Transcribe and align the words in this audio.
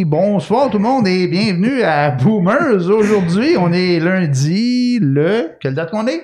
Oui, 0.00 0.06
bonsoir 0.06 0.70
tout 0.70 0.78
le 0.78 0.82
monde 0.84 1.06
et 1.06 1.26
bienvenue 1.28 1.82
à 1.82 2.10
Boomers. 2.10 2.88
Aujourd'hui, 2.88 3.56
on 3.58 3.70
est 3.70 4.00
lundi, 4.00 4.98
le... 4.98 5.50
Quelle 5.60 5.74
date 5.74 5.90
qu'on 5.90 6.06
est? 6.06 6.22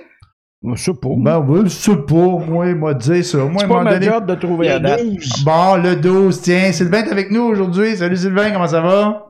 Je 0.74 0.82
sais 0.82 0.94
pas. 0.94 1.08
Ben 1.18 1.44
oui, 1.46 1.60
je 1.64 1.68
sais 1.68 1.96
pas, 1.96 2.14
moi, 2.14 2.74
moi, 2.74 2.94
dire 2.94 3.22
ça. 3.22 3.36
Moi, 3.44 3.66
moment 3.66 3.82
ma 3.82 3.92
donné- 3.92 4.06
job 4.06 4.24
de 4.26 4.34
trouver 4.36 4.68
la 4.68 4.78
Le 4.78 4.80
date. 4.82 5.04
12. 5.04 5.44
Bon, 5.44 5.76
le 5.76 5.94
12, 5.96 6.40
tiens, 6.40 6.72
Sylvain 6.72 7.04
est 7.04 7.12
avec 7.12 7.30
nous 7.30 7.42
aujourd'hui. 7.42 7.94
Salut 7.98 8.16
Sylvain, 8.16 8.50
comment 8.50 8.66
ça 8.66 8.80
va? 8.80 9.28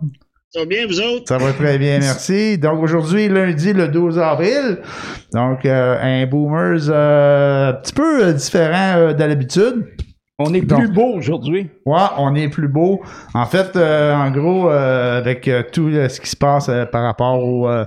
Ça 0.51 0.61
va 0.61 0.67
bien, 0.67 0.87
vous 0.87 1.01
autres? 1.01 1.25
Ça 1.27 1.39
va 1.39 1.53
très 1.53 1.77
bien, 1.77 1.99
merci. 1.99 2.57
Donc 2.57 2.81
aujourd'hui, 2.85 3.29
lundi, 3.29 3.73
le 3.73 3.89
12 3.89 4.17
avril. 4.21 4.79
Donc, 5.33 5.67
euh, 5.67 5.97
un 6.01 6.25
Boomers 6.27 6.89
euh, 6.89 7.71
un 7.71 7.73
petit 7.73 7.93
peu 7.93 8.27
euh, 8.27 8.33
différent 8.33 8.95
euh, 8.97 9.13
de 9.13 9.25
l'habitude. 9.25 9.87
On 10.39 10.53
est 10.53 10.61
Donc. 10.61 10.81
plus 10.81 10.93
beau 10.93 11.15
aujourd'hui. 11.15 11.71
Ouais, 11.87 11.99
on 12.19 12.35
est 12.35 12.49
plus 12.49 12.69
beau. 12.69 13.01
En 13.33 13.47
fait, 13.47 13.75
euh, 13.75 14.15
en 14.15 14.31
gros, 14.31 14.69
euh, 14.69 15.19
avec 15.19 15.49
euh, 15.49 15.63
tout 15.73 15.89
euh, 15.89 16.11
ce 16.11 16.21
qui 16.21 16.29
se 16.29 16.37
passe 16.37 16.69
euh, 16.69 16.85
par 16.85 17.05
rapport 17.05 17.43
au, 17.43 17.67
euh, 17.69 17.87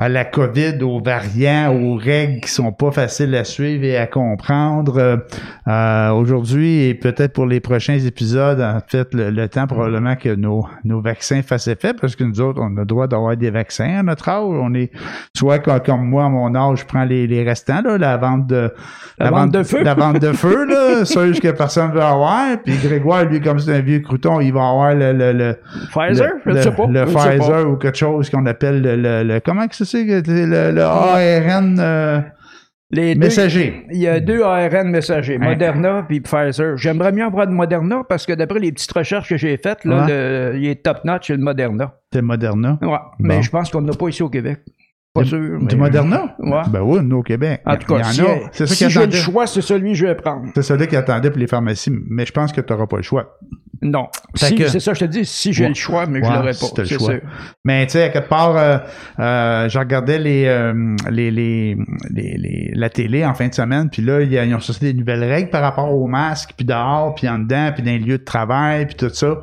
à 0.00 0.08
la 0.08 0.24
COVID, 0.24 0.80
aux 0.82 1.00
variants, 1.00 1.74
aux 1.74 1.96
règles 1.96 2.40
qui 2.40 2.48
sont 2.50 2.70
pas 2.70 2.92
faciles 2.92 3.34
à 3.34 3.42
suivre 3.42 3.82
et 3.84 3.96
à 3.96 4.06
comprendre, 4.06 4.96
euh, 4.96 5.16
euh, 5.66 6.10
aujourd'hui 6.10 6.84
et 6.84 6.94
peut-être 6.94 7.32
pour 7.32 7.46
les 7.46 7.58
prochains 7.58 7.98
épisodes, 7.98 8.60
en 8.60 8.78
fait, 8.86 9.12
le, 9.12 9.30
le 9.30 9.48
temps 9.48 9.66
probablement 9.66 10.14
que 10.14 10.28
nos, 10.36 10.64
nos 10.84 11.00
vaccins 11.00 11.42
fassent 11.42 11.66
effet, 11.66 11.94
parce 12.00 12.14
que 12.14 12.22
nous 12.22 12.40
autres, 12.40 12.60
on 12.62 12.76
a 12.76 12.80
le 12.80 12.86
droit 12.86 13.08
d'avoir 13.08 13.36
des 13.36 13.50
vaccins 13.50 13.98
à 13.98 14.02
notre 14.04 14.28
âge. 14.28 14.44
On 14.44 14.72
est, 14.74 14.92
soit 15.36 15.58
comme, 15.58 15.80
comme 15.80 16.04
moi, 16.08 16.26
à 16.26 16.28
mon 16.28 16.54
âge, 16.54 16.78
je 16.82 16.84
prends 16.86 17.04
les, 17.04 17.26
les 17.26 17.42
restants, 17.42 17.82
là, 17.82 17.98
la 17.98 18.16
vente 18.18 18.46
de 18.46 18.70
La 19.18 19.30
vente 19.32 19.50
de 19.50 19.64
feu. 19.64 19.82
La 19.82 19.94
vente 19.94 20.20
de 20.20 20.30
feu, 20.30 20.64
là, 20.64 21.04
ceux 21.06 21.32
que 21.32 21.50
personne 21.50 21.90
veut 21.90 22.02
avoir. 22.02 22.56
Puis 22.64 22.76
Grégoire, 22.76 23.24
lui, 23.24 23.40
comme 23.40 23.58
c'est 23.58 23.74
un 23.74 23.80
vieux 23.80 23.98
crouton, 23.98 24.40
il 24.40 24.52
va 24.52 24.60
avoir 24.60 24.94
le, 24.94 25.12
le, 25.12 25.32
le, 25.32 25.56
Pfizer? 25.90 26.30
le, 26.44 26.54
je 26.56 26.62
sais 26.62 26.70
pas. 26.70 26.86
le 26.86 27.00
Je 27.04 27.08
sais 27.08 27.14
pas. 27.14 27.28
Pfizer 27.30 27.68
ou 27.68 27.76
quelque 27.76 27.98
chose 27.98 28.30
qu'on 28.30 28.46
appelle 28.46 28.80
le, 28.80 28.94
le, 28.94 29.24
le- 29.24 29.40
comment 29.40 29.66
que 29.66 29.74
c'est 29.74 29.87
que 29.92 30.22
c'est 30.24 30.46
le, 30.46 30.72
le 30.72 30.82
ARN 30.82 31.78
euh, 31.78 32.20
Les 32.90 33.14
deux, 33.14 33.20
messager. 33.20 33.84
il 33.90 33.98
y 33.98 34.06
a 34.08 34.20
deux 34.20 34.42
ARN 34.42 34.88
messagers, 34.90 35.36
Hein. 35.40 35.44
Moderna 35.50 36.04
puis 36.08 36.20
Pfizer. 36.20 36.76
J'aimerais 36.76 37.12
mieux 37.12 37.24
avoir 37.24 37.46
de 37.46 37.52
Moderna 37.52 38.02
parce 38.08 38.24
que 38.26 38.32
d'après 38.32 38.58
les 38.60 38.72
petites 38.72 38.92
recherches 38.92 39.28
que 39.28 39.36
j'ai 39.36 39.56
faites, 39.56 39.84
là, 39.84 40.04
Ouais. 40.04 40.52
le- 40.52 40.58
il 40.58 40.66
est 40.68 40.82
top 40.82 41.04
notch, 41.04 41.30
le 41.30 41.38
Moderna. 41.38 41.94
C'est 42.12 42.22
Moderna? 42.22 42.78
Ouais, 42.82 42.96
mais 43.18 43.42
je 43.42 43.50
pense 43.50 43.70
qu'on 43.70 43.82
n'a 43.82 43.92
pas 43.92 44.08
ici 44.08 44.22
au 44.22 44.28
Québec. 44.30 44.60
Pas 45.14 45.22
Du- 45.22 45.28
sûr. 45.30 45.58
Du 45.62 45.74
Moderna? 45.76 46.36
Ouais. 46.38 46.60
Ben 46.70 46.82
oui, 46.82 47.00
nous 47.02 47.18
au 47.18 47.22
Québec. 47.22 47.62
En 47.64 47.76
tout 47.76 47.94
cas, 47.94 48.04
si, 48.04 48.20
a. 48.20 48.26
C'est 48.52 48.66
ça 48.66 48.74
si 48.74 48.90
j'ai 48.90 49.06
le 49.06 49.12
choix, 49.12 49.46
c'est 49.46 49.62
celui 49.62 49.92
que 49.92 49.96
je 49.96 50.06
vais 50.06 50.14
prendre. 50.14 50.46
C'est 50.54 50.62
celui 50.62 50.86
qui 50.86 50.96
attendait 50.96 51.30
pour 51.30 51.38
les 51.40 51.46
pharmacies, 51.46 51.90
mais 52.10 52.26
je 52.26 52.32
pense 52.32 52.52
que 52.52 52.60
tu 52.60 52.72
n'auras 52.72 52.86
pas 52.86 52.98
le 52.98 53.02
choix. 53.02 53.38
Non. 53.80 54.08
Si, 54.34 54.54
que- 54.56 54.66
C'est 54.68 54.80
ça, 54.80 54.92
je 54.94 55.00
te 55.00 55.04
dis, 55.04 55.24
si 55.24 55.52
j'ai 55.52 55.64
Ouais. 55.64 55.68
le 55.68 55.74
choix, 55.74 56.06
mais 56.06 56.20
Ouais, 56.20 56.26
je 56.28 56.32
l'aurais 56.32 56.50
pas. 56.52 56.54
si 56.54 56.72
le 56.78 56.84
choix. 56.98 57.10
sûr. 57.10 57.20
Mais 57.64 57.86
tu 57.86 57.92
sais, 57.92 58.04
à 58.04 58.08
quelque 58.08 58.28
part, 58.28 58.56
euh, 58.56 58.78
euh, 59.20 59.68
je 59.68 59.78
regardais 59.78 60.18
les, 60.18 60.46
euh, 60.46 60.96
les, 61.10 61.30
les, 61.30 61.76
les, 62.10 62.70
la 62.74 62.90
télé 62.90 63.24
en 63.24 63.34
fin 63.34 63.48
de 63.48 63.54
semaine, 63.54 63.88
puis 63.90 64.02
là, 64.02 64.20
ils 64.22 64.54
ont 64.54 64.60
sorti 64.60 64.86
des 64.86 64.94
nouvelles 64.94 65.24
règles 65.24 65.50
par 65.50 65.62
rapport 65.62 65.94
aux 65.94 66.06
masques, 66.08 66.50
puis 66.56 66.66
dehors, 66.66 67.14
puis 67.14 67.28
en 67.28 67.38
dedans, 67.38 67.70
puis 67.72 67.82
dans 67.82 67.90
les 67.92 67.98
lieux 67.98 68.18
de 68.18 68.24
travail, 68.24 68.86
puis 68.86 68.96
tout 68.96 69.08
ça. 69.10 69.36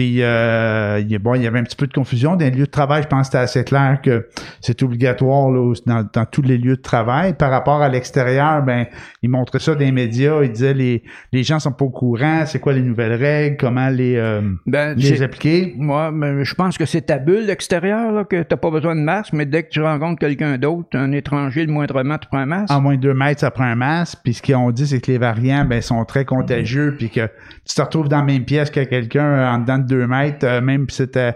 Puis 0.00 0.22
euh, 0.22 0.98
il 1.02 1.12
y 1.12 1.14
a- 1.14 1.18
bon, 1.18 1.34
il 1.34 1.42
y 1.42 1.46
avait 1.46 1.58
un 1.58 1.62
petit 1.62 1.76
peu 1.76 1.86
de 1.86 1.92
confusion. 1.92 2.34
Dans 2.34 2.38
les 2.46 2.50
lieux 2.50 2.64
de 2.64 2.70
travail, 2.70 3.02
je 3.02 3.08
pense 3.08 3.20
que 3.28 3.32
c'était 3.32 3.36
assez 3.44 3.64
clair 3.64 3.98
que 4.02 4.28
c'est 4.62 4.82
obligatoire 4.82 5.50
là, 5.50 5.74
dans, 5.84 6.08
dans 6.10 6.24
tous 6.24 6.40
les 6.40 6.56
lieux 6.56 6.76
de 6.76 6.80
travail. 6.80 7.34
Par 7.34 7.50
rapport 7.50 7.82
à 7.82 7.88
l'extérieur, 7.90 8.62
ben, 8.62 8.86
ils 9.20 9.28
montraient 9.28 9.58
ça 9.58 9.74
dans 9.74 9.80
les 9.80 9.92
médias. 9.92 10.42
Ils 10.42 10.52
disaient 10.52 10.72
les, 10.72 11.02
les 11.32 11.42
gens 11.42 11.58
sont 11.58 11.72
pas 11.72 11.84
au 11.84 11.90
courant, 11.90 12.44
c'est 12.46 12.60
quoi 12.60 12.72
les 12.72 12.80
nouvelles 12.80 13.12
règles, 13.12 13.58
comment 13.58 13.90
les, 13.90 14.16
euh, 14.16 14.40
Ben, 14.66 14.94
les 14.96 15.22
appliquer? 15.22 15.74
Moi, 15.76 16.10
mais 16.12 16.46
je 16.46 16.54
pense 16.54 16.78
que 16.78 16.86
c'est 16.86 17.02
ta 17.02 17.18
bulle 17.18 17.50
extérieure, 17.50 18.10
là, 18.10 18.24
que 18.24 18.42
t'as 18.42 18.56
pas 18.56 18.70
besoin 18.70 18.96
de 18.96 19.02
masque, 19.02 19.34
mais 19.34 19.44
dès 19.44 19.64
que 19.64 19.68
tu 19.68 19.82
rencontres 19.82 20.18
quelqu'un 20.18 20.56
d'autre, 20.56 20.88
un 20.94 21.12
étranger, 21.12 21.66
le 21.66 21.72
moindrement, 21.74 22.16
tu 22.16 22.26
prends 22.28 22.38
un 22.38 22.46
masque. 22.46 22.72
en 22.72 22.80
moins 22.80 22.96
de 22.96 23.00
deux 23.02 23.12
mètres, 23.12 23.40
ça 23.40 23.50
prend 23.50 23.64
un 23.64 23.76
masque. 23.76 24.20
Puis 24.24 24.32
ce 24.32 24.40
qu'ils 24.40 24.56
ont 24.56 24.70
dit, 24.70 24.86
c'est 24.86 25.00
que 25.02 25.10
les 25.12 25.18
variants 25.18 25.66
ben, 25.66 25.82
sont 25.82 26.02
très 26.06 26.24
contagieux. 26.24 26.94
Puis 26.96 27.10
que 27.10 27.28
tu 27.66 27.74
te 27.74 27.82
retrouves 27.82 28.08
dans 28.08 28.20
la 28.20 28.24
même 28.24 28.44
pièce 28.46 28.70
que 28.70 28.80
quelqu'un 28.80 29.24
euh, 29.26 29.50
en 29.50 29.58
dedans 29.58 29.76
de 29.78 29.89
deux 29.90 30.06
mètres, 30.06 30.46
euh, 30.46 30.60
même 30.60 30.88
si 30.88 30.96
c'était 30.96 31.34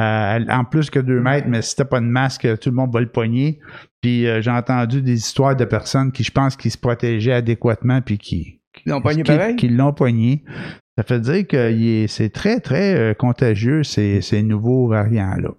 euh, 0.00 0.38
en 0.48 0.64
plus 0.64 0.90
que 0.90 0.98
deux 0.98 1.20
mètres, 1.20 1.46
mais 1.48 1.62
si 1.62 1.76
t'as 1.76 1.84
pas 1.84 2.00
de 2.00 2.06
masque, 2.06 2.46
tout 2.60 2.70
le 2.70 2.74
monde 2.76 2.92
va 2.92 3.00
le 3.00 3.08
pogner. 3.08 3.60
Puis 4.00 4.26
euh, 4.26 4.40
j'ai 4.42 4.50
entendu 4.50 5.02
des 5.02 5.14
histoires 5.14 5.54
de 5.56 5.64
personnes 5.64 6.12
qui, 6.12 6.24
je 6.24 6.30
pense, 6.30 6.56
qui 6.56 6.70
se 6.70 6.78
protégeaient 6.78 7.32
adéquatement 7.34 8.00
puis 8.00 8.18
qui, 8.18 8.60
l'ont 8.86 9.00
pogné 9.00 9.22
pareil? 9.22 9.56
qui 9.56 9.68
l'ont 9.68 9.92
pogné. 9.92 10.44
Ça 10.98 11.04
fait 11.04 11.20
dire 11.20 11.46
que 11.46 11.70
il 11.72 11.86
est- 12.04 12.06
c'est 12.08 12.30
très, 12.30 12.60
très 12.60 12.94
euh, 12.94 13.14
contagieux, 13.14 13.82
ces, 13.82 14.20
ces 14.20 14.42
nouveaux 14.42 14.88
variants-là. 14.88 15.50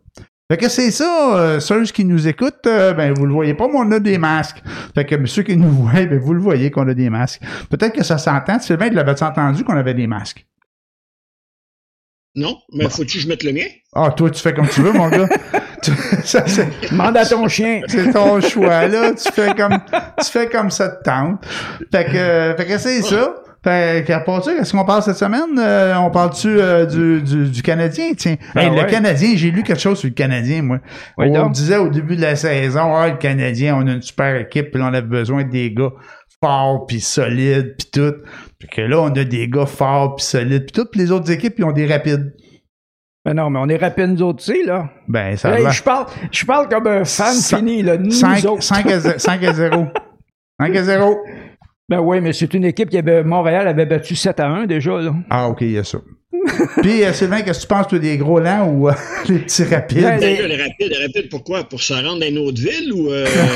Fait 0.51 0.57
que 0.57 0.67
c'est 0.69 0.91
ça, 0.91 1.37
euh, 1.37 1.59
ceux 1.59 1.83
qui 1.85 2.03
nous 2.05 2.27
écoutent, 2.27 2.67
euh, 2.67 2.93
ben 2.93 3.13
vous 3.13 3.25
le 3.25 3.33
voyez 3.33 3.53
pas, 3.53 3.67
mais 3.67 3.77
on 3.77 3.91
a 3.91 3.99
des 3.99 4.17
masques. 4.17 4.61
Fait 4.93 5.05
que 5.05 5.25
ceux 5.25 5.41
qui 5.43 5.55
nous 5.57 5.69
voient, 5.69 6.05
ben 6.05 6.19
vous 6.19 6.33
le 6.33 6.41
voyez 6.41 6.69
qu'on 6.69 6.87
a 6.87 6.93
des 6.93 7.09
masques. 7.09 7.41
Peut-être 7.69 7.95
que 7.95 8.03
ça 8.03 8.17
s'entend. 8.17 8.59
Sylvain, 8.59 8.89
tu 8.89 8.95
l'avais 8.95 9.23
entendu 9.23 9.63
qu'on 9.63 9.77
avait 9.77 9.93
des 9.95 10.05
masques? 10.05 10.45
Non, 12.35 12.57
mais 12.73 12.89
faut-tu 12.89 13.17
que 13.17 13.23
je 13.23 13.27
mette 13.27 13.43
le 13.43 13.51
mien? 13.53 13.65
Ah, 13.93 14.11
toi, 14.15 14.29
tu 14.31 14.41
fais 14.41 14.53
comme 14.53 14.67
tu 14.67 14.81
veux, 14.81 14.91
mon 14.91 15.07
gars. 15.09 15.27
Tu- 15.83 15.91
ça, 16.23 16.47
c'est, 16.47 16.67
Demande 16.91 17.17
à 17.17 17.25
ton 17.25 17.45
chien. 17.49 17.81
c'est 17.87 18.11
ton 18.13 18.39
choix, 18.39 18.87
là. 18.87 19.11
Tu 19.13 19.29
fais 19.33 19.53
comme, 19.53 19.77
tu 20.23 20.31
fais 20.31 20.47
comme 20.47 20.71
ça 20.71 20.87
te 20.87 21.03
tente. 21.03 21.45
Fait 21.91 22.05
que, 22.05 22.15
euh, 22.15 22.55
fait 22.55 22.65
que 22.65 22.77
c'est 22.77 23.01
ça. 23.01 23.35
Fait 23.65 24.05
qu'à 24.07 24.21
part 24.21 24.41
ça, 24.43 24.53
qu'est-ce 24.55 24.71
qu'on 24.71 24.85
parle 24.85 25.03
cette 25.03 25.17
semaine? 25.17 25.59
Euh, 25.59 25.93
on 25.97 26.09
parle-tu 26.09 26.47
euh, 26.57 26.85
du, 26.85 27.21
du, 27.21 27.49
du 27.49 27.61
Canadien? 27.61 28.13
Tiens, 28.17 28.37
Ben 28.55 28.71
Hey, 28.73 28.81
le. 28.81 28.89
Canadien, 28.89 29.31
j'ai 29.35 29.51
lu 29.51 29.61
quelque 29.63 29.81
chose 29.81 29.99
sur 29.99 30.07
le 30.07 30.13
Canadien, 30.13 30.61
moi. 30.61 30.79
Oui, 31.17 31.27
on 31.31 31.33
donc. 31.33 31.51
disait 31.51 31.75
au 31.77 31.89
début 31.89 32.15
de 32.15 32.21
la 32.21 32.37
saison, 32.37 32.95
ah, 32.95 33.09
le 33.09 33.17
Canadien, 33.17 33.75
on 33.75 33.85
a 33.87 33.91
une 33.91 34.01
super 34.01 34.35
équipe, 34.37 34.71
puis 34.71 34.79
là, 34.79 34.85
on 34.89 34.93
avait 34.93 35.01
besoin 35.01 35.43
des 35.43 35.69
gars 35.71 35.91
forts, 36.41 36.85
puis 36.87 37.01
solides, 37.01 37.75
puis 37.77 37.87
tout. 37.91 38.15
Que 38.71 38.81
là, 38.81 39.01
on 39.01 39.07
a 39.09 39.23
des 39.23 39.47
gars 39.47 39.65
forts, 39.65 40.15
puis 40.15 40.25
solides, 40.25 40.63
puis 40.65 40.71
tout. 40.71 40.87
Puis 40.89 41.01
les 41.01 41.11
autres 41.11 41.31
équipes, 41.31 41.55
ils 41.57 41.65
ont 41.65 41.71
des 41.71 41.85
rapides. 41.85 42.33
Mais 43.25 43.33
non, 43.33 43.49
mais 43.49 43.59
on 43.61 43.69
est 43.69 43.77
rapides, 43.77 44.09
nous 44.09 44.21
autres, 44.21 44.43
tu 44.43 44.53
sais, 44.53 44.63
là. 44.65 44.89
Ben, 45.07 45.37
ça 45.37 45.49
va. 45.51 45.69
je 45.69 45.81
parle, 45.81 46.07
je 46.31 46.45
parle 46.45 46.67
comme 46.67 46.87
un 46.87 47.05
fan 47.05 47.33
Cin- 47.35 47.57
fini, 47.57 47.81
là. 47.81 47.97
Nous 47.97 48.11
5, 48.11 48.43
autres. 48.45 48.63
5 48.63 48.85
à 48.87 48.99
0. 48.99 49.17
5 49.19 49.43
à 49.43 49.53
0. 49.53 49.87
5 50.59 50.75
à 50.75 50.83
0. 50.83 51.17
Ben 51.89 51.99
oui, 51.99 52.19
mais 52.21 52.33
c'est 52.33 52.53
une 52.53 52.65
équipe 52.65 52.89
qui 52.89 52.97
avait, 52.97 53.23
Montréal 53.23 53.67
avait 53.67 53.85
battu 53.85 54.15
7 54.15 54.39
à 54.39 54.47
1 54.47 54.65
déjà, 54.65 54.99
là. 55.01 55.13
Ah, 55.29 55.47
OK, 55.47 55.61
il 55.61 55.71
y 55.71 55.77
a 55.77 55.83
ça. 55.83 55.99
Puis, 56.81 57.03
euh, 57.03 57.13
Sylvain, 57.13 57.41
qu'est-ce 57.41 57.59
que 57.59 57.63
tu 57.63 57.67
penses, 57.67 57.87
toi, 57.87 57.99
des 57.99 58.17
gros 58.17 58.39
lents 58.39 58.67
ou 58.67 58.89
euh, 58.89 58.93
les 59.29 59.39
petits 59.39 59.63
rapides? 59.63 60.01
Ben, 60.01 60.19
Ben 60.19 60.35
les- 60.35 60.47
là, 60.47 60.55
le 60.57 60.63
rapide, 60.63 60.89
le 60.97 61.01
rapide, 61.07 61.29
pourquoi? 61.29 61.63
Pour 61.63 61.81
se 61.81 61.93
rendre 61.93 62.19
dans 62.19 62.25
une 62.27 62.37
autre 62.39 62.59
ville 62.61 62.91
ou 62.93 63.11
euh, 63.11 63.25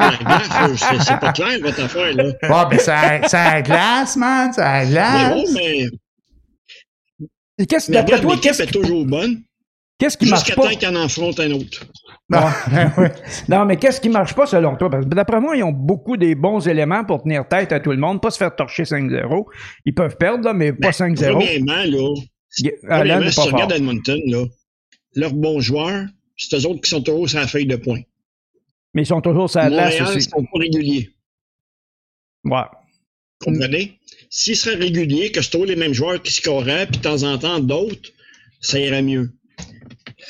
euh, 0.00 0.74
c'est 0.76 1.20
pas 1.20 1.32
clair, 1.32 1.58
votre 1.62 1.82
affaire, 1.84 2.12
là. 2.14 2.24
Ah, 2.42 2.66
ben, 2.70 2.78
ça, 2.78 3.26
ça 3.28 3.62
glace, 3.62 4.16
man, 4.16 4.52
ça 4.52 4.80
Mais 4.84 4.90
glace. 4.90 5.34
bon, 5.34 5.44
mais, 5.54 5.86
Et 7.58 7.66
Qu'est-ce, 7.66 7.90
mais 7.90 7.98
d'après 7.98 8.20
toi, 8.20 8.34
l'équipe 8.34 8.42
qu'est-ce, 8.50 8.62
est 8.64 8.66
toujours 8.66 9.04
bonne, 9.04 9.42
qu'est-ce 9.98 10.16
qui 10.16 10.28
marche 10.28 10.44
jusqu'à 10.46 10.60
pas? 10.60 10.68
temps 10.70 10.76
qu'il 10.76 10.88
en 10.88 10.96
affronte 10.96 11.40
un 11.40 11.50
autre. 11.52 11.84
Ben. 12.28 12.52
Non, 13.48 13.64
mais 13.64 13.76
qu'est-ce 13.76 14.00
qui 14.00 14.08
marche 14.08 14.34
pas 14.34 14.46
selon 14.46 14.76
toi? 14.76 14.90
Parce 14.90 15.04
que 15.04 15.10
d'après 15.10 15.40
moi, 15.40 15.56
ils 15.56 15.62
ont 15.62 15.72
beaucoup 15.72 16.16
des 16.16 16.34
bons 16.34 16.66
éléments 16.66 17.04
pour 17.04 17.22
tenir 17.22 17.46
tête 17.46 17.72
à 17.72 17.80
tout 17.80 17.90
le 17.90 17.98
monde, 17.98 18.20
pas 18.20 18.30
se 18.30 18.38
faire 18.38 18.54
torcher 18.54 18.84
5-0. 18.84 19.44
Ils 19.84 19.94
peuvent 19.94 20.16
perdre, 20.16 20.44
là, 20.44 20.54
mais 20.54 20.72
pas 20.72 20.90
5-0. 20.90 21.32
Premièrement, 21.32 21.84
là, 21.84 22.14
premièrement, 22.82 23.24
n'est 23.24 23.30
si 23.30 23.36
pas 23.36 23.46
tu 23.46 23.52
regardes 23.52 23.72
Edmonton, 23.72 24.20
là, 24.26 24.44
leurs 25.16 25.34
bons 25.34 25.60
joueurs, 25.60 26.06
c'est 26.36 26.56
eux 26.56 26.66
autres 26.66 26.80
qui 26.80 26.90
sont 26.90 27.02
toujours 27.02 27.28
sur 27.28 27.38
la 27.38 27.46
feuille 27.46 27.66
de 27.66 27.76
points. 27.76 28.00
Mais 28.94 29.02
ils 29.02 29.06
sont 29.06 29.20
toujours 29.20 29.50
sur 29.50 29.60
la 29.60 29.68
glace 29.68 29.92
Montréal, 29.92 30.08
ils 30.12 30.16
aussi. 30.16 30.30
sont 30.30 30.44
pas 30.44 30.58
réguliers. 30.58 31.10
Ouais. 32.44 32.62
Comprenez? 33.40 33.98
S'ils 34.30 34.56
seraient 34.56 34.76
réguliers, 34.76 35.30
que 35.30 35.42
c'est 35.42 35.50
toujours 35.50 35.66
les 35.66 35.76
mêmes 35.76 35.92
joueurs 35.92 36.22
qui 36.22 36.32
scoraient, 36.32 36.86
puis 36.86 36.98
de 36.98 37.02
temps 37.02 37.22
en 37.24 37.38
temps 37.38 37.60
d'autres, 37.60 38.10
ça 38.60 38.78
irait 38.78 39.02
mieux. 39.02 39.30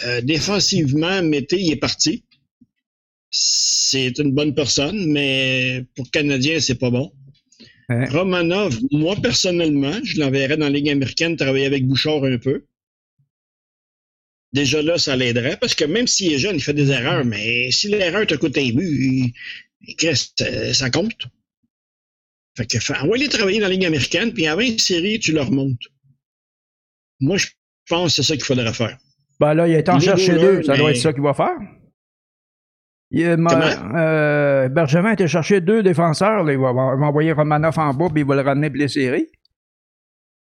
Euh, 0.05 0.21
défensivement, 0.21 1.23
Mété, 1.23 1.61
il 1.61 1.73
est 1.73 1.77
parti. 1.77 2.25
C'est 3.31 4.19
une 4.19 4.33
bonne 4.33 4.55
personne, 4.55 5.11
mais 5.11 5.85
pour 5.95 6.11
Canadien, 6.11 6.61
c'est 6.61 6.77
pas 6.77 6.91
bon. 6.91 7.13
Romanov, 8.07 8.79
moi 8.93 9.15
personnellement, 9.17 9.99
je 10.05 10.19
l'enverrais 10.21 10.57
dans 10.57 10.67
la 10.67 10.71
Ligue 10.71 10.89
américaine 10.91 11.37
travailler 11.37 11.67
avec 11.67 11.87
Bouchard 11.87 12.25
un 12.25 12.39
peu. 12.39 12.65
Déjà 14.53 14.83
là, 14.83 14.99
ça 14.99 15.17
l'aiderait, 15.17 15.57
parce 15.59 15.75
que 15.75 15.85
même 15.85 16.07
s'il 16.07 16.33
est 16.33 16.39
jeune, 16.39 16.57
il 16.57 16.63
fait 16.63 16.75
des 16.75 16.91
erreurs, 16.91 17.25
mais 17.25 17.71
si 17.73 17.89
l'erreur 17.89 18.27
te 18.27 18.35
coûte 18.37 18.57
un 18.57 18.71
but, 18.71 18.89
il- 18.89 19.33
il- 19.83 19.97
Chris, 19.97 20.31
ça, 20.39 20.73
ça 20.75 20.91
compte. 20.91 21.27
Fait 22.57 22.67
que, 22.67 22.79
envoie-les 23.03 23.29
travailler 23.29 23.59
dans 23.59 23.67
la 23.67 23.73
Ligue 23.75 23.85
américaine, 23.85 24.33
puis 24.33 24.47
avant 24.47 24.61
une 24.63 24.79
série, 24.79 25.19
tu 25.19 25.33
leur 25.33 25.51
montes. 25.51 25.89
Moi, 27.21 27.37
je 27.37 27.49
pense 27.89 28.17
que 28.17 28.23
c'est 28.23 28.29
ça 28.29 28.37
qu'il 28.37 28.45
faudrait 28.45 28.73
faire. 28.73 28.97
Ben 29.41 29.55
là, 29.55 29.67
il 29.69 29.75
été 29.75 29.91
en 29.91 29.97
est 29.99 30.01
chercher 30.01 30.35
deux. 30.39 30.63
Ça 30.63 30.77
doit 30.77 30.91
être 30.91 30.97
ça 30.97 31.13
qu'il 31.13 31.23
va 31.23 31.35
faire. 31.35 31.57
Il 33.11 33.25
a- 33.27 33.37
Comment? 33.37 33.97
euh, 33.97 34.69
Bergevin 34.69 35.13
été 35.13 35.29
chercher 35.29 35.61
deux 35.61 35.83
défenseurs. 35.83 36.43
là. 36.43 36.53
Il 36.53 36.59
va, 36.59 36.71
il 36.71 36.75
va 36.75 37.07
envoyer 37.07 37.33
Romanov 37.33 37.79
en 37.79 37.95
bas, 37.95 38.09
puis 38.13 38.23
il 38.23 38.27
va 38.27 38.35
le 38.37 38.41
ramener. 38.43 38.69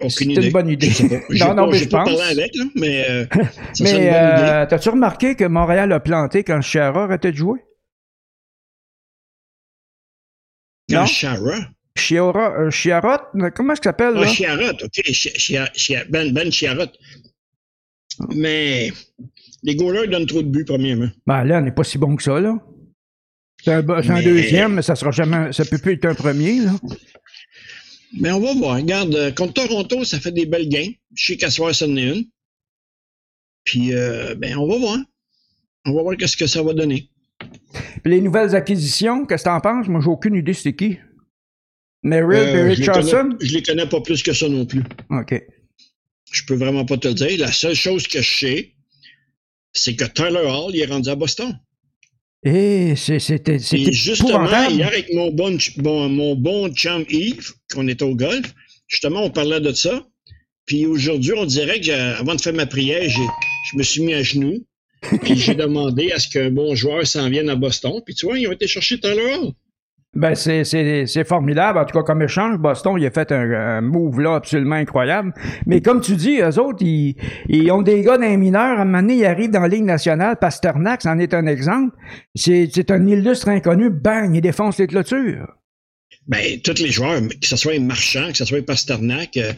Aucune 0.00 0.34
C'est 0.34 0.46
une 0.46 0.52
bonne 0.52 0.68
idée. 0.68 0.88
Je 0.90 1.04
non, 1.44 1.54
non, 1.54 1.64
pas, 1.66 1.70
mais 1.70 1.78
je 1.78 1.88
pas 1.88 2.04
parlé 2.04 2.20
avec, 2.22 2.54
là, 2.56 2.64
mais 2.74 3.08
euh, 3.08 3.26
Mais 3.80 4.10
euh, 4.14 4.66
t'as-tu 4.66 4.88
remarqué 4.88 5.36
que 5.36 5.44
Montréal 5.44 5.92
a 5.92 6.00
planté 6.00 6.42
quand 6.44 6.60
Chiara 6.60 7.04
arrêtait 7.04 7.30
de 7.32 7.36
jouer? 7.36 7.60
Quand 10.90 11.00
non? 11.00 11.06
Chara? 11.06 11.56
Chiara, 11.96 12.52
euh, 12.58 12.70
Chiarot, 12.70 13.18
comment 13.54 13.74
est-ce 13.74 13.80
qu'il 13.82 13.88
s'appelle? 13.90 14.14
Ah, 14.16 14.26
Chiarot, 14.26 14.72
OK. 14.82 15.02
Chi- 15.04 15.38
Chia- 15.38 15.70
Chia- 15.74 16.04
ben, 16.08 16.32
ben 16.32 16.50
Chiarot. 16.50 16.86
Mais 18.34 18.92
les 19.62 19.76
goalers 19.76 20.08
donnent 20.08 20.26
trop 20.26 20.42
de 20.42 20.48
buts, 20.48 20.64
premièrement. 20.64 21.08
Ben 21.26 21.44
là, 21.44 21.58
on 21.58 21.62
n'est 21.62 21.72
pas 21.72 21.84
si 21.84 21.98
bon 21.98 22.16
que 22.16 22.22
ça, 22.22 22.40
là. 22.40 22.58
C'est 23.64 23.72
un, 23.72 24.22
deuxième, 24.22 24.74
mais 24.74 24.82
ça 24.82 24.96
sera 24.96 25.12
jamais. 25.12 25.52
Ça 25.52 25.64
peut 25.64 25.78
plus 25.78 25.92
être 25.92 26.04
un 26.06 26.14
premier, 26.14 26.60
là. 26.60 26.72
Mais 28.18 28.32
on 28.32 28.40
va 28.40 28.54
voir. 28.54 28.76
Regarde, 28.76 29.14
euh, 29.14 29.30
contre 29.30 29.54
Toronto, 29.54 30.04
ça 30.04 30.18
fait 30.18 30.32
des 30.32 30.46
belles 30.46 30.68
games. 30.68 30.92
Je 31.14 31.26
sais 31.26 31.36
qu'à 31.36 31.50
soir, 31.50 31.74
ça 31.74 31.86
en 31.86 31.96
est 31.96 32.02
une. 32.02 32.24
Puis, 33.64 33.94
euh, 33.94 34.34
ben, 34.34 34.56
on 34.56 34.66
va 34.66 34.78
voir. 34.78 34.98
On 35.86 35.94
va 35.94 36.02
voir 36.02 36.16
qu'est-ce 36.16 36.36
que 36.36 36.46
ça 36.46 36.62
va 36.62 36.74
donner. 36.74 37.08
Puis 38.02 38.12
les 38.12 38.20
nouvelles 38.20 38.54
acquisitions, 38.54 39.24
qu'est-ce 39.24 39.44
que 39.44 39.48
t'en 39.48 39.60
penses? 39.60 39.88
Moi, 39.88 40.00
j'ai 40.02 40.10
aucune 40.10 40.34
idée 40.34 40.54
c'est 40.54 40.74
qui. 40.74 40.98
Merrill 42.02 42.38
Euh, 42.38 42.66
et 42.66 42.74
Richardson? 42.74 43.28
connais, 43.30 43.36
je 43.40 43.54
les 43.54 43.62
connais 43.62 43.86
pas 43.86 44.00
plus 44.00 44.22
que 44.22 44.32
ça 44.32 44.48
non 44.48 44.66
plus. 44.66 44.82
OK. 45.10 45.40
Je 46.32 46.42
peux 46.44 46.54
vraiment 46.54 46.84
pas 46.84 46.96
te 46.96 47.08
le 47.08 47.14
dire. 47.14 47.38
La 47.38 47.52
seule 47.52 47.74
chose 47.74 48.06
que 48.08 48.20
je 48.22 48.38
sais, 48.38 48.72
c'est 49.72 49.94
que 49.96 50.04
Tyler 50.04 50.44
Hall, 50.46 50.74
il 50.74 50.80
est 50.80 50.86
rendu 50.86 51.08
à 51.10 51.14
Boston. 51.14 51.58
Et 52.44 52.94
c'est- 52.96 53.20
c'était 53.20 53.54
Et 53.56 53.92
justement, 53.92 54.38
hier, 54.70 54.88
avec 54.88 55.12
mon 55.14 55.30
bon, 55.30 55.56
bon- 55.76 56.08
mon 56.08 56.34
bon 56.34 56.68
chum 56.74 57.04
Yves, 57.08 57.52
qu'on 57.72 57.86
était 57.86 58.02
au 58.04 58.16
golf, 58.16 58.52
justement, 58.88 59.22
on 59.24 59.30
parlait 59.30 59.60
de 59.60 59.72
ça. 59.72 60.04
Puis 60.66 60.86
aujourd'hui, 60.86 61.32
on 61.36 61.44
dirait 61.44 61.80
que 61.80 61.90
avant 61.92 62.34
de 62.34 62.40
faire 62.40 62.52
ma 62.54 62.66
prière, 62.66 63.08
je 63.08 63.76
me 63.78 63.82
suis 63.82 64.02
mis 64.02 64.14
à 64.14 64.22
genoux. 64.22 64.64
Puis 65.22 65.36
j'ai 65.36 65.54
demandé 65.66 66.12
à 66.12 66.18
ce 66.18 66.28
qu'un 66.28 66.50
bon 66.50 66.74
joueur 66.74 67.06
s'en 67.06 67.28
vienne 67.28 67.48
à 67.50 67.56
Boston. 67.56 68.00
Puis 68.04 68.14
tu 68.14 68.26
vois, 68.26 68.38
ils 68.38 68.46
ont 68.48 68.52
été 68.52 68.66
chercher 68.66 68.98
Tyler 69.00 69.34
Hall. 69.34 69.52
Ben, 70.14 70.34
c'est, 70.34 70.64
c'est, 70.64 71.06
c'est 71.06 71.26
formidable. 71.26 71.78
En 71.78 71.86
tout 71.86 71.96
cas, 71.96 72.02
comme 72.04 72.20
échange, 72.20 72.58
Boston, 72.58 72.96
il 72.98 73.06
a 73.06 73.10
fait 73.10 73.32
un, 73.32 73.50
un 73.50 73.80
move 73.80 74.20
là 74.20 74.34
absolument 74.34 74.74
incroyable. 74.74 75.32
Mais 75.64 75.80
comme 75.80 76.02
tu 76.02 76.16
dis, 76.16 76.40
eux 76.40 76.58
autres, 76.60 76.82
ils, 76.82 77.16
ils 77.48 77.70
ont 77.70 77.80
des 77.80 78.02
gars 78.02 78.18
d'un 78.18 78.36
mineur. 78.36 78.78
À 78.78 78.82
un 78.82 78.84
moment 78.84 79.00
donné, 79.00 79.14
ils 79.14 79.24
arrivent 79.24 79.50
dans 79.50 79.60
la 79.60 79.68
Ligue 79.68 79.84
nationale. 79.84 80.36
Pasternak, 80.38 81.00
c'en 81.00 81.18
est 81.18 81.32
un 81.32 81.46
exemple. 81.46 81.96
C'est, 82.34 82.68
c'est 82.70 82.90
un 82.90 83.06
illustre 83.06 83.48
inconnu. 83.48 83.88
Bang, 83.88 84.34
il 84.34 84.42
défonce 84.42 84.78
les 84.78 84.86
clôtures. 84.86 85.48
Ben, 86.28 86.60
tous 86.62 86.78
les 86.82 86.90
joueurs, 86.90 87.20
que 87.40 87.46
ce 87.46 87.56
soit 87.56 87.78
Marchand, 87.80 88.28
que 88.32 88.36
ce 88.36 88.44
soit 88.44 88.64
Pasternak, 88.64 89.38
euh, 89.38 89.52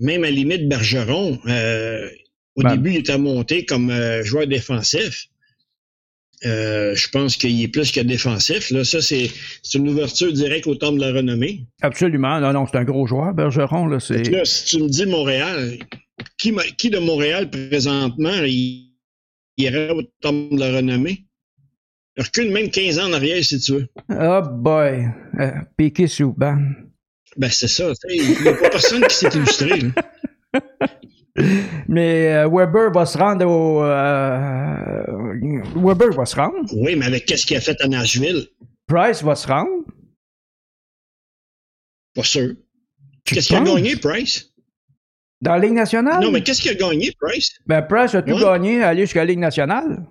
même 0.00 0.22
à 0.22 0.26
la 0.28 0.30
limite 0.32 0.68
Bergeron, 0.68 1.38
euh, 1.48 2.08
au 2.54 2.62
Ben- 2.62 2.76
début, 2.76 2.90
il 2.90 2.96
était 2.98 3.18
monté 3.18 3.64
comme 3.64 3.90
euh, 3.90 4.22
joueur 4.22 4.46
défensif. 4.46 5.26
Euh, 6.44 6.94
je 6.94 7.08
pense 7.08 7.36
qu'il 7.36 7.60
est 7.62 7.68
plus 7.68 7.90
que 7.90 8.00
défensif. 8.00 8.70
Là, 8.70 8.84
ça, 8.84 9.00
c'est, 9.00 9.28
une 9.74 9.88
ouverture 9.88 10.32
directe 10.32 10.66
au 10.66 10.74
temps 10.74 10.92
de 10.92 11.00
la 11.00 11.12
renommée. 11.12 11.66
Absolument. 11.82 12.40
Non, 12.40 12.52
non, 12.52 12.66
c'est 12.70 12.78
un 12.78 12.84
gros 12.84 13.06
joueur, 13.06 13.34
Bergeron. 13.34 13.86
Là. 13.86 13.98
Là, 14.10 14.44
si 14.44 14.64
tu 14.64 14.82
me 14.82 14.88
dis 14.88 15.06
Montréal, 15.06 15.78
qui, 16.36 16.52
de 16.90 16.98
Montréal 16.98 17.50
présentement 17.50 18.42
il, 18.44 18.92
irait 19.56 19.90
au 19.90 20.02
temps 20.20 20.32
de 20.32 20.58
la 20.58 20.76
renommée? 20.76 21.24
Recule 22.16 22.50
même 22.50 22.70
15 22.70 22.98
ans 22.98 23.08
en 23.08 23.12
arrière 23.12 23.42
si 23.44 23.58
tu 23.60 23.72
veux. 23.72 23.88
Oh 24.10 24.42
boy. 24.42 25.08
Euh, 25.40 25.50
Piqué 25.76 26.06
Souban. 26.06 26.58
Ben, 27.36 27.50
c'est 27.50 27.68
ça. 27.68 27.92
Il 28.08 28.42
n'y 28.42 28.48
a 28.48 28.54
pas 28.54 28.70
personne 28.70 29.04
qui 29.06 29.14
s'est 29.14 29.28
illustré. 29.34 29.80
là. 29.80 30.60
Mais 31.88 32.34
euh, 32.34 32.48
Weber 32.48 32.90
va 32.92 33.06
se 33.06 33.16
rendre 33.18 33.46
au... 33.46 33.82
euh, 33.84 35.04
Weber 35.76 36.12
va 36.12 36.24
se 36.26 36.36
rendre. 36.36 36.68
Oui, 36.74 36.96
mais 36.96 37.06
avec 37.06 37.26
qu'est-ce 37.26 37.46
qu'il 37.46 37.56
a 37.56 37.60
fait 37.60 37.80
à 37.80 37.88
Nashville? 37.88 38.46
Price 38.86 39.22
va 39.22 39.34
se 39.34 39.46
rendre. 39.46 39.84
Pas 42.14 42.22
sûr. 42.24 42.54
Tu 43.24 43.34
Qu'est-ce 43.34 43.48
qu'il 43.48 43.56
a 43.56 43.60
gagné, 43.62 43.96
Price? 43.96 44.52
Dans 45.40 45.52
la 45.52 45.58
Ligue 45.60 45.74
nationale? 45.74 46.20
Non, 46.22 46.32
mais 46.32 46.42
qu'est-ce 46.42 46.60
qu'il 46.62 46.70
a 46.70 46.74
gagné, 46.74 47.12
Price? 47.20 47.52
Ben, 47.66 47.82
Price 47.82 48.14
a 48.14 48.22
tout 48.22 48.32
Ouais. 48.34 48.40
gagné 48.40 48.82
à 48.82 48.88
aller 48.88 49.02
jusqu'à 49.02 49.20
la 49.20 49.26
Ligue 49.26 49.38
nationale. 49.38 50.04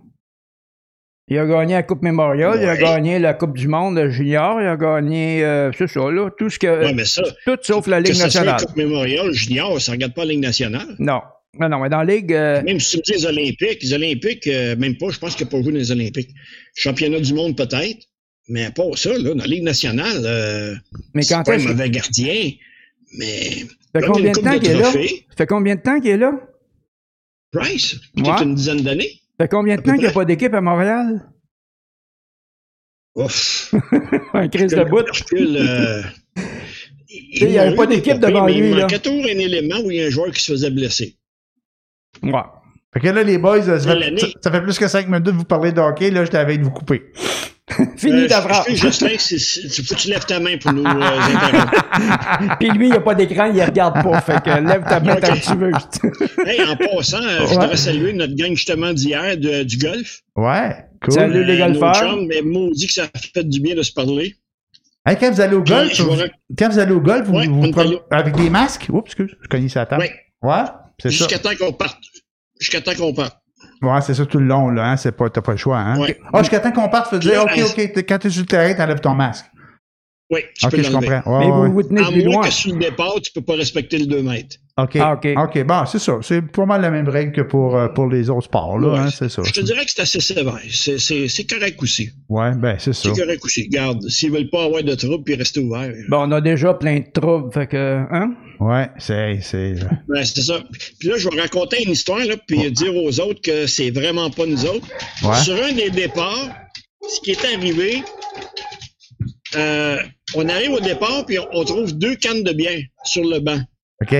Il 1.30 1.38
a 1.38 1.46
gagné 1.46 1.74
la 1.74 1.84
Coupe 1.84 2.04
Memorial, 2.04 2.58
il 2.62 2.70
a 2.70 2.78
gagné 2.78 3.20
la 3.20 3.34
Coupe 3.34 3.58
du 3.58 3.68
Monde 3.68 4.08
junior, 4.10 4.62
il 4.62 4.68
a 4.68 4.78
gagné, 4.78 5.44
euh, 5.44 5.72
c'est 5.78 5.88
ça, 5.88 6.10
là, 6.10 6.30
tout 6.38 6.50
ce 6.50 6.58
que... 6.58 6.94
Mais 6.94 7.04
ça, 7.04 7.22
tout 7.46 7.58
sauf 7.62 7.88
la 7.88 7.98
que 8.02 8.04
Ligue 8.08 8.14
ce 8.14 8.30
soit 8.30 8.44
nationale. 8.46 8.62
Coupe 8.66 8.78
Memorial, 8.78 9.32
Junior, 9.34 9.82
ça 9.82 9.92
ne 9.92 9.98
regarde 9.98 10.14
pas 10.14 10.24
la 10.24 10.32
Ligue 10.32 10.42
nationale. 10.42 10.96
Non. 11.00 11.20
Non, 11.60 11.68
non, 11.68 11.80
mais 11.82 11.90
dans 11.90 12.02
la 12.04 12.16
Ligue... 12.16 12.32
euh, 12.34 12.62
Même 12.64 12.80
si 12.80 12.92
tu 12.92 12.98
me 12.98 13.04
dis 13.04 13.12
les 13.14 13.26
Olympiques, 13.26 13.80
les 13.84 13.94
Olympiques, 13.94 14.48
euh, 14.48 14.78
même 14.78 14.96
pas, 14.98 15.10
je 15.10 15.20
pense 15.20 15.36
qu'il 15.36 15.46
n'a 15.48 15.52
pas 15.52 15.62
joué 15.62 15.74
dans 15.74 15.80
les 15.80 15.92
Olympiques. 15.92 16.30
Championnat 16.76 17.20
du 17.20 17.34
monde, 17.34 17.58
peut-être, 17.58 18.06
mais 18.48 18.70
pas 18.72 18.84
ça, 18.96 19.10
là, 19.18 19.34
dans 19.34 19.36
la 19.36 19.48
Ligue 19.48 19.64
nationale, 19.64 20.80
mais 21.14 21.24
quand 21.26 21.44
pas 21.44 21.56
un 21.56 21.58
que... 21.58 21.64
mauvais 21.68 21.90
gardien, 21.90 22.52
mais 23.18 23.66
fait 23.94 24.02
comme 24.02 24.14
combien 24.14 24.32
de 24.32 24.40
temps 24.40 24.58
de 24.58 24.66
est 24.66 24.74
là? 24.76 24.82
trophées. 24.82 25.26
fait 25.38 25.46
combien 25.46 25.76
de 25.76 25.82
temps 25.82 26.00
qu'il 26.00 26.12
est 26.12 26.18
là? 26.18 26.32
Price, 27.52 27.96
Ouais. 28.16 28.24
peut-être 28.24 28.44
une 28.44 28.56
dizaine 28.56 28.82
d'années. 28.82 29.12
Fait 29.39 29.48
combien 29.50 29.75
de 29.75 29.81
temps 29.81 29.94
qu'il 29.94 30.01
n'y 30.01 30.07
a 30.07 30.12
pas 30.12 30.25
d'équipe 30.25 30.54
à 30.54 30.62
Montréal? 30.62 31.30
Ouf. 33.16 33.74
Un 34.34 34.48
crise 34.48 34.72
de 34.74 34.84
bout. 34.84 35.06
Euh, 35.34 36.04
Il 37.10 37.50
y 37.51 37.57
avait 37.57 37.75
pas 37.75 37.86
d'équipe 37.88 38.19
devant 38.19 38.45
lui, 38.45 38.57
Il 38.69 38.75
manquait 38.75 39.00
toujours 39.00 39.24
un 39.24 39.39
élément 39.39 39.78
où 39.84 39.89
il 39.92 39.98
y 39.98 40.04
a 40.04 40.07
un 40.07 40.10
joueur 40.10 40.30
qui 40.31 40.44
se 40.44 40.51
faisait 40.51 40.69
blesser. 40.69 41.18
Ouais. 42.22 42.31
Fait 42.94 43.00
que 43.00 43.07
là, 43.07 43.24
les 43.24 43.38
boys, 43.38 43.62
ça 43.63 43.80
fait, 43.80 44.18
ça- 44.19 44.28
ça 44.42 44.51
fait 44.51 44.62
plus 44.62 44.78
que 44.78 44.88
5 44.88 45.07
minutes 45.07 45.25
que 45.25 45.31
vous 45.31 45.44
parlez 45.45 45.72
de 45.72 45.80
hockey. 45.80 46.12
Là, 46.12 46.25
j'étais 46.25 46.38
avec 46.38 46.60
de 46.60 46.63
vous 46.66 46.72
couper. 46.72 47.12
Fini 47.98 48.28
Euh, 48.31 48.75
Jocelyn, 48.75 49.18
c'est- 49.19 49.38
c'est- 49.40 49.84
faut 49.84 49.94
que 49.96 50.00
tu 50.00 50.08
lèves 50.10 50.25
ta 50.25 50.40
main 50.40 50.58
pour 50.58 50.72
nous 50.72 50.86
euh, 50.86 51.19
interrompre? 51.19 52.58
Puis 52.60 52.69
lui, 52.69 52.88
il 52.88 52.92
n'y 52.92 52.96
a 52.98 53.02
pas 53.02 53.14
d'écran, 53.14 53.52
il 53.54 53.62
regarde 53.62 54.02
pas. 54.04 54.22
Fait 54.22 54.42
que 54.42 54.50
lève 54.50 54.84
ta 54.88 55.00
main 55.02 55.16
que 55.18 55.40
tu 55.40 55.58
veux. 55.58 55.72
Hey, 56.48 56.62
en 56.64 56.75
passant, 56.78 57.22
euh, 57.22 57.40
je 57.42 57.54
voudrais 57.54 57.75
saluer 57.75 58.14
notre 58.14 58.36
gang 58.36 58.56
justement 58.56 58.94
d'hier 58.94 59.36
du 59.38 59.78
golf. 59.78 60.22
Ouais, 60.38 60.75
cool. 61.04 61.14
Salut. 61.14 61.44
les 61.44 61.62
Euh, 61.62 61.68
golfeurs. 61.68 61.96
chums, 61.96 62.25
mais 62.28 62.42
maudit 62.42 62.88
que 62.88 62.94
ça 62.94 63.08
fait 63.34 63.44
du 63.44 63.60
bien 63.60 63.75
de 63.75 63.84
se 63.84 63.92
parler. 63.92 64.36
Hey, 65.06 65.18
quand 65.18 65.31
vous 65.31 65.42
allez 65.42 65.56
au 65.56 65.64
golf, 65.64 66.00
vous- 66.00 66.16
vous 66.16 66.22
quand 66.58 66.78
allez 66.78 66.92
au 66.94 67.02
golf, 67.02 67.28
vous, 67.28 67.34
Ouais, 67.36 67.48
vous 67.48 67.60
on 67.62 67.66
est 67.66 67.72
prenez- 67.72 68.00
avec 68.12 68.36
des 68.38 68.50
masques? 68.50 68.88
Oups, 68.90 69.08
excuse, 69.08 69.36
je 69.42 69.48
connais 69.50 69.68
ça 69.69 69.81
à 69.81 69.86
table. 69.86 70.04
Ouais. 70.04 70.14
Ouais, 70.42 70.64
c'est 71.02 71.10
ça. 71.12 71.18
Jusqu'à 71.18 71.40
temps 71.40 71.56
qu'on 71.58 71.74
parte. 71.74 72.00
Jusqu'à 72.60 72.81
temps 72.81 72.94
qu'on 72.96 73.14
parte. 73.14 73.38
Ouais, 73.81 74.02
c'est 74.02 74.14
ça 74.16 74.26
tout 74.26 74.40
le 74.40 74.46
long, 74.46 74.69
là, 74.69 74.92
hein. 74.92 74.98
C'est 74.98 75.12
pas, 75.12 75.30
t'as 75.30 75.42
pas 75.42 75.52
le 75.52 75.57
choix, 75.57 75.78
hein. 75.78 75.98
Ouais. 76.00 76.19
Ah, 76.34 76.40
jusqu'à 76.40 76.60
temps 76.60 76.72
qu'on 76.72 76.90
parte, 76.90 77.10
faut 77.10 77.18
dire, 77.19 77.42
OK, 77.44 77.52
elle- 77.56 77.64
OK, 77.64 77.76
t'es- 77.94 78.04
quand 78.04 78.18
t'es 78.18 78.30
sur 78.30 78.42
le 78.42 78.48
terrain, 78.48 78.74
t'enlèves 78.74 79.00
ton 79.00 79.14
masque. 79.14 79.46
Oui, 80.30 80.42
tu 80.60 80.68
peux 80.68 80.84
je 80.84 80.92
comprends. 80.92 81.22
Ouais, 81.26 81.40
Mais 81.46 81.46
ouais. 81.52 81.68
vous 81.69 81.74
vous 81.74 81.84
tenez 81.84 82.02
À 82.02 82.12
plus 82.12 82.26
moins 82.26 82.34
loin. 82.34 82.48
que 82.48 82.54
sur 82.54 82.74
le 82.74 82.80
départ, 82.80 83.16
tu 83.22 83.31
peux 83.31 83.42
pas 83.42 83.54
respecter 83.56 83.98
le 83.98 84.07
2 84.07 84.22
mètres. 84.24 84.57
OK. 84.78 84.98
Ah, 85.00 85.14
OK. 85.14 85.26
OK, 85.38 85.64
bon, 85.64 85.86
c'est 85.86 86.00
ça. 86.00 86.18
C'est 86.22 86.42
pas 86.42 86.66
mal 86.66 86.81
la 86.81 86.92
même 86.92 87.07
règle 87.07 87.31
que 87.31 87.42
pour, 87.42 87.78
euh, 87.78 87.88
pour 87.88 88.07
les 88.07 88.30
autres 88.30 88.44
sports, 88.44 88.78
là, 88.78 88.88
Ouais. 88.90 89.00
hein, 89.00 89.10
c'est 89.10 89.30
ça. 89.30 89.42
Je 89.44 89.54
te 89.54 89.62
dirais 89.62 89.86
que 89.86 89.92
c'est 89.92 90.02
assez 90.02 90.19
sévère. 90.19 90.60
C'est- 90.69 91.48
correct 91.50 91.81
aussi. 91.81 92.10
Ouais, 92.28 92.52
ben, 92.56 92.76
c'est 92.78 92.92
ça. 92.94 93.10
C'est 93.16 93.19
correct 93.22 93.44
aussi. 93.46 93.69
Garde, 93.69 94.06
s'ils 94.10 94.31
veulent 94.31 94.50
pas 94.50 94.66
avoir 94.66 94.84
de 94.84 94.94
troubles 94.96 95.24
puis 95.24 95.36
rester 95.36 95.62
ouverts. 95.62 95.94
Bon, 96.10 96.28
on 96.28 96.31
a 96.34 96.42
déjà 96.42 96.74
plein 96.74 97.00
de 97.00 97.06
troubles, 97.14 97.52
fait 97.54 97.68
que, 97.68 98.04
hein? 98.12 98.36
Ouais, 98.60 98.90
c'est, 98.98 99.40
c'est, 99.42 99.76
Ben, 100.10 100.26
c'est 100.26 100.42
ça. 100.42 100.60
Puis 101.00 101.07
là, 101.07 101.16
je 101.18 101.30
vais 101.30 101.40
raconter 101.42 101.84
une 101.84 101.92
histoire, 101.92 102.19
là, 102.19 102.36
puis 102.46 102.69
dire 102.72 102.94
aux 102.96 103.19
autres 103.22 103.42
que 103.42 103.66
c'est 103.66 103.92
vraiment 103.92 104.30
pas 104.30 104.46
nous 104.46 104.66
autres. 104.66 104.86
ouais. 105.24 105.36
Sur 105.38 105.56
un 105.64 105.72
des 105.72 105.90
départs, 105.90 106.50
ce 107.07 107.22
qui 107.22 107.31
est 107.31 107.46
arrivé, 107.46 108.04
euh, 109.56 109.98
on 110.36 110.48
arrive 110.50 110.72
au 110.72 110.80
départ, 110.80 111.26
puis 111.26 111.40
on, 111.40 111.48
on 111.54 111.64
trouve 111.66 111.94
deux 111.98 112.16
cannes 112.16 112.44
de 112.44 112.52
bière 112.54 112.81
sur 113.04 113.24
le 113.24 113.40
banc. 113.40 113.60
OK? 114.02 114.16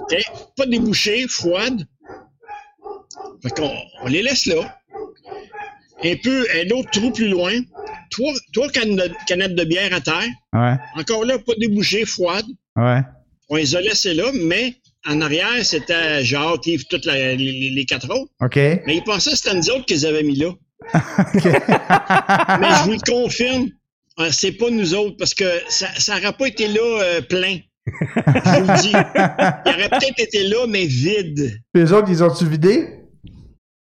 OK? 0.00 0.16
Pas 0.56 0.66
débouchées, 0.66 1.26
froides. 1.28 1.86
Fait 3.42 3.50
qu'on 3.50 3.72
on 4.02 4.06
les 4.06 4.22
laisse 4.22 4.46
là. 4.46 4.76
Un 6.04 6.14
peu, 6.22 6.46
un 6.54 6.70
autre 6.76 6.90
trou 6.90 7.10
plus 7.10 7.28
loin. 7.28 7.52
Trois, 8.10 8.32
trois 8.52 8.68
cannes 8.70 8.96
de- 8.96 9.10
canettes 9.26 9.54
de 9.54 9.64
bière 9.64 9.92
à 9.92 10.00
terre. 10.00 10.28
Ouais, 10.52 10.74
Encore 10.96 11.24
là, 11.24 11.38
pas 11.38 11.52
débouchées, 11.58 12.04
froides. 12.04 12.46
ouais. 12.76 13.00
On 13.50 13.56
les 13.56 13.74
a 13.76 13.80
laissées 13.80 14.12
là, 14.14 14.30
mais 14.34 14.74
en 15.06 15.20
arrière, 15.22 15.64
c'était 15.64 16.22
Jacques, 16.22 16.66
Yves, 16.66 16.84
toutes 16.90 17.06
la- 17.06 17.34
les, 17.34 17.84
quatre 17.88 18.10
autres. 18.14 18.30
OK. 18.42 18.56
Mais 18.56 18.96
ils 18.96 19.02
pensaient 19.04 19.30
que 19.30 19.36
c'était 19.36 19.54
nous 19.54 19.70
autres 19.70 19.86
qu'ils 19.86 20.04
avaient 20.06 20.22
mis 20.22 20.36
là. 20.36 20.48
OK. 20.94 21.44
Mais 21.44 22.68
je 22.68 22.84
vous 22.84 22.92
le 22.92 23.10
confirme, 23.10 23.70
c'est 24.30 24.52
pas 24.52 24.70
nous 24.70 24.94
autres 24.94 25.16
parce 25.16 25.34
que 25.34 25.44
ça 25.68 26.16
n'aurait 26.18 26.32
pas 26.36 26.46
été 26.48 26.68
là 26.68 26.80
euh, 27.02 27.20
plein. 27.22 27.58
Je 27.86 28.60
vous 28.60 28.66
le 28.68 28.80
dis. 28.82 28.90
Il 28.92 29.72
aurait 29.74 29.88
peut-être 29.88 30.18
été 30.20 30.44
là, 30.44 30.66
mais 30.68 30.84
vide. 30.86 31.58
Puis 31.72 31.82
les 31.82 31.92
autres, 31.92 32.08
ils 32.10 32.22
ont-tu 32.22 32.46
vidé? 32.46 32.86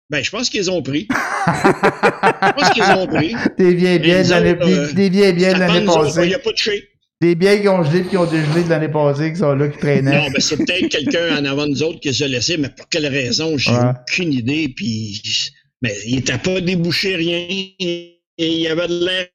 Ben, 0.09 0.23
je 0.23 0.29
pense 0.29 0.49
qu'ils 0.49 0.69
ont 0.69 0.81
pris. 0.83 1.07
Je 1.47 2.51
pense 2.53 2.69
qu'ils 2.71 2.83
ont 2.83 3.07
pris. 3.07 3.35
Des 3.57 3.73
vieilles 3.73 3.99
bières 3.99 4.23
de 4.23 4.29
l'année, 4.29 4.53
des, 4.55 4.61
euh, 4.73 4.93
des 4.93 5.09
l'année 5.53 5.87
autres, 5.87 6.07
Il 6.09 6.13
passée. 6.15 6.27
n'y 6.27 6.33
a 6.35 6.39
pas 6.39 6.51
de 6.51 6.57
chez. 6.57 6.87
des 7.21 7.35
biens 7.35 7.57
qui 7.59 7.67
ont 7.69 7.83
gelé 7.83 8.03
qui 8.05 8.17
ont 8.17 8.25
dégelé 8.25 8.63
de 8.63 8.69
l'année 8.69 8.89
passée, 8.89 9.31
qui 9.31 9.39
sont 9.39 9.55
là, 9.55 9.67
qui 9.67 9.77
traînaient. 9.79 10.17
Non, 10.17 10.27
ben 10.31 10.39
c'est 10.39 10.57
peut-être 10.57 10.89
quelqu'un 10.89 11.37
en 11.39 11.45
avant 11.45 11.65
de 11.65 11.71
nous 11.71 11.83
autres 11.83 11.99
qui 11.99 12.09
les 12.09 12.23
a 12.23 12.27
laissés, 12.27 12.57
mais 12.57 12.69
pour 12.69 12.87
quelle 12.89 13.07
raison, 13.07 13.57
j'ai 13.57 13.71
Ouais. 13.71 13.77
aucune 14.01 14.33
idée. 14.33 14.69
Puis, 14.75 15.21
mais 15.81 15.95
il 16.05 16.15
n'était 16.17 16.37
pas 16.37 16.61
débouché, 16.61 17.15
rien. 17.15 17.47
Et 17.79 18.19
il 18.37 18.67
avait 18.67 18.87
de 18.87 19.05
l'air 19.05 19.27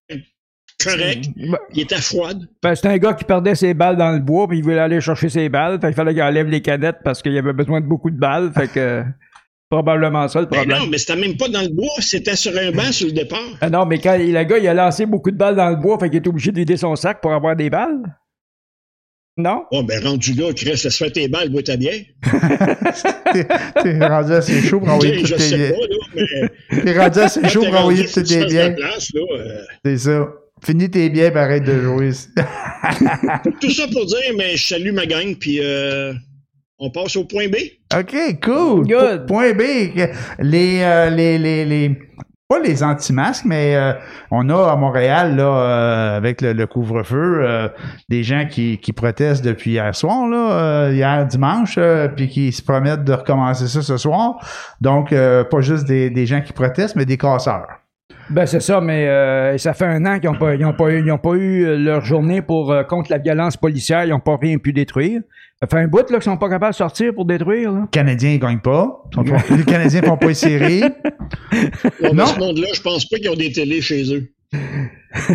correct. 0.82 1.24
Ben, 1.36 1.58
Il 1.74 1.80
était 1.82 2.00
froid. 2.00 2.30
ben, 2.62 2.74
c'est 2.74 2.86
un 2.88 2.98
gars 2.98 3.14
qui 3.14 3.24
perdait 3.24 3.54
ses 3.54 3.74
balles 3.74 3.96
dans 3.96 4.12
le 4.12 4.20
bois, 4.20 4.48
puis 4.48 4.58
il 4.58 4.64
voulait 4.64 4.78
aller 4.78 5.00
chercher 5.00 5.28
ses 5.28 5.48
balles. 5.48 5.80
Fait 5.80 5.88
qu'il 5.88 5.96
fallait 5.96 6.12
qu'il 6.14 6.22
enlève 6.22 6.46
les 6.48 6.62
canettes 6.62 6.98
parce 7.04 7.22
qu'il 7.22 7.36
avait 7.36 7.52
besoin 7.52 7.80
de 7.80 7.86
beaucoup 7.86 8.10
de 8.10 8.18
balles. 8.18 8.50
Fait 8.54 8.68
que 8.68 9.02
probablement 9.70 10.26
ça 10.28 10.40
le 10.40 10.46
Ben 10.46 10.56
problème. 10.58 10.78
non, 10.78 10.86
mais 10.88 10.98
c'était 10.98 11.14
même 11.20 11.36
pas 11.36 11.48
dans 11.48 11.62
le 11.62 11.68
bois, 11.68 11.86
c'était 12.00 12.34
sur 12.36 12.52
un 12.58 12.72
banc 12.72 12.90
sur 12.90 13.06
le 13.06 13.12
départ. 13.12 13.38
Ah 13.60 13.70
non, 13.70 13.86
mais 13.86 13.98
quand 14.00 14.16
le 14.18 14.42
gars, 14.44 14.58
il 14.58 14.66
a 14.66 14.74
lancé 14.74 15.06
beaucoup 15.06 15.30
de 15.30 15.36
balles 15.36 15.54
dans 15.56 15.70
le 15.70 15.76
bois, 15.76 15.98
fait 15.98 16.08
qu'il 16.10 16.16
est 16.22 16.26
obligé 16.28 16.50
de 16.50 16.56
vider 16.58 16.76
son 16.76 16.96
sac 16.96 17.20
pour 17.20 17.32
avoir 17.32 17.54
des 17.54 17.70
balles? 17.70 18.02
Non? 19.36 19.64
Oh, 19.70 19.82
ben 19.84 20.04
rendu 20.04 20.34
là, 20.34 20.52
Chris, 20.52 20.70
laisse 20.70 20.98
faire 20.98 21.12
tes 21.12 21.28
balles, 21.28 21.48
bois 21.50 21.62
ta 21.62 21.76
bière. 21.76 21.94
T'es 23.82 24.06
rendu 24.06 24.32
assez 24.32 24.60
chaud 24.60 24.80
pour 24.80 24.90
envoyer 24.90 25.22
toutes 25.22 25.38
sais 25.38 25.56
tes 25.56 25.72
pas, 25.72 25.78
là, 25.78 25.96
mais. 26.72 26.82
T'es 26.82 26.98
rendu 26.98 27.18
assez 27.20 27.48
chaud 27.48 27.60
pour 27.62 27.70
t'es 27.70 27.76
envoyer 27.78 28.04
toutes 28.06 28.24
tes 28.26 28.44
biens. 28.46 28.74
euh, 28.74 29.62
C'est 29.84 29.98
ça. 29.98 30.28
Finis 30.64 30.90
tes 30.90 31.08
biens, 31.10 31.34
arrête 31.34 31.64
de 31.64 31.80
jouer. 31.80 32.10
Tout 33.60 33.70
ça 33.70 33.84
pour 33.92 34.06
dire, 34.06 34.34
mais 34.36 34.56
je 34.56 34.68
salue 34.68 34.92
ma 34.92 35.06
gang, 35.06 35.34
puis 35.38 35.58
euh, 35.62 36.12
on 36.78 36.90
passe 36.90 37.16
au 37.16 37.24
point 37.24 37.48
B. 37.48 37.56
OK, 37.96 38.40
cool. 38.42 38.86
Good. 38.86 39.26
Po- 39.26 39.34
Point 39.34 39.52
B. 39.54 39.62
Les, 40.38 40.80
euh, 40.82 41.10
les, 41.10 41.38
les, 41.38 41.64
les, 41.64 41.98
pas 42.48 42.58
les 42.60 42.82
anti-masques, 42.82 43.44
mais 43.46 43.74
euh, 43.76 43.92
on 44.30 44.48
a 44.50 44.72
à 44.72 44.76
Montréal, 44.76 45.36
là, 45.36 45.44
euh, 45.44 46.16
avec 46.16 46.40
le, 46.42 46.52
le 46.52 46.66
couvre-feu, 46.66 47.40
euh, 47.42 47.68
des 48.08 48.22
gens 48.22 48.46
qui, 48.50 48.78
qui 48.78 48.92
protestent 48.92 49.44
depuis 49.44 49.72
hier 49.72 49.94
soir, 49.94 50.26
là, 50.28 50.52
euh, 50.88 50.92
hier 50.92 51.26
dimanche, 51.26 51.76
euh, 51.78 52.08
puis 52.08 52.28
qui 52.28 52.52
se 52.52 52.62
promettent 52.62 53.04
de 53.04 53.12
recommencer 53.12 53.66
ça 53.68 53.82
ce 53.82 53.96
soir. 53.96 54.36
Donc, 54.80 55.12
euh, 55.12 55.44
pas 55.44 55.60
juste 55.60 55.86
des, 55.86 56.10
des 56.10 56.26
gens 56.26 56.40
qui 56.40 56.52
protestent, 56.52 56.96
mais 56.96 57.06
des 57.06 57.16
casseurs. 57.18 57.66
Ben 58.30 58.46
c'est 58.46 58.60
ça, 58.60 58.80
mais 58.80 59.08
euh, 59.08 59.58
ça 59.58 59.74
fait 59.74 59.86
un 59.86 60.04
an 60.06 60.20
qu'ils 60.20 60.30
n'ont 60.30 60.38
pas, 60.38 60.54
ils 60.54 60.64
ont 60.64 60.72
pas, 60.72 60.88
eu- 60.90 61.02
ils 61.04 61.10
ont 61.10 61.18
pas 61.18 61.32
eu 61.34 61.64
euh, 61.66 61.76
leur 61.76 62.04
journée 62.04 62.42
pour 62.42 62.70
euh, 62.70 62.84
contre 62.84 63.10
la 63.10 63.18
violence 63.18 63.56
policière, 63.56 64.04
ils 64.04 64.10
n'ont 64.10 64.20
pas 64.20 64.36
rien 64.40 64.56
pu 64.58 64.72
détruire. 64.72 65.20
Ça 65.60 65.66
fait 65.66 65.78
un 65.78 65.88
bout 65.88 65.98
là 65.98 66.18
qu'ils 66.18 66.22
sont 66.22 66.36
pas 66.36 66.48
capables 66.48 66.72
de 66.72 66.76
sortir 66.76 67.12
pour 67.12 67.24
détruire. 67.24 67.72
Là. 67.72 67.80
Les 67.82 67.88
Canadiens, 67.90 68.30
ils 68.30 68.38
gagnent 68.38 68.60
pas. 68.60 69.02
Les 69.50 69.64
Canadiens 69.64 70.02
font 70.02 70.16
pas 70.16 70.28
les 70.28 70.34
séries. 70.34 70.80
Non? 70.82 72.12
mais 72.14 72.26
ce 72.26 72.38
monde-là, 72.38 72.68
je 72.72 72.80
pense 72.80 73.04
pas 73.06 73.16
qu'ils 73.18 73.30
ont 73.30 73.34
des 73.34 73.52
télés 73.52 73.80
chez 73.82 74.14
eux. 74.14 74.30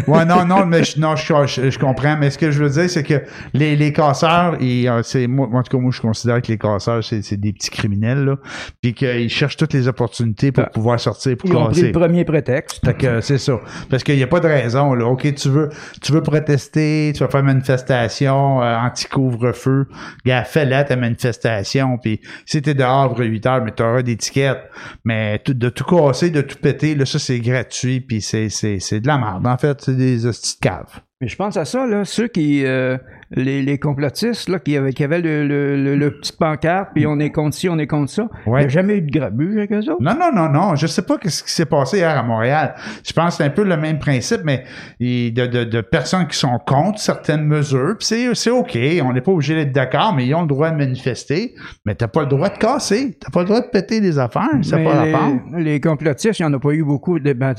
Ouais, 0.08 0.24
non, 0.26 0.46
non, 0.46 0.66
mais 0.66 0.84
je, 0.84 1.00
non, 1.00 1.16
je, 1.16 1.26
je, 1.48 1.70
je 1.70 1.80
comprends. 1.80 2.16
Mais 2.18 2.30
ce 2.30 2.38
que 2.38 2.50
je 2.52 2.64
veux 2.64 2.70
dire, 2.70 2.90
c'est 2.90 3.04
que 3.04 3.22
les, 3.54 3.76
les 3.76 3.92
casseurs, 3.92 4.56
ils, 4.62 4.88
euh, 4.88 5.02
c'est 5.04 5.28
moi, 5.28 5.50
en 5.52 5.64
tout 5.64 5.76
cas, 5.78 5.82
moi, 5.82 5.92
je 5.94 6.00
considère 6.02 6.42
que 6.42 6.48
les 6.48 6.58
casseurs, 6.58 7.04
c'est, 7.04 7.22
c'est 7.22 7.38
des 7.38 7.52
petits 7.52 7.70
criminels, 7.70 8.24
là, 8.24 8.36
puis 8.82 8.94
qu'ils 8.94 9.30
cherchent 9.30 9.58
toutes 9.58 9.74
les 9.74 9.88
opportunités 9.88 10.52
pour 10.52 10.64
Ah. 10.66 10.70
pouvoir 10.70 11.00
sortir, 11.00 11.36
pour 11.38 11.50
Ils 11.50 11.56
ont 11.58 11.66
pris 11.66 11.76
casser. 11.76 11.88
le 11.88 11.92
premier 11.92 12.24
prétexte. 12.24 12.86
Fait 12.86 12.94
que 12.94 13.20
c'est 13.22 13.38
ça. 13.38 13.60
Parce 13.90 14.04
qu'il 14.04 14.16
n'y 14.16 14.24
a 14.24 14.28
pas 14.28 14.40
de 14.40 14.48
raison, 14.48 14.94
là. 14.94 15.06
OK, 15.08 15.34
tu 15.36 15.50
veux, 15.50 15.70
tu 16.02 16.12
veux 16.14 16.22
protester, 16.24 17.12
tu 17.14 17.20
vas 17.24 17.30
faire 17.30 17.42
une 17.42 17.48
manifestation 17.48 18.62
euh, 18.64 18.78
anti-couvre-feu. 18.78 19.88
Gars, 20.26 20.44
fais-la 20.44 20.84
ta 20.86 20.96
manifestation. 20.96 21.98
Puis 21.98 22.22
si 22.46 22.62
t'es 22.62 22.74
dehors 22.74 23.04
après 23.12 23.26
8 23.26 23.46
heures, 23.46 23.64
mais 23.64 23.72
t'auras 23.72 24.02
des 24.04 24.16
tickets. 24.18 24.60
Mais 25.04 25.42
de 25.46 25.70
tout 25.70 25.84
casser, 25.84 26.30
de 26.30 26.42
tout 26.42 26.58
péter, 26.62 26.96
là, 26.96 27.06
ça, 27.06 27.20
c'est 27.20 27.40
gratuit. 27.40 28.00
Puis 28.02 28.22
c'est, 28.22 28.50
c'est, 28.50 28.80
c'est 28.80 29.00
de 29.00 29.08
la 29.08 29.18
merde. 29.18 29.46
En 29.46 29.58
fait, 29.58 29.65
c'est 29.78 29.96
des 29.96 30.26
hosties 30.26 30.58
de 30.58 30.62
cave. 30.62 31.02
Mais 31.22 31.28
je 31.28 31.36
pense 31.36 31.58
à 31.58 31.66
ça, 31.66 31.86
là, 31.88 32.06
ceux 32.06 32.28
qui, 32.28 32.66
euh, 32.66 32.98
les, 33.36 33.62
les 33.62 33.78
complotistes, 33.78 34.50
là, 34.50 34.60
qui 34.60 34.76
avaient, 34.78 34.94
qui 34.94 35.04
avaient 35.04 35.22
le, 35.22 35.46
le, 35.48 35.76
le, 35.82 35.96
le 35.96 36.12
petit 36.12 36.34
pancarte, 36.34 36.90
puis 36.94 37.06
on 37.06 37.20
est 37.20 37.32
contre 37.32 37.56
ci, 37.56 37.70
on 37.70 37.78
est 37.78 37.88
contre 37.88 38.12
ça. 38.12 38.28
Il 38.48 38.52
n'y 38.54 38.58
a 38.64 38.68
jamais 38.68 38.98
eu 38.98 39.02
de 39.02 39.12
grabuge 39.12 39.58
avec 39.58 39.72
eux 39.72 39.80
autres? 39.92 40.02
Non, 40.02 40.14
non, 40.20 40.32
non, 40.34 40.50
non. 40.50 40.76
Je 40.76 40.88
sais 40.88 41.02
pas 41.02 41.16
ce 41.26 41.44
qui 41.44 41.52
s'est 41.52 41.66
passé 41.66 41.98
hier 41.98 42.18
à 42.18 42.24
Montréal. 42.24 42.76
Je 43.06 43.14
pense 43.14 43.30
que 43.30 43.34
c'est 43.38 43.44
un 43.44 43.50
peu 43.50 43.64
le 43.64 43.78
même 43.78 44.00
principe, 44.00 44.42
mais 44.44 44.64
de, 45.00 45.46
de, 45.46 45.64
de 45.64 45.82
personnes 45.82 46.28
qui 46.28 46.38
sont 46.38 46.58
contre 46.66 47.00
certaines 47.00 47.44
mesures. 47.46 47.96
Puis 48.00 48.08
c'est, 48.08 48.36
c'est 48.36 48.52
OK. 48.52 48.78
On 49.04 49.14
n'est 49.14 49.22
pas 49.22 49.32
obligé 49.32 49.56
d'être 49.56 49.72
d'accord, 49.74 50.14
mais 50.16 50.26
ils 50.26 50.34
ont 50.36 50.42
le 50.42 50.48
droit 50.48 50.72
de 50.72 50.78
manifester. 50.78 51.56
Mais 51.86 51.96
t'as 51.96 52.08
pas 52.08 52.22
le 52.22 52.28
droit 52.28 52.50
de 52.50 52.58
casser. 52.58 53.18
T'as 53.20 53.30
pas 53.32 53.42
le 53.42 53.46
droit 53.48 53.62
de 53.62 53.68
péter 53.68 54.02
des 54.02 54.18
affaires. 54.20 54.50
C'est 54.62 54.84
pas 54.84 55.06
les, 55.06 55.64
les 55.64 55.80
complotistes, 55.80 56.40
il 56.40 56.44
n'y 56.46 56.50
en 56.50 56.54
a 56.54 56.60
pas 56.60 56.72
eu 56.72 56.84
beaucoup 56.84 57.20
de. 57.20 57.34
Ben, 57.34 57.54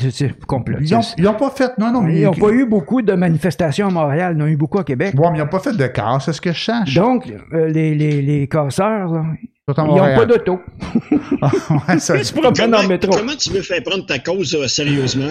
complotistes. 0.46 0.90
Ils 0.90 0.94
ont, 0.96 1.00
ils 1.18 1.28
ont 1.28 1.34
pas 1.34 1.50
fait. 1.50 1.76
Non, 1.78 1.92
non, 1.92 2.02
mais 2.02 2.20
Ils 2.20 2.24
n'ont 2.24 2.32
pas 2.32 2.50
eu 2.50 2.66
beaucoup 2.66 3.02
de 3.02 3.12
manifestations 3.12 3.88
à 3.88 3.90
Montréal, 3.90 4.34
ils 4.36 4.42
en 4.42 4.46
ont 4.46 4.48
eu 4.48 4.56
beaucoup 4.56 4.78
à 4.78 4.84
Québec. 4.84 5.14
Ouais, 5.16 5.28
mais 5.32 5.38
ils 5.38 5.46
pas 5.46 5.58
fait 5.58 5.65
de 5.72 5.86
casse, 5.86 6.26
c'est 6.26 6.32
ce 6.32 6.40
que 6.40 6.52
je 6.52 6.56
cherche. 6.58 6.94
Donc, 6.94 7.32
euh, 7.52 7.68
les, 7.68 7.94
les, 7.94 8.22
les 8.22 8.46
casseurs, 8.48 9.12
là, 9.12 9.24
ils 9.68 9.74
n'ont 9.84 10.14
pas 10.14 10.26
d'auto. 10.26 10.60
ouais, 11.88 11.98
ça, 11.98 12.16
Ils 12.16 12.24
se 12.24 12.32
promènent 12.32 12.70
dans 12.70 12.82
le 12.82 12.88
métro. 12.88 13.10
comment 13.16 13.34
tu 13.34 13.50
veux 13.50 13.62
faire 13.62 13.82
prendre 13.82 14.06
ta 14.06 14.18
cause 14.18 14.54
euh, 14.54 14.68
sérieusement? 14.68 15.30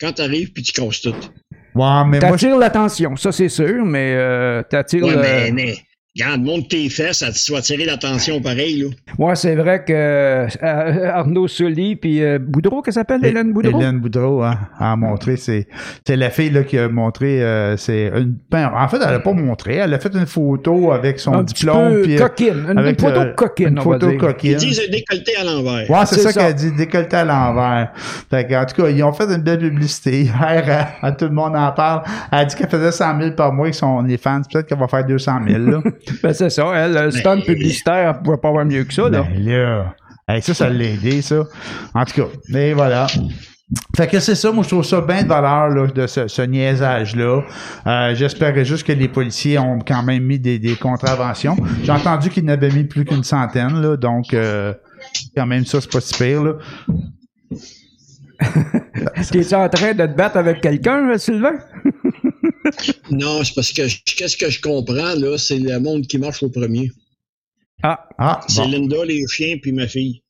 Quand 0.00 0.12
t'arrives 0.12 0.52
puis 0.52 0.62
tu 0.62 0.72
casses 0.72 1.00
tout? 1.00 1.10
ouais, 1.10 1.16
mais 1.74 2.04
moi, 2.04 2.04
je- 2.18 2.18
T'attires 2.20 2.58
l'attention, 2.58 3.16
ça 3.16 3.32
c'est 3.32 3.48
sûr, 3.48 3.84
mais 3.84 4.14
euh, 4.16 4.62
t'attires 4.62 5.04
Ouais, 5.04 5.14
le- 5.16 5.20
mais, 5.22 5.50
mais, 5.52 5.76
regarde, 6.16 6.42
monte 6.42 6.68
tes 6.68 6.88
fesses, 6.88 7.18
ça, 7.18 7.52
vas 7.52 7.58
attirer 7.58 7.84
l'attention 7.84 8.40
pareil, 8.40 8.80
là. 8.82 8.88
Ouais, 9.18 9.34
c'est 9.36 9.54
vrai 9.56 9.84
que 9.84 9.92
euh, 9.92 10.48
Arnaud 11.12 11.48
Sully 11.48 11.96
puis 11.96 12.22
euh, 12.22 12.38
Boudreau, 12.40 12.82
qu'elle 12.82 12.94
s'appelle, 12.94 13.24
Hélène 13.24 13.52
Boudreau? 13.52 13.80
Hélène 13.80 13.98
Boudreau 14.00 14.42
hein, 14.42 14.58
a 14.78 14.94
montré, 14.96 15.36
c'est, 15.36 15.66
c'est 16.06 16.16
la 16.16 16.30
fille 16.30 16.50
là, 16.50 16.62
qui 16.62 16.78
a 16.78 16.88
montré, 16.88 17.42
euh, 17.42 17.76
c'est 17.76 18.12
une, 18.14 18.36
ben, 18.50 18.70
en 18.74 18.86
fait, 18.88 18.98
elle 18.98 19.14
a 19.14 19.18
pas 19.20 19.32
montré, 19.32 19.76
elle 19.76 19.92
a 19.92 19.98
fait 19.98 20.14
une 20.14 20.26
photo 20.26 20.92
avec 20.92 21.18
son 21.18 21.32
Un 21.34 21.44
petit 21.44 21.54
diplôme. 21.54 21.92
peu 21.94 22.02
puis, 22.02 22.14
euh, 22.16 22.18
coquine, 22.28 22.66
une, 22.70 22.78
avec, 22.78 23.00
photo 23.00 23.20
euh, 23.20 23.32
coquine, 23.34 23.68
une 23.68 23.78
on 23.80 23.82
photo 23.82 24.06
va 24.06 24.12
dire. 24.12 24.20
coquine. 24.20 24.50
Ils 24.52 24.56
disent 24.56 24.82
un 24.86 24.90
décolleté 24.92 25.32
à 25.36 25.44
l'envers. 25.44 25.90
Ouais, 25.90 26.06
c'est 26.06 26.20
ça, 26.20 26.30
ça. 26.30 26.40
qu'elle 26.40 26.54
dit, 26.54 26.72
décolleté 26.72 27.16
à 27.16 27.24
l'envers. 27.24 27.92
Fait 28.30 28.56
en 28.56 28.64
tout 28.66 28.82
cas, 28.82 28.88
ils 28.88 29.02
ont 29.02 29.12
fait 29.12 29.24
une 29.24 29.42
belle 29.42 29.58
publicité. 29.58 30.22
Hier, 30.22 30.90
à, 31.02 31.06
à 31.06 31.12
tout 31.12 31.24
le 31.24 31.32
monde 31.32 31.56
en 31.56 31.72
parle. 31.72 32.02
Elle 32.30 32.38
a 32.38 32.44
dit 32.44 32.54
qu'elle 32.54 32.68
faisait 32.68 32.92
100 32.92 33.18
000 33.20 33.30
par 33.32 33.52
mois 33.52 33.66
avec 33.66 33.74
son 33.74 34.04
fans. 34.20 34.40
Peut-être 34.50 34.66
qu'elle 34.66 34.78
va 34.78 34.86
faire 34.88 35.04
200 35.04 35.40
000, 35.48 35.58
là. 35.58 35.80
Ben, 36.22 36.32
c'est 36.32 36.50
ça, 36.50 36.70
elle, 36.74 36.92
le 36.92 37.10
stand 37.10 37.38
Mais- 37.40 37.44
publicitaire, 37.54 38.14
elle 38.16 38.22
pouvait 38.22 38.36
pas 38.38 38.48
avoir 38.48 38.64
mieux 38.64 38.84
que 38.84 38.92
ça, 38.94 39.08
là. 39.08 39.22
Ben 39.22 39.44
là. 39.44 39.94
Hey, 40.28 40.40
ça, 40.42 40.54
ça 40.54 40.70
l'a 40.70 40.84
aidé, 40.84 41.20
ça. 41.22 41.42
En 41.94 42.04
tout 42.04 42.14
cas, 42.14 42.28
mais 42.48 42.72
voilà. 42.72 43.06
Fait 43.96 44.06
que 44.06 44.20
c'est 44.20 44.34
ça, 44.34 44.52
moi 44.52 44.62
je 44.62 44.68
trouve 44.68 44.84
ça 44.84 45.00
bien 45.00 45.22
de 45.22 45.28
valeur 45.28 45.68
là, 45.70 45.86
de 45.86 46.06
ce, 46.06 46.28
ce 46.28 46.42
niaisage-là. 46.42 47.42
Euh, 47.86 48.14
J'espérais 48.14 48.64
juste 48.64 48.86
que 48.86 48.92
les 48.92 49.08
policiers 49.08 49.58
ont 49.58 49.78
quand 49.80 50.02
même 50.02 50.22
mis 50.22 50.38
des, 50.38 50.58
des 50.58 50.76
contraventions. 50.76 51.56
J'ai 51.82 51.90
entendu 51.92 52.28
qu'ils 52.30 52.44
n'avaient 52.44 52.70
mis 52.70 52.84
plus 52.84 53.04
qu'une 53.04 53.24
centaine, 53.24 53.80
là, 53.80 53.96
donc 53.96 54.32
euh, 54.34 54.72
quand 55.36 55.46
même 55.46 55.64
ça, 55.64 55.80
c'est 55.80 55.90
pas 55.90 56.00
si 56.00 56.14
pire. 56.14 56.42
Là. 56.44 56.52
T'es-tu 59.30 59.54
en 59.54 59.68
train 59.68 59.92
de 59.94 60.06
te 60.06 60.16
battre 60.16 60.36
avec 60.36 60.60
quelqu'un, 60.60 61.16
Sylvain? 61.18 61.54
Non, 63.10 63.44
c'est 63.44 63.54
parce 63.54 63.72
que 63.72 63.82
qu'est-ce 64.16 64.36
que 64.36 64.48
je 64.50 64.60
comprends, 64.60 65.14
là, 65.14 65.36
c'est 65.38 65.58
le 65.58 65.78
monde 65.80 66.06
qui 66.06 66.18
marche 66.18 66.42
au 66.42 66.48
premier. 66.50 66.90
Ah, 67.82 68.08
Ah, 68.18 68.40
C'est 68.48 68.62
bon. 68.62 68.68
Linda, 68.70 69.04
les 69.04 69.24
chiens, 69.28 69.56
puis 69.60 69.72
ma 69.72 69.86
fille. 69.86 70.22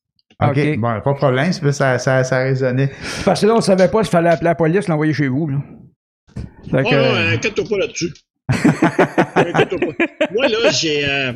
OK, 0.42 0.76
bon, 0.78 1.00
pas 1.00 1.12
de 1.12 1.16
problème, 1.16 1.52
ça, 1.52 1.98
ça, 1.98 2.24
ça 2.24 2.38
résonnait. 2.42 2.90
parce 3.24 3.40
que 3.40 3.46
là, 3.46 3.54
on 3.54 3.60
savait 3.60 3.88
pas 3.88 4.02
s'il 4.02 4.10
fallait 4.10 4.30
appeler 4.30 4.46
la 4.50 4.54
police, 4.56 4.88
l'envoyer 4.88 5.12
chez 5.12 5.28
vous, 5.28 5.48
là. 5.48 5.58
Oh, 6.36 6.42
que, 6.70 6.94
non, 6.94 7.34
inquiète-toi 7.34 7.64
pas 7.68 7.78
là-dessus. 7.78 8.12
Moi, 10.32 10.48
là, 10.48 10.70
j'ai, 10.72 11.08
euh, 11.08 11.32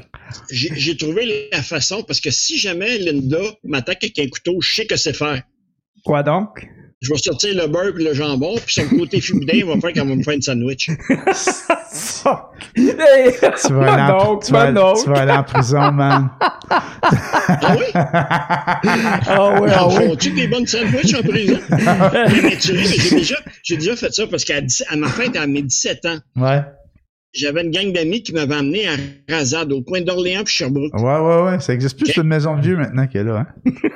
j'ai, 0.51 0.71
j'ai 0.75 0.97
trouvé 0.97 1.49
la 1.53 1.63
façon, 1.63 2.03
parce 2.03 2.21
que 2.21 2.31
si 2.31 2.59
jamais 2.59 2.99
Linda 2.99 3.39
m'attaque 3.65 4.03
avec 4.05 4.19
un 4.19 4.29
couteau, 4.29 4.61
je 4.61 4.73
sais 4.75 4.87
que 4.87 4.97
c'est 4.97 5.13
faire. 5.17 5.43
quoi 6.05 6.23
donc? 6.23 6.69
Je 7.01 7.13
vais 7.13 7.19
sortir 7.19 7.55
le 7.55 7.69
beurre 7.69 7.97
et 7.97 8.03
le 8.03 8.13
jambon, 8.13 8.57
puis 8.65 8.75
son 8.75 8.97
côté 8.97 9.21
féminin 9.23 9.65
va 9.67 9.81
faire 9.81 9.93
qu'elle 9.93 10.09
va 10.09 10.17
me 10.17 10.23
faire 10.23 10.35
une 10.35 10.43
sandwich. 10.43 10.91
Hey, 12.77 13.33
Tu 13.67 13.73
vas, 13.73 13.93
aller 13.93 14.03
en, 14.13 14.19
donc, 14.25 14.45
tu, 14.45 14.53
vas, 14.53 14.73
donc. 14.73 15.03
tu 15.03 15.09
vas 15.09 15.21
aller 15.21 15.33
en 15.33 15.43
prison, 15.43 15.91
man. 15.93 16.29
Ah 16.71 17.77
oui? 17.79 17.87
Ah 17.95 19.61
ouais, 19.61 19.71
ah 19.75 19.89
ouais. 19.89 20.09
font-tu 20.09 20.33
des 20.33 20.49
bonnes 20.49 20.67
sandwichs 20.67 21.15
en 21.15 21.23
prison? 21.23 21.59
mais, 21.71 22.43
mais 22.43 22.59
j'ai 22.61 23.11
déjà, 23.17 23.37
j'ai 23.63 23.77
déjà 23.77 23.97
fait 23.97 24.13
ça 24.13 24.27
parce 24.27 24.45
qu'à 24.45 24.61
ma 24.97 25.09
fête, 25.09 25.35
à 25.37 25.47
mes 25.47 25.63
17 25.63 26.05
ans, 26.07 26.19
Ouais. 26.37 26.61
J'avais 27.33 27.63
une 27.63 27.71
gang 27.71 27.93
d'amis 27.93 28.23
qui 28.23 28.33
m'avaient 28.33 28.55
amené 28.55 28.89
à 28.89 28.93
Razade, 29.29 29.73
au 29.73 29.83
coin 29.83 30.01
d'Orléans 30.01 30.45
puis 30.45 30.55
Sherbrooke. 30.55 30.95
Ouais, 30.95 31.19
ouais, 31.19 31.43
ouais. 31.51 31.61
Ça 31.61 31.75
existe 31.75 31.97
plus, 31.97 32.07
Ok. 32.07 32.13
c'est 32.15 32.21
une 32.23 32.29
maison 32.29 32.57
de 32.57 32.63
vieux 32.63 32.77
maintenant 32.77 33.07
qu'elle 33.07 33.27
est 33.27 33.31
là. 33.31 33.47
Hein? 33.67 33.73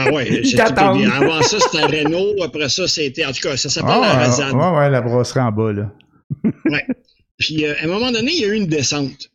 Ah 0.00 0.12
ouais, 0.12 0.30
bien. 0.42 1.10
Avant 1.10 1.42
ça, 1.42 1.56
c'était 1.58 1.84
Renault. 1.84 2.40
Après 2.44 2.68
ça, 2.68 2.86
c'était. 2.86 3.24
En 3.24 3.32
tout 3.32 3.40
cas, 3.42 3.56
ça 3.56 3.68
s'appelle 3.68 4.00
la 4.00 4.12
Ah, 4.12 4.18
Razade. 4.18 4.52
ouais, 4.54 4.78
ouais, 4.78 4.90
la 4.90 5.00
brasserie 5.00 5.40
en 5.40 5.50
bas, 5.50 5.72
là. 5.72 5.92
Ouais. 6.66 6.86
Puis, 7.36 7.64
euh, 7.66 7.74
à 7.80 7.84
un 7.84 7.88
moment 7.88 8.12
donné, 8.12 8.30
il 8.32 8.40
y 8.40 8.44
a 8.44 8.48
eu 8.48 8.54
une 8.54 8.68
descente. 8.68 9.28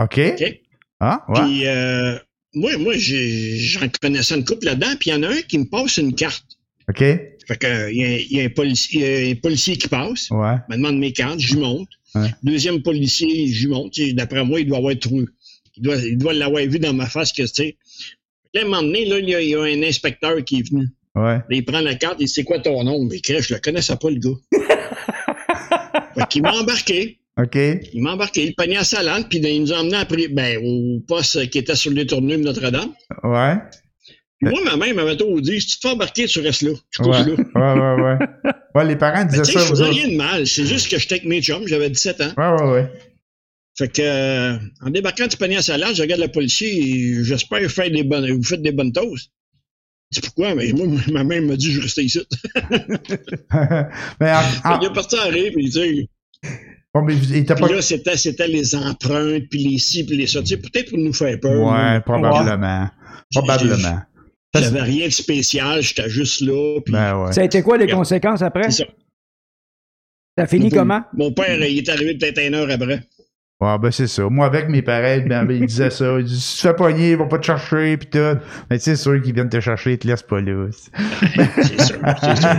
OK. 0.00 0.18
OK? 0.18 0.60
Ah, 1.00 1.24
ouais. 1.28 1.40
Puis, 1.42 1.66
euh, 1.66 2.16
moi, 2.54 2.70
moi 2.78 2.94
j'en 2.96 3.86
connaissais 4.00 4.34
une 4.34 4.46
couple 4.46 4.64
là-dedans. 4.64 4.94
Puis, 4.98 5.10
il 5.10 5.12
y 5.12 5.16
en 5.16 5.22
a 5.24 5.28
un 5.28 5.42
qui 5.46 5.58
me 5.58 5.64
passe 5.66 5.98
une 5.98 6.14
carte. 6.14 6.46
OK. 6.88 7.04
Fait 7.48 7.56
que, 7.56 7.90
il 7.90 7.96
y 7.96 8.04
a, 8.04 8.18
il 8.18 8.32
y 8.36 8.40
a 8.42 8.44
un, 8.44 8.48
policier, 8.50 9.00
il 9.22 9.26
y 9.26 9.30
a 9.30 9.32
un 9.32 9.36
policier 9.36 9.76
qui 9.78 9.88
passe, 9.88 10.30
Ouais. 10.30 10.56
me 10.68 10.76
demande 10.76 10.98
mes 10.98 11.12
cartes, 11.12 11.40
j'y 11.40 11.56
monte. 11.56 11.88
Ouais. 12.14 12.28
Deuxième 12.42 12.82
policier, 12.82 13.48
j'y 13.48 13.66
monte. 13.68 13.98
D'après 14.12 14.44
moi, 14.44 14.60
il 14.60 14.66
doit 14.66 14.78
avoir 14.78 14.96
trouvé. 14.98 15.24
Il 15.76 15.82
doit, 15.82 15.96
il 15.96 16.18
doit 16.18 16.34
l'avoir 16.34 16.62
vu 16.66 16.78
dans 16.78 16.92
ma 16.92 17.06
face 17.06 17.32
que, 17.32 17.42
tu 17.42 17.48
sais. 17.48 17.76
Là, 18.52 18.60
à 18.60 18.64
un 18.64 18.68
moment 18.68 18.82
donné, 18.82 19.06
là, 19.06 19.18
il 19.18 19.28
y, 19.30 19.34
a, 19.34 19.40
il 19.40 19.48
y 19.48 19.54
a 19.54 19.62
un 19.62 19.82
inspecteur 19.82 20.44
qui 20.44 20.58
est 20.58 20.70
venu. 20.70 20.88
Ouais. 21.14 21.36
Là, 21.36 21.44
il 21.50 21.64
prend 21.64 21.80
la 21.80 21.94
carte, 21.94 22.16
il 22.20 22.26
dit, 22.26 22.32
c'est 22.32 22.44
quoi 22.44 22.58
ton 22.58 22.84
nom? 22.84 23.02
Mais 23.04 23.20
crèche, 23.20 23.48
je 23.48 23.54
le 23.54 23.60
connaissais 23.60 23.96
pas, 23.96 24.10
le 24.10 24.18
gars. 24.18 24.36
fait 26.16 26.28
qu'il 26.28 26.42
m'a 26.42 26.52
embarqué. 26.52 27.18
OK. 27.40 27.56
Il 27.94 28.02
m'a 28.02 28.12
embarqué. 28.12 28.44
Il 28.44 28.54
pognait 28.54 28.76
à 28.76 28.84
sa 28.84 29.02
langue, 29.02 29.26
puis 29.28 29.38
il 29.38 29.62
nous 29.62 29.72
a 29.72 29.78
emmené 29.80 29.96
après, 29.96 30.28
ben, 30.28 30.58
au 30.62 31.00
poste 31.06 31.48
qui 31.50 31.58
était 31.58 31.76
sur 31.76 31.90
le 31.90 31.96
détournement 31.96 32.34
de 32.36 32.42
Notre-Dame. 32.42 32.92
Ouais. 33.22 33.54
Puis 34.40 34.50
moi, 34.50 34.60
ma 34.64 34.76
mère 34.76 34.94
m'avait 34.94 35.16
tout 35.16 35.40
dit, 35.40 35.60
si 35.60 35.66
tu 35.68 35.76
te 35.78 35.88
fais 35.88 35.94
embarquer, 35.94 36.26
tu 36.26 36.40
restes 36.40 36.62
là. 36.62 36.70
Je 36.90 37.02
Ouais. 37.02 37.18
là. 37.18 37.24
Ouais, 37.24 37.80
ouais, 37.80 38.02
ouais. 38.02 38.52
Ouais, 38.74 38.84
les 38.84 38.96
parents 38.96 39.24
disaient 39.24 39.42
tu 39.42 39.52
ça 39.52 39.60
je 39.60 39.64
faisais 39.66 39.84
rien 39.86 40.08
de 40.08 40.14
mal. 40.16 40.46
C'est 40.46 40.64
juste 40.66 40.88
que 40.90 40.98
j'étais 40.98 41.14
avec 41.16 41.24
mes 41.26 41.42
chums, 41.42 41.66
j'avais 41.66 41.90
17 41.90 42.20
ans. 42.20 42.32
Ouais, 42.36 42.62
ouais, 42.62 42.70
ouais. 42.72 42.92
Fait 43.76 43.88
que, 43.88 44.02
euh, 44.02 44.56
en 44.84 44.90
débarquant 44.90 45.26
du 45.26 45.36
panier 45.36 45.56
à 45.56 45.62
salade, 45.62 45.94
je 45.96 46.02
regarde 46.02 46.20
le 46.20 46.28
policier 46.28 46.68
et 46.78 47.24
j'espère 47.24 47.60
que 47.60 47.68
faire 47.68 47.90
des 47.90 48.04
bonnes, 48.04 48.30
vous 48.30 48.42
faites 48.44 48.62
des 48.62 48.70
bonnes 48.72 48.92
toasts. 48.92 49.30
C'est 50.10 50.22
pourquoi? 50.24 50.54
Mais 50.54 50.72
moi, 50.72 50.86
ma 51.10 51.24
mère 51.24 51.42
m'a 51.42 51.56
dit, 51.56 51.72
je 51.72 51.80
restais 51.80 52.04
ici. 52.04 52.20
mais 54.20 54.32
en, 54.32 54.40
en- 54.64 54.80
Il 54.80 54.86
est 54.86 54.92
parti 54.92 55.16
en 55.18 55.28
rire, 55.28 55.52
puis 55.54 55.64
tu 55.66 55.72
sais. 55.72 56.08
bon, 56.94 57.02
mais 57.02 57.14
il 57.16 57.44
Puis 57.44 57.44
pas. 57.44 57.68
là, 57.68 57.82
c'était, 57.82 58.16
c'était 58.16 58.48
les 58.48 58.74
empreintes, 58.74 59.44
puis 59.50 59.60
les 59.64 59.78
ci, 59.78 60.04
puis 60.04 60.16
les 60.16 60.26
ça. 60.26 60.40
Tu 60.40 60.48
sais, 60.48 60.56
peut-être 60.58 60.90
pour 60.90 60.98
nous 60.98 61.12
faire 61.12 61.38
peur. 61.40 61.60
Ouais, 61.60 61.94
mais 61.94 62.00
probablement. 62.00 62.88
J'ai- 63.30 63.40
Probablement. 64.52 64.78
J'avais 64.78 64.90
rien 64.90 65.06
de 65.06 65.12
spécial, 65.12 65.82
j'étais 65.82 66.08
juste 66.08 66.40
là. 66.40 66.80
Puis 66.84 66.92
Ben 66.92 67.16
ouais. 67.22 67.32
Ça 67.32 67.42
a 67.42 67.44
été 67.44 67.62
quoi 67.62 67.76
les 67.76 67.84
Regarde. 67.84 68.00
conséquences 68.00 68.42
après? 68.42 68.70
c'est 68.70 68.84
ça. 68.84 68.90
Ça 70.36 70.44
a 70.44 70.46
fini 70.46 70.70
comment? 70.70 71.02
Mon 71.14 71.32
père, 71.32 71.62
il 71.64 71.78
est 71.78 71.88
arrivé 71.88 72.16
peut-être 72.16 72.40
une 72.40 72.54
heure 72.54 72.70
après. 72.70 73.00
Ouais, 73.60 73.76
ben 73.80 73.90
c'est 73.90 74.06
ça. 74.06 74.22
Moi, 74.28 74.46
avec 74.46 74.68
mes 74.68 74.82
parents, 74.82 75.20
ben, 75.26 75.44
ben, 75.44 75.50
ils 75.50 75.66
disaient 75.66 75.90
ça. 75.90 76.16
Ils 76.20 76.24
disaient, 76.24 76.40
si 76.40 76.56
tu 76.58 76.62
te 76.62 76.68
fais 76.68 76.74
pogner, 76.76 77.10
ils 77.10 77.16
vont 77.16 77.26
pas 77.26 77.38
te 77.40 77.44
chercher, 77.46 77.96
pis 77.96 78.06
tout. 78.06 78.18
Mais 78.70 78.78
tu 78.78 78.84
sais, 78.84 78.94
c'est 78.94 79.02
sûr 79.02 79.20
qu'ils 79.20 79.34
viennent 79.34 79.48
te 79.48 79.58
chercher, 79.58 79.94
ils 79.94 79.98
te 79.98 80.06
laissent 80.06 80.22
pas 80.22 80.40
là. 80.40 80.68
C'est 80.72 81.80
sûr, 81.82 81.98
c'est 82.20 82.36
sûr. 82.36 82.50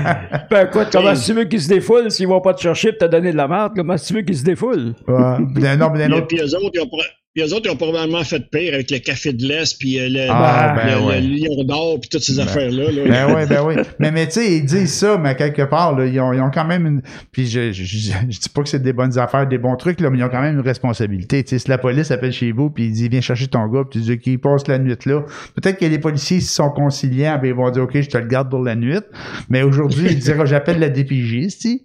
Ben 0.52 0.68
écoute, 0.68 0.88
comment 0.92 1.14
tu 1.14 1.32
veux 1.34 1.46
qu'ils 1.46 1.62
se 1.62 1.70
défoulent 1.70 2.12
s'ils 2.12 2.28
vont 2.28 2.42
pas 2.42 2.54
te 2.54 2.60
chercher 2.62 2.90
pour 2.92 3.08
te 3.08 3.12
donner 3.14 3.32
de 3.32 3.38
la 3.38 3.48
merde? 3.48 3.72
Comment 3.78 3.96
tu 3.96 4.14
veux 4.14 4.24
qu'ils 4.24 4.38
se 4.40 4.44
défoulent? 4.44 4.94
Ouais. 5.08 5.38
Puis 5.54 5.64
d'un- 5.64 5.78
non, 5.78 5.88
d'un 5.92 6.22
Puis, 6.24 6.38
eux 6.42 6.56
autres, 6.58 6.72
ils 6.74 6.82
ont, 6.82 6.90
puis 7.36 7.44
eux 7.44 7.54
autres, 7.54 7.66
ils 7.66 7.72
ont 7.72 7.76
probablement 7.76 8.24
fait 8.24 8.40
pire 8.50 8.74
avec 8.74 8.90
le 8.92 8.98
café 9.00 9.34
de 9.34 9.46
l'Est, 9.46 9.78
puis 9.80 10.00
euh, 10.00 10.10
le, 10.10 10.28
Ah, 10.30 10.74
le- 10.76 10.82
ben 10.82 11.00
le- 11.00 11.06
ouais. 11.06 11.22
le 11.22 11.28
lion 11.28 11.64
d'or, 11.64 12.00
puis 12.00 12.10
toutes 12.10 12.24
ces 12.24 12.40
affaires-là. 12.40 12.92
là. 12.92 13.02
Ben 13.28 13.36
oui, 13.36 13.46
ben 13.48 13.64
oui. 13.66 13.76
Mais, 14.00 14.12
mais 14.12 14.26
tu 14.28 14.34
sais, 14.34 14.52
ils 14.58 14.66
disent 14.66 14.94
ça, 14.94 15.18
mais 15.18 15.36
quelque 15.36 15.62
part, 15.64 15.96
là, 15.98 16.06
ils, 16.08 16.20
ont, 16.20 16.34
ils 16.34 16.42
ont 16.42 16.50
quand 16.52 16.66
même 16.66 16.86
une. 16.88 17.02
Puis 17.32 17.48
je, 17.48 17.72
je, 17.72 17.84
je, 17.84 18.12
je 18.30 18.40
dis 18.40 18.50
pas 18.54 18.64
que 18.64 18.70
c'est 18.70 18.82
des 18.82 18.94
bonnes 18.94 19.18
affaires, 19.20 19.48
des 19.48 19.58
bons 19.60 19.76
trucs, 19.76 20.00
là, 20.02 20.10
mais 20.10 20.18
ils 20.18 20.24
ont 20.24 20.30
quand 20.30 20.42
même 20.42 20.56
une 20.56 20.66
responsabilité. 20.66 21.44
Tu 21.44 21.50
sais, 21.52 21.60
si 21.60 21.70
la 21.70 21.78
police 21.78 22.10
appelle 22.12 22.32
chez 22.34 22.52
vous, 22.52 22.70
puis 22.72 22.86
il 22.86 22.92
dit 22.94 23.08
viens 23.10 23.22
chercher 23.22 23.48
ton 23.48 23.68
gars, 23.68 23.84
puis 23.90 24.00
tu 24.02 24.06
dis 24.08 24.18
qu'il 24.20 24.40
passe 24.40 24.68
la 24.68 24.80
nuit 24.80 24.96
là. 25.06 25.22
Peut-être 25.56 25.78
que 25.78 25.86
les 25.86 26.00
policiers, 26.00 26.40
s'ils 26.40 26.50
sont 26.50 26.72
conciliants, 26.72 27.38
ben, 27.42 27.48
ils 27.50 27.54
vont 27.54 27.70
dire 27.70 27.84
OK, 27.84 27.92
je 28.02 28.10
te 28.10 28.18
le 28.18 28.26
garde 28.28 28.50
pour 28.50 28.64
la 28.64 28.76
nuit. 28.76 28.98
Mais 29.50 29.62
aujourd'hui, 29.62 30.08
ils 30.12 30.20
diraient 30.20 30.48
j'appelle 30.48 30.80
la 30.80 30.90
DPJ, 30.90 31.50
si. 31.50 31.84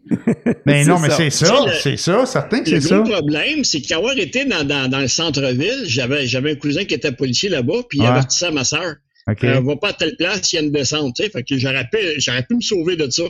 Mais 0.65 0.85
non, 0.87 0.97
C'est 0.97 1.03
mais 1.03 1.11
ça. 1.11 1.17
c'est 1.17 1.31
ça, 1.31 1.55
Tu 1.63 1.69
le- 1.69 1.75
c'est 1.83 1.97
ça, 1.99 2.27
certain 2.27 2.61
que 2.63 2.71
Le 2.71 2.81
c'est 2.81 2.89
ça. 2.89 3.01
problème, 3.03 3.63
c'est 3.65 3.81
qu'avoir 3.83 4.17
été 4.17 4.47
dans, 4.47 4.65
dans, 4.65 4.89
dans 4.91 5.01
le 5.01 5.07
centre-ville, 5.47 5.85
j'avais, 5.87 6.27
j'avais 6.27 6.53
un 6.53 6.57
cousin 6.57 6.85
qui 6.85 6.95
était 6.95 7.13
policier 7.13 7.49
là-bas, 7.49 7.83
puis 7.89 7.99
il 7.99 8.03
Ouais. 8.03 8.09
avertissait 8.09 8.51
ma 8.51 8.65
soeur. 8.65 8.97
OK. 9.27 9.45
Euh, 9.45 9.61
va 9.61 9.77
pas 9.77 9.89
à 9.89 9.93
telle 9.95 10.17
place, 10.17 10.53
il 10.53 10.57
y 10.57 10.59
a 10.59 10.63
une 10.63 10.73
descente. 10.73 11.17
Fait 11.17 11.43
que 11.43 11.57
j'aurais 11.57 11.89
pu, 11.91 11.99
j'aurais 12.19 12.43
pu 12.43 12.57
me 12.57 12.61
sauver 12.61 12.97
de 12.97 13.09
ça. 13.11 13.23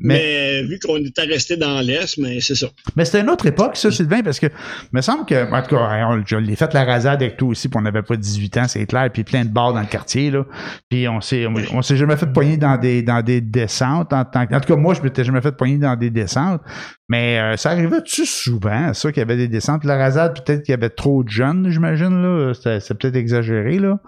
Mais, 0.00 0.62
Mais, 0.62 0.62
vu 0.62 0.78
qu'on 0.78 0.96
était 0.98 1.22
resté 1.22 1.56
dans 1.56 1.80
l'Est, 1.80 2.18
mais 2.18 2.40
c'est 2.40 2.54
ça. 2.54 2.68
mais 2.96 3.04
c'était 3.04 3.20
une 3.20 3.30
autre 3.30 3.46
époque, 3.46 3.76
ça, 3.76 3.90
Sylvain, 3.90 4.22
parce 4.22 4.40
que, 4.40 4.46
me 4.92 5.00
semble 5.00 5.26
que, 5.26 5.50
en 5.52 5.62
tout 5.62 5.76
cas, 5.76 6.06
on, 6.08 6.22
je 6.24 6.36
l'ai 6.36 6.56
fait 6.56 6.72
la 6.74 6.84
rasade 6.84 7.22
avec 7.22 7.36
toi 7.36 7.48
aussi, 7.48 7.68
puis 7.68 7.78
on 7.78 7.82
n'avait 7.82 8.02
pas 8.02 8.16
18 8.16 8.56
ans, 8.58 8.68
c'est 8.68 8.86
clair, 8.86 9.10
puis 9.12 9.24
plein 9.24 9.44
de 9.44 9.50
bars 9.50 9.72
dans 9.72 9.80
le 9.80 9.86
quartier, 9.86 10.30
là. 10.30 10.44
Puis 10.88 11.08
on 11.08 11.20
s'est, 11.20 11.46
on, 11.46 11.54
on 11.72 11.82
s'est 11.82 11.96
jamais 11.96 12.16
fait 12.16 12.32
poigner 12.32 12.56
dans 12.56 12.76
des, 12.76 13.02
dans 13.02 13.22
des 13.22 13.40
descentes 13.40 14.12
en 14.12 14.24
tant 14.24 14.42
en 14.42 14.60
tout 14.60 14.68
cas, 14.68 14.76
moi, 14.76 14.94
je 14.94 15.02
m'étais 15.02 15.24
jamais 15.24 15.40
fait 15.40 15.56
poigner 15.56 15.78
dans 15.78 15.96
des 15.96 16.10
descentes. 16.10 16.60
Mais, 17.08 17.38
euh, 17.38 17.56
ça 17.56 17.70
arrivait-tu 17.70 18.24
souvent, 18.26 18.94
ça, 18.94 19.12
qu'il 19.12 19.20
y 19.20 19.22
avait 19.22 19.36
des 19.36 19.48
descentes? 19.48 19.84
La 19.84 19.96
rasade, 19.96 20.42
peut-être 20.44 20.62
qu'il 20.62 20.72
y 20.72 20.74
avait 20.74 20.90
trop 20.90 21.22
de 21.22 21.28
jeunes, 21.28 21.68
j'imagine, 21.70 22.22
là? 22.22 22.52
C'est 22.54 22.94
peut-être 22.94 23.16
exagéré, 23.16 23.78
là. 23.78 24.00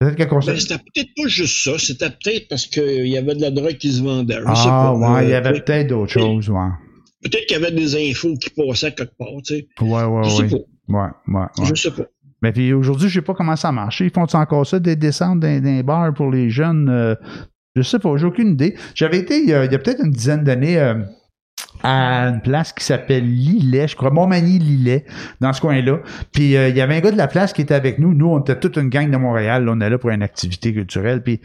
Peut-être 0.00 0.46
Ben, 0.46 0.56
c'était 0.58 0.78
peut-être 0.78 1.10
pas 1.14 1.28
juste 1.28 1.62
ça, 1.62 1.78
c'était 1.78 2.08
peut-être 2.08 2.48
parce 2.48 2.66
qu'il 2.66 3.06
y 3.06 3.18
avait 3.18 3.34
de 3.34 3.42
la 3.42 3.50
drogue 3.50 3.76
qui 3.76 3.92
se 3.92 4.02
vendait. 4.02 4.34
Je 4.36 4.54
sais 4.54 4.68
Ah, 4.70 4.94
pas. 4.98 5.12
ouais, 5.14 5.24
il 5.26 5.30
y 5.30 5.34
avait 5.34 5.60
peut-être 5.60 5.88
d'autres 5.88 6.10
choses, 6.12 6.48
ouais. 6.48 6.68
Peut-être 7.22 7.44
qu'il 7.46 7.60
y 7.60 7.62
avait 7.62 7.70
des 7.74 8.10
infos 8.10 8.34
qui 8.38 8.48
passaient 8.48 8.92
quelque 8.94 9.14
part, 9.18 9.28
tu 9.44 9.56
sais. 9.56 9.68
Ouais, 9.82 10.04
ouais, 10.04 10.22
Je 10.24 10.30
sais 10.30 10.42
ouais. 10.44 10.48
pas. 10.48 10.56
Ouais, 10.88 11.10
ouais, 11.28 11.40
ouais. 11.58 11.66
Je 11.66 11.74
sais 11.74 11.90
pas. 11.90 12.04
Mais 12.40 12.50
puis 12.52 12.72
aujourd'hui, 12.72 13.10
je 13.10 13.14
sais 13.16 13.24
pas 13.24 13.34
comment 13.34 13.56
ça 13.56 13.72
marche. 13.72 14.00
Ils 14.00 14.10
font 14.10 14.24
encore 14.32 14.66
ça, 14.66 14.78
des 14.80 14.96
descentes 14.96 15.40
des 15.40 15.82
bars 15.82 16.14
pour 16.14 16.30
les 16.30 16.48
jeunes? 16.48 16.88
euh, 16.88 17.14
je 17.76 17.82
sais 17.82 17.98
pas, 17.98 18.16
j'ai 18.16 18.24
aucune 18.24 18.52
idée. 18.52 18.74
J'avais 18.94 19.18
été 19.18 19.38
il 19.38 19.50
y 19.50 19.52
a, 19.52 19.66
il 19.66 19.70
y 19.70 19.74
a 19.74 19.78
peut-être 19.78 20.02
une 20.02 20.12
dizaine 20.12 20.44
d'années 20.44 20.78
euh, 20.78 20.94
à 21.82 22.28
une 22.28 22.40
place 22.40 22.72
qui 22.72 22.84
s'appelle 22.84 23.24
Lillet, 23.24 23.88
je 23.88 23.96
crois, 23.96 24.10
Montmagny-Lillet, 24.10 25.04
dans 25.40 25.52
ce 25.52 25.60
coin-là. 25.60 25.98
Puis 26.32 26.56
euh, 26.56 26.68
il 26.68 26.76
y 26.76 26.80
avait 26.80 26.96
un 26.96 27.00
gars 27.00 27.12
de 27.12 27.16
la 27.16 27.28
place 27.28 27.52
qui 27.52 27.62
était 27.62 27.74
avec 27.74 27.98
nous. 27.98 28.14
Nous, 28.14 28.28
on 28.28 28.40
était 28.40 28.58
toute 28.58 28.76
une 28.76 28.88
gang 28.88 29.10
de 29.10 29.16
Montréal. 29.16 29.64
là, 29.64 29.72
on 29.74 29.80
est 29.80 29.90
là 29.90 29.98
pour 29.98 30.10
une 30.10 30.22
activité 30.22 30.72
culturelle. 30.72 31.22
Puis, 31.22 31.40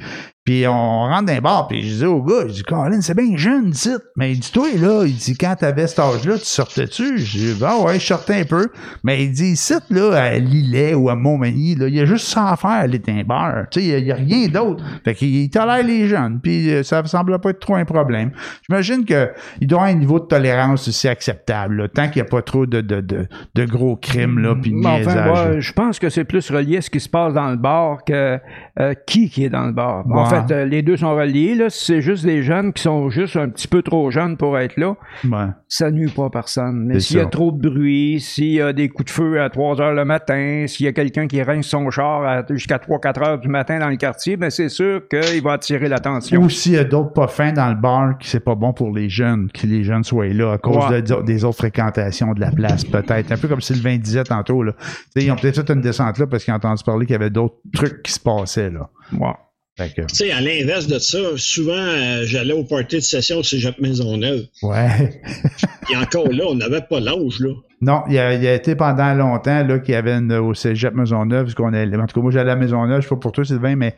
puis 0.46 0.66
on 0.68 1.06
rentre 1.08 1.26
dans 1.26 1.34
un 1.34 1.42
bar, 1.42 1.68
puis 1.68 1.82
je 1.82 1.96
dis 1.98 2.06
au 2.06 2.22
gars, 2.22 2.44
je 2.48 2.54
dis, 2.54 2.64
Colin, 2.64 3.02
c'est 3.02 3.18
bien 3.18 3.36
jeune, 3.36 3.70
ici. 3.70 3.90
Mais 4.16 4.32
il 4.32 4.40
dit, 4.40 4.52
toi, 4.52 4.68
là, 4.80 5.04
il 5.06 5.16
dit, 5.16 5.36
quand 5.36 5.56
t'avais 5.58 5.88
cet 5.88 5.98
âge-là, 6.00 6.38
tu 6.38 6.46
sortais-tu? 6.46 7.18
Je 7.18 7.38
dis, 7.56 7.64
ah 7.66 7.80
ouais, 7.82 8.00
je 8.00 8.06
sortais 8.06 8.42
un 8.42 8.44
peu. 8.46 8.68
Mais 9.04 9.24
il 9.24 9.32
dit, 9.32 9.48
ici, 9.54 9.74
là, 9.90 10.12
à 10.14 10.38
Lillet 10.38 10.94
ou 10.94 11.10
à 11.10 11.16
Montmagny, 11.16 11.74
là, 11.76 11.88
il 11.88 11.96
y 11.96 12.00
a 12.00 12.06
juste 12.06 12.28
ça 12.28 12.52
à 12.52 12.56
faire, 12.58 12.70
aller 12.70 13.00
dans 13.00 13.14
un 13.14 13.24
bar. 13.24 13.54
Tu 13.72 13.82
sais, 13.82 13.88
il 14.00 14.06
y 14.06 14.12
a- 14.12 14.16
rien 14.16 14.48
d'autre. 14.48 14.84
Fait 15.04 15.16
qu'il 15.16 15.50
tolère 15.50 15.84
les 15.84 16.08
jeunes, 16.08 16.40
puis 16.42 16.70
euh, 16.72 16.84
ça 16.84 17.04
semble 17.06 17.40
pas 17.40 17.50
être 17.50 17.60
trop 17.60 17.76
un 17.76 17.86
problème. 17.86 18.32
J'imagine 18.70 19.04
que 19.04 19.32
il 19.60 19.68
doit 19.68 19.80
avoir 19.82 19.96
un 19.96 20.00
niveau 20.00 20.20
de 20.20 20.26
tolérance 20.26 20.88
aussi 20.88 21.08
acceptable, 21.08 21.76
là, 21.82 21.88
tant 21.88 22.08
qu'il 22.08 22.22
n'y 22.22 22.28
a 22.28 22.30
pas 22.30 22.42
trop 22.44 22.66
de, 22.66 22.82
de, 22.82 23.02
de, 23.02 23.28
de 23.56 23.66
gros 23.66 23.96
crimes, 23.96 24.40
là, 24.40 24.56
puis 24.62 24.72
de 24.72 24.78
enfin, 25.10 25.60
je 25.60 25.72
pense 25.74 25.98
que 26.00 26.10
c'est 26.10 26.24
plus 26.24 26.50
relié 26.52 26.78
à 26.78 26.82
ce 26.82 26.90
qui 26.90 27.00
se 27.00 27.10
passe 27.10 27.34
dans 27.34 27.50
le 27.50 27.58
bar 27.58 28.04
que 28.06 28.40
euh, 28.80 28.94
qui 29.08 29.30
qui 29.30 29.44
est 29.46 29.50
dans 29.50 29.66
le 29.66 29.72
bar. 29.72 30.06
Ouais. 30.08 30.35
Fait, 30.48 30.54
euh, 30.54 30.66
les 30.66 30.82
deux 30.82 30.98
sont 30.98 31.16
reliés. 31.16 31.56
Là. 31.56 31.70
Si 31.70 31.86
c'est 31.86 32.02
juste 32.02 32.26
des 32.26 32.44
jeunes 32.44 32.74
qui 32.74 32.84
sont 32.84 33.10
juste 33.10 33.36
un 33.36 33.50
petit 33.50 33.68
peu 33.68 33.82
trop 33.82 34.10
jeunes 34.12 34.38
pour 34.38 34.58
être 34.58 34.78
là, 34.78 34.96
Ouais. 35.30 35.48
ça 35.68 35.92
nuit 35.92 36.10
pas 36.10 36.26
à 36.26 36.30
personne. 36.30 36.86
Mais 36.86 37.00
s'il 37.00 37.18
y 37.18 37.20
a 37.20 37.26
trop 37.26 37.52
de 37.52 37.70
bruit, 37.70 38.20
s'il 38.20 38.54
y 38.54 38.62
a 38.62 38.74
des 38.74 38.90
coups 38.90 39.06
de 39.06 39.12
feu 39.12 39.42
à 39.42 39.50
3 39.50 39.80
heures 39.82 39.94
le 39.94 40.06
matin, 40.06 40.66
s'il 40.68 40.86
y 40.86 40.90
a 40.90 40.94
quelqu'un 40.94 41.28
qui 41.28 41.42
rince 41.42 41.68
son 41.68 41.90
char 41.90 42.44
jusqu'à 42.50 42.78
3-4 42.80 43.22
heures 43.24 43.40
du 43.40 43.48
matin 43.48 43.80
dans 43.80 43.90
le 43.90 43.96
quartier, 43.98 44.38
ben 44.38 44.50
c'est 44.50 44.70
sûr 44.70 45.02
qu'il 45.10 45.42
va 45.44 45.54
attirer 45.54 45.88
l'attention. 45.88 46.42
Ou 46.42 46.50
s'il 46.50 46.74
y 46.74 46.78
a 46.78 46.84
d'autres 46.84 47.14
pas 47.14 47.28
fins 47.28 47.52
dans 47.54 47.70
le 47.70 47.76
bar, 47.76 48.18
qui 48.18 48.30
c'est 48.30 48.40
pas 48.44 48.56
bon 48.56 48.74
pour 48.74 48.92
les 48.96 49.10
jeunes, 49.10 49.50
que 49.52 49.66
les 49.68 49.84
jeunes 49.84 50.04
soient 50.04 50.28
là 50.28 50.54
à 50.54 50.58
cause 50.58 50.90
Ouais. 50.90 51.02
de- 51.02 51.22
des 51.24 51.44
autres 51.46 51.58
fréquentations 51.58 52.34
de 52.34 52.40
la 52.42 52.52
place, 52.52 52.84
peut-être. 52.86 53.32
Un 53.32 53.38
peu 53.38 53.48
comme 53.48 53.62
Sylvain 53.62 53.98
disait 53.98 54.24
tantôt, 54.24 54.64
là. 54.64 54.74
Ils 55.16 55.32
ont 55.32 55.36
peut-être 55.36 55.66
fait 55.66 55.74
une 55.74 55.82
descente 55.82 56.18
là 56.18 56.28
parce 56.28 56.44
qu'ils 56.44 56.54
ont 56.54 56.58
entendu 56.58 56.84
parler 56.84 57.06
qu'il 57.06 57.14
y 57.14 57.16
avait 57.16 57.30
d'autres 57.30 57.56
trucs 57.74 58.04
qui 58.04 58.12
se 58.12 58.20
passaient, 58.20 58.70
là. 58.70 58.90
Ouais. 59.18 59.34
Que, 59.78 60.02
Tu 60.04 60.16
sais, 60.16 60.32
à 60.32 60.40
l'inverse 60.40 60.88
de 60.88 61.00
ça, 61.00 61.18
souvent, 61.36 61.74
euh, 61.74 62.24
j'allais 62.26 62.54
au 62.54 62.64
party 62.64 62.96
de 62.96 63.02
session 63.02 63.40
au 63.40 63.44
Cégep 63.44 63.78
Maisonneuve. 63.80 64.46
ouais. 64.64 65.22
Et 65.92 65.98
encore 65.98 66.30
là, 66.32 66.46
on 66.48 66.56
n'avait 66.56 66.82
pas 66.82 67.02
l'âge, 67.02 67.40
là. 67.42 67.50
Non, 67.82 68.04
il 68.10 68.18
a, 68.18 68.34
il 68.34 68.48
a 68.48 68.54
été 68.54 68.76
pendant 68.76 69.14
longtemps 69.14 69.64
là 69.68 69.80
qu'il 69.80 69.94
y 69.94 69.98
avait 69.98 70.14
une, 70.14 70.32
au 70.34 70.54
Cégep 70.54 70.94
Maisonneuve, 70.94 71.44
parce 71.44 71.56
qu'on 71.56 71.74
en 71.74 72.08
tout 72.08 72.16
cas 72.16 72.22
moi 72.22 72.32
j'allais 72.32 72.52
à 72.52 72.56
Maisonneuve, 72.56 73.02
je 73.02 73.04
sais 73.04 73.10
pas 73.10 73.18
pour 73.18 73.34
toi 73.34 73.44
Sylvain, 73.44 73.76
mais 73.76 73.96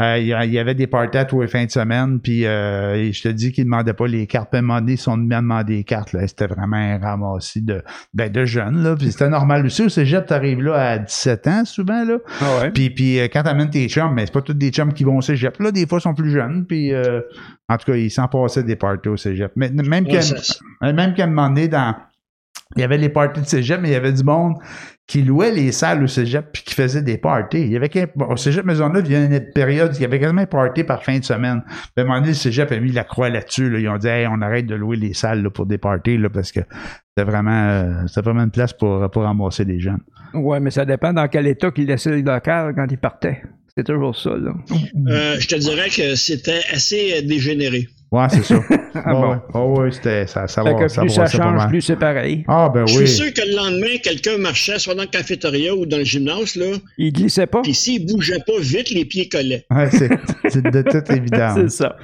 euh, 0.00 0.18
il, 0.18 0.26
y 0.26 0.58
avait 0.58 0.74
des 0.74 0.86
parties 0.86 1.18
à 1.18 1.24
tous 1.24 1.40
les 1.42 1.48
fins 1.48 1.64
de 1.64 1.70
semaine, 1.70 2.20
puis 2.20 2.46
euh, 2.46 3.12
je 3.12 3.22
te 3.22 3.28
dis 3.28 3.52
qu'ils 3.52 3.64
demandaient 3.64 3.92
pas 3.92 4.06
les 4.06 4.26
cartes, 4.26 4.52
moment 4.54 4.80
donné, 4.80 4.92
ils 4.92 4.98
sont 4.98 5.16
bien 5.16 5.42
demandé 5.42 5.76
les 5.76 5.84
cartes, 5.84 6.12
là, 6.12 6.26
c'était 6.26 6.46
vraiment 6.46 6.76
un 6.76 6.98
ramassis 6.98 7.62
de, 7.62 7.82
ben, 8.14 8.30
de 8.30 8.44
jeunes, 8.44 8.82
là, 8.82 8.96
puis 8.96 9.12
c'était 9.12 9.28
normal 9.28 9.64
aussi, 9.66 9.82
au 9.82 9.88
Cégep, 9.88 10.26
t'arrives 10.26 10.62
là 10.62 10.74
à 10.74 10.98
17 10.98 11.46
ans 11.46 11.64
souvent, 11.64 12.04
là, 12.04 12.18
Ah 12.40 12.60
ouais. 12.62 12.70
puis, 12.70 12.90
puis 12.90 13.20
euh, 13.20 13.28
quand 13.32 13.42
t'amènes 13.42 13.70
tes 13.70 13.88
chums, 13.88 14.14
mais 14.14 14.26
c'est 14.26 14.32
pas 14.32 14.42
tous 14.42 14.54
des 14.54 14.70
chums 14.70 14.92
qui 14.92 15.04
vont 15.04 15.18
au 15.18 15.22
Cégep, 15.22 15.58
là, 15.60 15.70
des 15.70 15.86
fois 15.86 15.98
ils 15.98 16.02
sont 16.02 16.14
plus 16.14 16.30
jeunes, 16.30 16.66
puis 16.66 16.92
euh, 16.92 17.20
en 17.68 17.76
tout 17.76 17.92
cas, 17.92 17.96
ils 17.96 18.10
s'en 18.10 18.28
passaient 18.28 18.62
des 18.62 18.76
parties 18.76 19.08
au 19.08 19.16
Cégep, 19.16 19.52
mais 19.54 19.70
même 19.70 20.06
Ouais, 20.06 20.20
euh, 20.88 20.92
Même 20.92 21.14
qu'à 21.14 21.26
donné, 21.26 21.68
dans, 21.68 21.94
il 22.76 22.80
y 22.80 22.84
avait 22.84 22.98
les 22.98 23.08
parties 23.08 23.40
de 23.40 23.46
cégep, 23.46 23.80
mais 23.80 23.88
il 23.88 23.92
y 23.92 23.96
avait 23.96 24.12
du 24.12 24.22
monde 24.22 24.54
qui 25.08 25.22
louait 25.22 25.50
les 25.50 25.72
salles 25.72 26.04
au 26.04 26.06
cégep 26.06 26.50
puis 26.52 26.62
qui 26.62 26.74
faisait 26.74 27.00
des 27.02 27.16
parties. 27.16 27.62
Il 27.62 27.72
y 27.72 27.76
avait 27.76 27.88
qu'un- 27.88 28.06
bon, 28.14 28.26
au 28.26 28.36
cégep 28.36 28.64
Maisonneuve, 28.64 29.04
il 29.06 29.12
y 29.12 29.16
a 29.16 29.24
une 29.24 29.40
période, 29.54 29.90
il 29.96 30.02
y 30.02 30.04
avait 30.04 30.20
quasiment 30.20 30.42
un 30.42 30.46
party 30.46 30.84
par 30.84 31.02
fin 31.02 31.18
de 31.18 31.24
semaine. 31.24 31.62
Puis 31.66 31.80
à 31.96 32.00
un 32.02 32.04
moment 32.04 32.16
donné, 32.18 32.28
le 32.28 32.34
cégep 32.34 32.70
a 32.70 32.78
mis 32.78 32.92
la 32.92 33.04
croix 33.04 33.30
là-dessus. 33.30 33.70
Là. 33.70 33.78
Ils 33.78 33.88
ont 33.88 33.96
dit, 33.96 34.06
hey, 34.06 34.26
on 34.26 34.40
arrête 34.42 34.66
de 34.66 34.74
louer 34.74 34.96
les 34.98 35.14
salles 35.14 35.42
là, 35.42 35.48
pour 35.50 35.64
des 35.64 35.78
parties 35.78 36.18
là, 36.18 36.28
parce 36.28 36.52
que 36.52 36.60
c'était 37.16 37.28
vraiment, 37.28 37.50
euh, 37.68 38.06
c'était 38.06 38.20
vraiment 38.20 38.44
une 38.44 38.50
place 38.50 38.74
pour, 38.74 39.10
pour 39.10 39.22
ramasser 39.22 39.64
les 39.64 39.80
jeunes. 39.80 40.02
Ouais, 40.34 40.60
mais 40.60 40.70
ça 40.70 40.84
dépend 40.84 41.12
dans 41.14 41.26
quel 41.26 41.46
état 41.46 41.70
qu'il 41.70 41.86
laissait 41.86 42.10
le 42.10 42.20
local 42.20 42.74
quand 42.76 42.86
il 42.90 42.98
partait. 42.98 43.40
C'est 43.74 43.84
toujours 43.84 44.14
ça, 44.14 44.30
là. 44.36 44.52
Euh, 45.08 45.36
je 45.38 45.46
te 45.48 45.54
dirais 45.54 45.88
que 45.88 46.16
c'était 46.16 46.60
assez 46.70 47.22
dégénéré. 47.22 47.88
Ouais, 48.10 48.26
c'est 48.30 48.42
ça. 48.44 48.60
Ah 48.94 49.12
bon. 49.12 49.30
ouais, 49.30 49.36
ouais, 49.54 49.78
ouais, 49.84 49.90
c'était, 49.92 50.26
ça, 50.26 50.48
ça 50.48 50.62
Fait 50.64 50.72
va, 50.72 50.78
que 50.80 50.88
ça 50.88 51.02
plus 51.02 51.10
ça 51.10 51.26
change, 51.26 51.68
plus 51.68 51.82
c'est 51.82 51.96
pareil. 51.96 52.42
Ah, 52.48 52.68
ben 52.72 52.84
Je 52.86 52.98
oui. 52.98 53.06
suis 53.06 53.16
sûr 53.16 53.32
que 53.34 53.42
le 53.46 53.54
lendemain, 53.54 53.96
quelqu'un 54.02 54.38
marchait 54.38 54.78
soit 54.78 54.94
dans 54.94 55.02
le 55.02 55.08
cafétéria 55.08 55.74
ou 55.74 55.86
dans 55.86 55.98
le 55.98 56.04
gymnase, 56.04 56.56
là, 56.56 56.66
Il 56.96 57.12
glissait 57.12 57.46
pas. 57.46 57.60
puis 57.62 57.74
s'il 57.74 58.06
bougeait 58.06 58.40
pas 58.44 58.58
vite, 58.58 58.90
les 58.90 59.04
pieds 59.04 59.28
collaient. 59.28 59.66
Ouais, 59.70 59.88
c'est, 59.90 60.60
de 60.62 60.82
toute 60.82 61.10
évidence. 61.10 61.58
C'est 61.60 61.70
ça. 61.70 61.96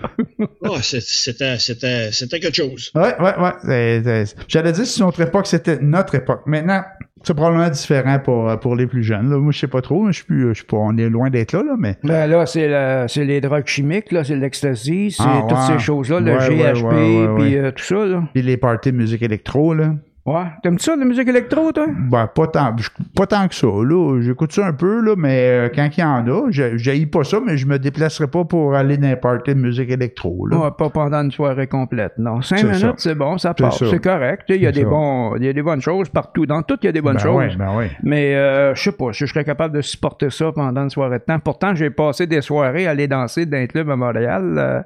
Ah, 0.64 0.68
c'est- 0.82 1.00
c'était, 1.02 1.58
c'était, 1.58 2.12
c'était 2.12 2.38
quelque 2.38 2.56
chose. 2.56 2.92
Ouais, 2.94 3.14
ouais, 3.18 3.34
ouais. 3.64 4.24
J'allais 4.46 4.72
dire 4.72 4.86
si 4.86 5.00
notre 5.00 5.20
époque, 5.22 5.46
c'était 5.46 5.78
notre 5.80 6.14
époque. 6.14 6.42
Maintenant, 6.46 6.82
c'est 7.24 7.34
probablement 7.34 7.68
différent 7.70 8.18
pour, 8.18 8.58
pour 8.60 8.76
les 8.76 8.86
plus 8.86 9.02
jeunes. 9.02 9.30
Là. 9.30 9.38
Moi, 9.38 9.50
je 9.52 9.58
sais 9.58 9.66
pas 9.68 9.80
trop. 9.80 10.06
Je 10.08 10.12
suis 10.12 10.24
plus, 10.24 10.48
je 10.50 10.54
suis 10.54 10.64
pas, 10.64 10.76
on 10.76 10.96
est 10.96 11.08
loin 11.08 11.30
d'être 11.30 11.52
là, 11.52 11.62
là, 11.62 11.74
mais. 11.78 11.96
Ben 12.04 12.26
là, 12.26 12.46
c'est 12.46 12.68
la- 12.68 13.08
c'est 13.08 13.24
les 13.24 13.40
drogues 13.40 13.66
chimiques, 13.66 14.12
là, 14.12 14.22
c'est 14.24 14.36
l'ecstasy, 14.36 15.10
c'est 15.10 15.22
Ah, 15.26 15.42
toutes 15.48 15.58
ouais. 15.58 15.64
ces 15.72 15.78
choses-là, 15.78 16.20
le 16.20 16.32
Ouais, 16.32 16.72
ouais, 16.82 17.34
puis 17.36 17.56
euh, 17.56 17.70
tout 17.72 17.82
ça, 17.84 18.04
là. 18.06 18.22
Puis 18.32 18.42
les 18.42 18.56
parties 18.56 18.92
de 18.92 18.96
musique 18.96 19.22
électro, 19.22 19.74
là. 19.74 19.94
Ouais. 20.26 20.44
T'aimes-tu 20.62 20.84
ça, 20.84 20.96
la 20.96 21.04
musique 21.04 21.28
électro, 21.28 21.70
toi? 21.70 21.86
Ben, 22.10 22.26
pas 22.34 22.46
tant, 22.46 22.74
pas 23.14 23.26
tant 23.26 23.46
que 23.46 23.54
ça, 23.54 23.66
là. 23.66 24.20
J'écoute 24.22 24.52
ça 24.52 24.66
un 24.66 24.72
peu, 24.72 25.02
là, 25.02 25.14
mais 25.18 25.66
euh, 25.66 25.68
quand 25.74 25.86
il 25.94 26.00
y 26.00 26.02
en 26.02 26.26
a, 26.26 26.50
je 26.50 26.78
j'haïs 26.78 27.04
pas 27.04 27.24
ça, 27.24 27.40
mais 27.44 27.58
je 27.58 27.66
me 27.66 27.78
déplacerai 27.78 28.26
pas 28.28 28.42
pour 28.44 28.74
aller 28.74 28.96
dans 28.96 29.08
un 29.08 29.16
party 29.16 29.54
de 29.54 29.60
musique 29.60 29.90
électro, 29.90 30.46
là. 30.46 30.56
Ouais, 30.56 30.70
pas 30.78 30.88
pendant 30.88 31.22
une 31.22 31.30
soirée 31.30 31.66
complète, 31.66 32.14
non. 32.16 32.40
Cinq 32.40 32.64
minutes, 32.64 32.94
c'est 32.96 33.14
bon, 33.14 33.36
ça 33.36 33.52
passe, 33.52 33.84
c'est 33.84 34.02
correct. 34.02 34.44
Il 34.48 34.62
y 34.62 34.66
a 34.66 34.72
des 34.72 34.84
bons, 34.84 35.36
il 35.36 35.44
y 35.44 35.48
a 35.48 35.52
des 35.52 35.62
bonnes 35.62 35.82
choses 35.82 36.08
partout. 36.08 36.46
Dans 36.46 36.62
tout, 36.62 36.78
il 36.82 36.86
y 36.86 36.88
a 36.88 36.92
des 36.92 37.02
bonnes 37.02 37.16
ben 37.16 37.22
choses. 37.22 37.36
ouais, 37.36 37.56
ben 37.58 37.76
ouais. 37.76 37.90
Mais 38.02 38.34
euh, 38.34 38.74
je 38.74 38.82
sais 38.82 38.92
pas 38.92 39.12
si 39.12 39.26
je 39.26 39.26
serais 39.26 39.44
capable 39.44 39.74
de 39.76 39.82
supporter 39.82 40.30
ça 40.30 40.50
pendant 40.52 40.84
une 40.84 40.90
soirée 40.90 41.18
de 41.18 41.24
temps. 41.24 41.38
Pourtant, 41.38 41.74
j'ai 41.74 41.90
passé 41.90 42.26
des 42.26 42.40
soirées 42.40 42.86
à 42.86 42.90
aller 42.92 43.08
danser 43.08 43.44
dans 43.44 43.58
un 43.58 43.66
club 43.66 43.90
à 43.90 43.96
Montréal. 43.96 44.54
euh, 44.56 44.80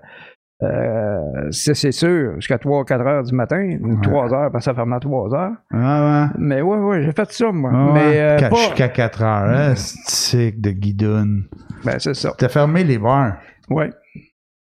euh, 0.60 1.20
c'est 1.52 1.92
sûr, 1.92 2.34
jusqu'à 2.36 2.56
3-4 2.56 3.06
heures 3.06 3.22
du 3.22 3.32
matin, 3.32 3.78
3 4.02 4.34
heures, 4.34 4.50
parce 4.50 4.64
que 4.64 4.70
ça 4.70 4.74
ferme 4.74 4.92
à 4.92 4.98
3 4.98 5.32
heures. 5.34 5.52
Ah, 5.72 6.26
ouais. 6.26 6.30
Mais 6.38 6.60
ouais, 6.62 6.78
ouais, 6.78 7.02
j'ai 7.04 7.12
fait 7.12 7.30
ça, 7.30 7.52
moi. 7.52 7.70
Ah, 7.72 7.86
ouais. 7.86 7.92
Mais 7.94 8.20
euh, 8.20 8.48
pas... 8.48 8.56
Jusqu'à 8.56 8.88
4 8.88 9.22
heures, 9.22 9.56
hein, 9.56 9.74
c'est 9.76 10.50
de 10.50 10.70
guidoune. 10.70 11.44
Ben, 11.84 12.00
c'est 12.00 12.14
ça. 12.14 12.34
T'as 12.36 12.48
fermé 12.48 12.82
les 12.82 12.98
bars. 12.98 13.34
Ouais. 13.70 13.90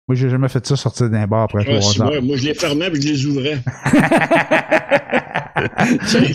Moi, 0.07 0.15
j'ai 0.15 0.29
jamais 0.29 0.47
fait 0.47 0.65
ça 0.65 0.77
sortir 0.77 1.09
d'un 1.09 1.27
bar 1.27 1.41
après 1.43 1.67
Ouais, 1.67 1.79
3 1.79 1.81
c'est 1.81 2.01
heures. 2.01 2.07
moi, 2.07 2.21
moi, 2.21 2.37
je 2.37 2.45
les 2.45 2.53
fermais 2.53 2.87
et 2.87 2.95
je 3.01 3.07
les 3.09 3.25
ouvrais. 3.25 3.57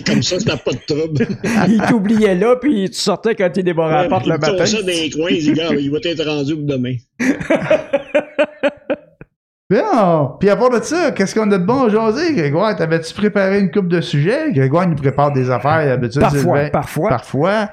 Comme 0.05 0.21
ça, 0.21 0.39
c'était 0.39 0.55
pas 0.57 0.71
de 0.71 0.85
trouble. 0.87 1.25
il 1.67 1.81
t'oubliait 1.89 2.35
là, 2.35 2.55
puis 2.61 2.89
tu 2.89 2.97
sortais 2.99 3.35
quand 3.35 3.49
il 3.55 3.63
débarrait 3.63 4.03
la 4.03 4.09
porte 4.09 4.25
il 4.25 4.31
le 4.33 4.37
matin. 4.37 4.65
ça 4.65 4.81
dans 4.81 4.87
les 4.87 5.09
coins, 5.09 5.29
il 5.31 5.39
dit, 5.41 5.53
gars, 5.53 5.69
il 5.73 5.89
va 5.91 5.97
être 6.03 6.25
rendu 6.25 6.55
pour 6.55 6.65
demain. 6.65 6.95
Bon, 9.69 10.37
puis 10.39 10.49
à 10.49 10.55
part 10.55 10.69
de 10.69 10.79
ça, 10.81 11.11
qu'est-ce 11.11 11.35
qu'on 11.35 11.51
a 11.51 11.57
de 11.57 11.65
bon 11.65 11.89
jaser, 11.89 12.33
Grégoire? 12.33 12.75
T'avais-tu 12.75 13.13
préparé 13.13 13.59
une 13.59 13.69
coupe 13.69 13.89
de 13.89 13.99
sujets? 13.99 14.51
Grégoire 14.53 14.87
nous 14.87 14.95
prépare 14.95 15.33
des 15.33 15.49
affaires 15.51 15.85
d'habitude. 15.85 16.21
Parfois, 16.21 16.39
Sylvain. 16.39 16.69
parfois. 16.71 17.09
Parfois. 17.09 17.69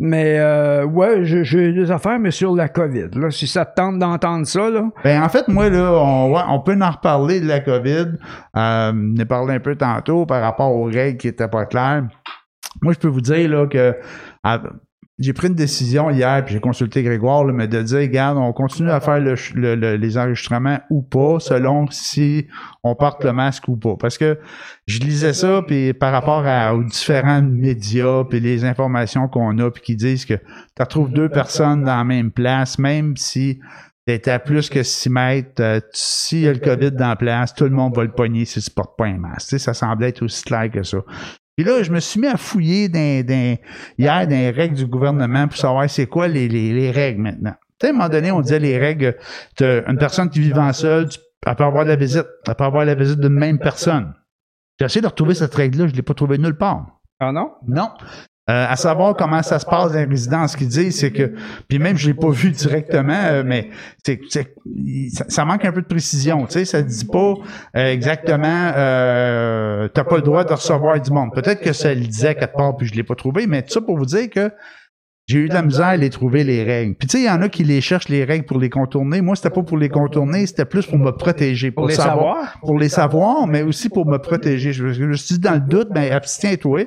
Mais 0.00 0.38
euh, 0.40 0.84
ouais, 0.86 1.20
j'ai- 1.24 1.72
des 1.72 1.90
affaires, 1.90 2.18
mais 2.18 2.30
sur 2.32 2.54
la 2.56 2.68
COVID. 2.68 3.10
Là, 3.14 3.30
si 3.30 3.46
ça 3.46 3.64
te 3.64 3.74
tente 3.76 3.98
d'entendre 3.98 4.46
ça, 4.46 4.68
là. 4.70 4.86
Ben, 5.04 5.22
en 5.22 5.28
fait, 5.28 5.46
moi, 5.46 5.68
là, 5.68 5.92
on, 5.92 6.32
ouais, 6.34 6.40
on 6.48 6.60
peut 6.60 6.76
en 6.80 6.90
reparler 6.90 7.40
de 7.40 7.46
la 7.46 7.60
COVID. 7.60 8.06
Euh, 8.56 8.92
on 8.94 9.20
a 9.20 9.24
parlé 9.26 9.54
un 9.54 9.60
peu 9.60 9.76
tantôt 9.76 10.24
par 10.26 10.40
rapport 10.42 10.72
aux 10.74 10.84
règles 10.86 11.18
qui 11.18 11.28
étaient 11.28 11.46
pas 11.46 11.66
claires. 11.66 12.04
Moi, 12.82 12.92
je 12.94 12.98
peux 12.98 13.08
vous 13.08 13.20
dire, 13.20 13.48
là, 13.50 13.66
que 13.68 13.94
à- 14.42 14.62
j'ai 15.18 15.32
pris 15.32 15.46
une 15.46 15.54
décision 15.54 16.10
hier, 16.10 16.44
puis 16.44 16.54
j'ai 16.54 16.60
consulté 16.60 17.02
Grégoire, 17.04 17.44
là, 17.44 17.52
mais 17.52 17.68
de 17.68 17.80
dire, 17.82 17.98
regarde, 18.00 18.36
on 18.36 18.52
continue 18.52 18.90
à 18.90 19.00
faire 19.00 19.20
le, 19.20 19.34
le- 19.54 19.76
le- 19.76 19.94
les 19.96 20.18
enregistrements 20.18 20.80
ou 20.90 21.02
pas, 21.02 21.38
selon 21.38 21.86
si 21.90 22.48
on 22.82 22.96
porte 22.96 23.22
le 23.24 23.32
masque 23.32 23.68
ou 23.68 23.76
pas. 23.76 23.94
Parce 23.96 24.18
que 24.18 24.38
je 24.86 24.98
lisais 24.98 25.32
ça, 25.32 25.62
puis 25.66 25.92
par 25.92 26.10
rapport 26.12 26.44
à- 26.46 26.74
aux 26.74 26.82
différents 26.82 27.42
médias, 27.42 28.24
puis 28.24 28.40
les 28.40 28.64
informations 28.64 29.28
qu'on 29.28 29.56
a, 29.60 29.70
puis 29.70 29.82
qui 29.82 29.96
disent 29.96 30.24
que 30.24 30.34
tu 30.34 30.80
retrouves 30.82 31.12
deux 31.12 31.28
personnes 31.28 31.84
dans 31.84 31.96
la 31.98 32.04
même 32.04 32.32
place, 32.32 32.78
même 32.80 33.16
si 33.16 33.60
t'es 34.06 34.28
à 34.28 34.38
plus 34.38 34.68
que 34.68 34.82
6 34.82 35.08
mètres, 35.10 35.62
euh, 35.62 35.80
s'il 35.92 36.40
y 36.40 36.48
a 36.48 36.52
le 36.52 36.58
COVID 36.58 36.90
dans 36.92 37.08
la 37.08 37.16
place, 37.16 37.54
tout 37.54 37.64
le 37.64 37.70
monde 37.70 37.94
va 37.96 38.02
le 38.02 38.10
pogner 38.12 38.44
si 38.44 38.60
tu 38.60 38.70
portes 38.70 38.98
pas 38.98 39.06
un 39.06 39.16
masque. 39.16 39.58
Ça 39.58 39.72
semblait 39.74 40.08
être 40.08 40.22
aussi 40.22 40.42
clair 40.42 40.70
que 40.70 40.82
ça. 40.82 40.98
Puis 41.56 41.64
là, 41.64 41.82
je 41.82 41.92
me 41.92 42.00
suis 42.00 42.20
mis 42.20 42.26
à 42.26 42.36
fouiller 42.36 42.88
dans, 42.88 43.24
dans- 43.26 43.56
hier 43.98 44.26
dans 44.26 44.30
les 44.30 44.50
règles 44.50 44.74
du 44.76 44.86
gouvernement 44.86 45.46
pour 45.48 45.56
savoir 45.56 45.88
c'est 45.88 46.06
quoi 46.06 46.26
les, 46.28 46.48
les, 46.48 46.72
les 46.72 46.90
règles 46.90 47.22
maintenant. 47.22 47.54
Tu 47.78 47.86
sais, 47.86 47.86
à 47.88 47.90
un 47.90 47.92
moment 47.92 48.08
donné, 48.08 48.30
on 48.32 48.40
disait 48.40 48.58
les 48.58 48.78
règles, 48.78 49.16
une 49.60 49.98
personne 49.98 50.30
qui 50.30 50.40
vit 50.40 50.52
en 50.54 50.72
seul, 50.72 51.08
tu- 51.08 51.18
elle 51.46 51.54
peut 51.56 51.64
avoir 51.64 51.84
la 51.84 51.96
visite, 51.96 52.26
elle 52.46 52.54
peut 52.54 52.64
avoir 52.64 52.84
la 52.84 52.94
visite 52.94 53.20
d'une 53.20 53.28
même 53.34 53.58
personne. 53.58 54.14
J'ai 54.80 54.86
essayé 54.86 55.00
de 55.02 55.06
retrouver 55.06 55.34
cette 55.34 55.54
règle-là, 55.54 55.86
je 55.86 55.92
ne 55.92 55.96
l'ai 55.96 56.02
pas 56.02 56.14
trouvée 56.14 56.38
nulle 56.38 56.56
part. 56.56 56.86
Ah 57.20 57.30
non? 57.32 57.52
Non. 57.66 57.90
Euh, 58.50 58.66
à 58.68 58.76
savoir 58.76 59.16
comment 59.16 59.42
ça 59.42 59.58
se 59.58 59.64
passe 59.64 59.92
dans 59.92 59.98
les 59.98 60.04
résidences, 60.04 60.52
ce 60.52 60.56
qu'ils 60.58 60.68
disent, 60.68 61.00
c'est 61.00 61.10
que, 61.10 61.32
puis 61.66 61.78
même 61.78 61.96
je 61.96 62.08
l'ai 62.08 62.14
pas 62.14 62.28
vu 62.28 62.50
directement, 62.50 63.14
euh, 63.14 63.42
mais 63.42 63.70
c'est, 64.04 64.20
ça, 64.28 65.24
ça 65.28 65.44
manque 65.46 65.64
un 65.64 65.72
peu 65.72 65.80
de 65.80 65.86
précision, 65.86 66.44
tu 66.44 66.52
sais, 66.52 66.66
ça 66.66 66.82
dit 66.82 67.06
pas 67.06 67.32
euh, 67.74 67.90
exactement, 67.90 68.72
euh, 68.76 69.88
t'as 69.88 70.04
pas 70.04 70.16
le 70.16 70.22
droit 70.22 70.44
de 70.44 70.52
recevoir 70.52 71.00
du 71.00 71.10
monde. 71.10 71.32
Peut-être 71.34 71.62
que 71.62 71.72
ça 71.72 71.94
le 71.94 72.00
disait 72.00 72.34
quelque 72.34 72.54
part, 72.54 72.76
puis 72.76 72.86
je 72.86 72.94
l'ai 72.94 73.02
pas 73.02 73.14
trouvé, 73.14 73.46
mais 73.46 73.62
tout 73.62 73.72
ça 73.72 73.80
pour 73.80 73.96
vous 73.96 74.04
dire 74.04 74.28
que 74.28 74.50
j'ai 75.26 75.38
eu 75.38 75.48
de 75.48 75.54
la 75.54 75.62
misère 75.62 75.86
à 75.86 75.96
les 75.96 76.10
trouver 76.10 76.44
les 76.44 76.62
règles. 76.62 76.94
Puis 76.96 77.08
tu 77.08 77.16
sais, 77.16 77.22
il 77.22 77.26
y 77.26 77.30
en 77.30 77.40
a 77.40 77.48
qui 77.48 77.64
les 77.64 77.80
cherchent 77.80 78.10
les 78.10 78.24
règles 78.24 78.44
pour 78.44 78.58
les 78.58 78.68
contourner. 78.68 79.22
Moi, 79.22 79.36
c'était 79.36 79.48
pas 79.48 79.62
pour 79.62 79.78
les 79.78 79.88
contourner, 79.88 80.46
c'était 80.46 80.66
plus 80.66 80.84
pour 80.84 80.98
me 80.98 81.12
protéger, 81.12 81.70
pour, 81.70 81.82
Pour 81.82 81.88
les 81.88 81.94
savoir? 81.94 82.58
pour 82.60 82.78
les 82.78 82.90
savoir, 82.90 83.46
mais 83.46 83.62
aussi 83.62 83.88
pour 83.88 84.06
me 84.06 84.18
protéger. 84.18 84.74
Je, 84.74 84.92
je 84.92 85.04
me 85.04 85.14
suis 85.14 85.36
dit, 85.36 85.40
dans 85.40 85.54
le 85.54 85.60
doute, 85.60 85.88
ben, 85.92 86.12
abstiens-toi. 86.12 86.80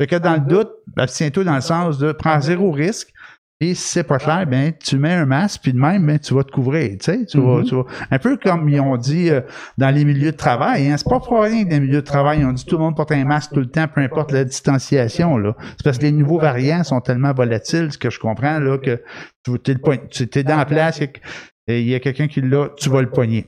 Fait 0.00 0.06
que 0.08 0.16
dans 0.16 0.34
le 0.34 0.40
doute, 0.40 0.70
abstiens-toi 0.96 1.44
dans 1.44 1.54
le 1.54 1.60
sens 1.60 1.98
de 1.98 2.10
prends 2.10 2.40
zéro 2.40 2.72
risque. 2.72 3.12
Et 3.58 3.74
si 3.74 3.88
c'est 3.88 4.04
pas 4.04 4.18
clair, 4.18 4.46
ben, 4.46 4.74
tu 4.78 4.98
mets 4.98 5.14
un 5.14 5.24
masque, 5.24 5.62
puis 5.62 5.72
de 5.72 5.78
même, 5.78 6.06
ben, 6.06 6.18
tu 6.18 6.34
vas 6.34 6.44
te 6.44 6.50
couvrir, 6.52 6.90
tu 6.90 6.96
sais, 7.00 7.24
tu, 7.24 7.38
vas, 7.40 7.58
Mhm. 7.60 7.64
tu 7.64 7.74
vas- 7.74 7.86
un 8.10 8.18
peu 8.18 8.36
comme 8.36 8.68
ils 8.68 8.80
ont 8.80 8.98
dit 8.98 9.30
euh, 9.30 9.40
dans 9.78 9.88
les 9.94 10.04
milieux 10.04 10.32
de 10.32 10.36
travail, 10.36 10.90
hein, 10.90 10.96
c'est 10.98 11.08
pas 11.08 11.20
pour 11.20 11.42
rien 11.42 11.64
que 11.64 11.70
dans 11.70 11.76
les 11.76 11.80
milieux 11.80 12.02
de 12.02 12.06
travail, 12.06 12.40
ils 12.40 12.44
ont 12.44 12.52
dit 12.52 12.66
tout 12.66 12.76
le 12.76 12.82
monde 12.82 12.96
porte 12.96 13.12
un 13.12 13.24
masque 13.24 13.52
tout 13.54 13.60
le 13.60 13.66
temps, 13.70 13.86
peu 13.88 14.02
importe 14.02 14.32
la 14.32 14.44
distanciation, 14.44 15.38
là. 15.38 15.56
C'est 15.78 15.84
parce 15.84 15.96
que 15.96 16.02
les 16.02 16.12
nouveaux 16.12 16.38
variants 16.38 16.84
sont 16.84 17.00
tellement 17.00 17.32
volatiles, 17.32 17.90
ce 17.92 17.96
que 17.96 18.10
je 18.10 18.18
comprends, 18.20 18.58
là, 18.58 18.76
que 18.76 19.00
tu 19.42 19.52
es, 19.70 19.72
le 19.74 19.80
point- 19.80 19.96
tu 20.10 20.28
es 20.34 20.42
dans 20.42 20.56
la 20.56 20.66
place, 20.66 21.00
et 21.00 21.80
il 21.80 21.88
y 21.88 21.94
a 21.94 22.00
quelqu'un 22.00 22.28
qui 22.28 22.42
l'a, 22.42 22.68
tu 22.76 22.90
vas 22.90 23.00
le 23.00 23.08
poigner. 23.08 23.46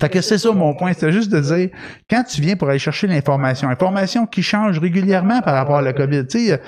Fait 0.00 0.08
que 0.08 0.20
c'est 0.20 0.38
ça 0.38 0.52
mon 0.52 0.74
point, 0.74 0.92
c'est 0.92 1.12
juste 1.12 1.30
de 1.30 1.40
dire, 1.40 1.68
quand 2.10 2.22
tu 2.24 2.40
viens 2.40 2.56
pour 2.56 2.68
aller 2.68 2.78
chercher 2.78 3.06
l'information, 3.06 3.68
information 3.68 4.26
qui 4.26 4.42
change 4.42 4.78
régulièrement 4.78 5.40
par 5.42 5.54
rapport 5.54 5.76
à 5.76 5.82
la 5.82 5.92
COVID, 5.92 6.26
tu 6.26 6.48
sais, 6.48 6.62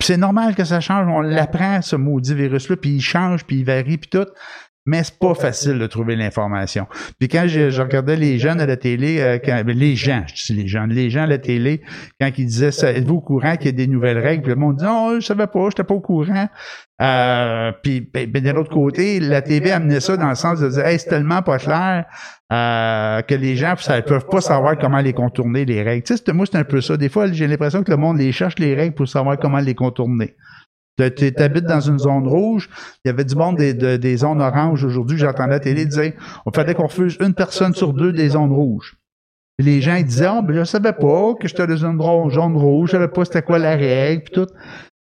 c'est 0.00 0.16
normal 0.16 0.54
que 0.54 0.64
ça 0.64 0.80
change, 0.80 1.06
on 1.08 1.20
l'apprend, 1.20 1.80
ce 1.82 1.96
maudit 1.96 2.34
virus-là, 2.34 2.76
puis 2.76 2.90
il 2.90 3.00
change, 3.00 3.44
puis 3.44 3.58
il 3.58 3.64
varie, 3.64 3.98
puis 3.98 4.10
tout, 4.10 4.26
mais 4.86 5.02
c'est 5.02 5.18
pas 5.18 5.34
facile 5.34 5.78
de 5.78 5.86
trouver 5.86 6.16
l'information. 6.16 6.86
Puis 7.18 7.28
quand 7.28 7.44
je, 7.46 7.70
je 7.70 7.82
regardais 7.82 8.16
les 8.16 8.38
jeunes 8.38 8.60
à 8.60 8.66
la 8.66 8.76
télé, 8.76 9.20
euh, 9.20 9.38
quand- 9.44 9.62
ben, 9.64 9.76
les 9.76 9.96
gens, 9.96 10.22
je 10.34 10.52
dis 10.52 10.62
les 10.62 10.68
jeunes, 10.68 10.90
les 10.90 11.10
gens 11.10 11.24
à 11.24 11.26
la 11.26 11.38
télé, 11.38 11.82
quand 12.20 12.30
ils 12.38 12.46
disaient, 12.46 12.70
ça, 12.72 12.92
êtes-vous 12.92 13.16
au 13.16 13.20
courant 13.20 13.56
qu'il 13.56 13.66
y 13.66 13.68
a 13.68 13.72
des 13.72 13.86
nouvelles 13.86 14.18
règles? 14.18 14.42
Puis 14.42 14.50
le 14.52 14.56
monde 14.56 14.76
dit, 14.76 14.84
non, 14.84 15.20
je 15.20 15.26
savais 15.26 15.46
pas, 15.46 15.68
j'étais 15.68 15.84
pas 15.84 15.94
au 15.94 16.00
courant. 16.00 16.48
Euh, 17.02 17.72
puis 17.82 18.08
ben, 18.12 18.30
ben, 18.30 18.42
de 18.42 18.50
l'autre 18.50 18.70
côté, 18.72 19.20
la 19.20 19.42
TV 19.42 19.70
amenait 19.70 20.00
ça 20.00 20.16
dans 20.16 20.30
le 20.30 20.34
sens 20.34 20.60
de 20.60 20.68
dire, 20.70 20.86
hey, 20.86 20.98
c'est 20.98 21.08
tellement 21.10 21.42
pas 21.42 21.58
clair 21.58 22.06
euh, 22.52 23.20
que 23.22 23.34
les 23.34 23.56
gens 23.56 23.74
ne 23.74 24.00
peuvent 24.00 24.26
pas 24.30 24.40
savoir 24.40 24.78
comment 24.78 25.00
les 25.00 25.12
contourner, 25.12 25.64
les 25.64 25.82
règles. 25.82 26.04
Tu 26.04 26.16
sais, 26.16 26.22
c'est- 26.24 26.32
moi, 26.32 26.46
c'est 26.50 26.56
un 26.56 26.64
peu 26.64 26.80
ça. 26.80 26.96
Des 26.96 27.08
fois, 27.08 27.30
j'ai 27.30 27.46
l'impression 27.48 27.82
que 27.82 27.90
le 27.90 27.96
monde 27.98 28.18
les 28.18 28.32
cherche, 28.32 28.58
les 28.58 28.74
règles, 28.74 28.94
pour 28.94 29.08
savoir 29.08 29.36
comment 29.38 29.58
les 29.58 29.74
contourner. 29.74 30.36
Tu 30.96 31.32
habites 31.36 31.64
dans 31.66 31.80
une 31.80 31.98
zone 31.98 32.26
rouge. 32.26 32.68
Il 33.04 33.08
y 33.08 33.10
avait 33.10 33.24
du 33.24 33.34
monde 33.36 33.56
des, 33.56 33.74
de- 33.74 33.96
des 33.96 34.16
zones 34.16 34.40
oranges 34.40 34.82
aujourd'hui. 34.84 35.18
J'entendais 35.18 35.52
la 35.52 35.60
télé 35.60 35.84
dire 35.86 36.12
on 36.46 36.50
fallait 36.50 36.74
qu'on 36.74 36.86
refuse 36.86 37.16
une 37.20 37.34
personne 37.34 37.74
sur 37.74 37.92
deux 37.92 38.12
des 38.12 38.30
zones 38.30 38.52
rouges. 38.52 38.96
Et 39.58 39.62
les 39.62 39.80
gens 39.80 39.94
ils 39.96 40.04
disaient 40.04 40.28
oh, 40.30 40.42
ben, 40.42 40.54
je 40.56 40.64
savais 40.64 40.92
pas 40.92 41.34
que 41.40 41.48
j'étais 41.48 41.66
dans 41.66 41.76
une 41.76 42.00
zone 42.00 42.30
jaune 42.30 42.56
rouge, 42.56 42.90
je 42.90 42.92
savais 42.92 43.08
pas 43.08 43.24
c'était 43.24 43.42
quoi 43.42 43.58
la 43.58 43.76
règle, 43.76 44.22
puis 44.24 44.34
tout. 44.34 44.46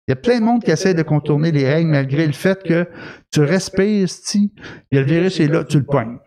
Il 0.08 0.10
y 0.10 0.14
a 0.14 0.16
plein 0.16 0.40
de 0.40 0.44
monde 0.44 0.62
qui 0.64 0.70
essaie 0.70 0.94
de 0.94 1.02
contourner 1.02 1.52
les 1.52 1.66
règles 1.70 1.90
malgré 1.90 2.26
le 2.26 2.32
fait 2.32 2.62
que 2.62 2.86
tu 3.30 3.40
respires, 3.40 4.08
puis 4.08 4.50
le 4.90 5.00
virus 5.02 5.38
est 5.40 5.46
là, 5.46 5.62
tu 5.64 5.78
le 5.78 5.84
pognes. 5.84 6.18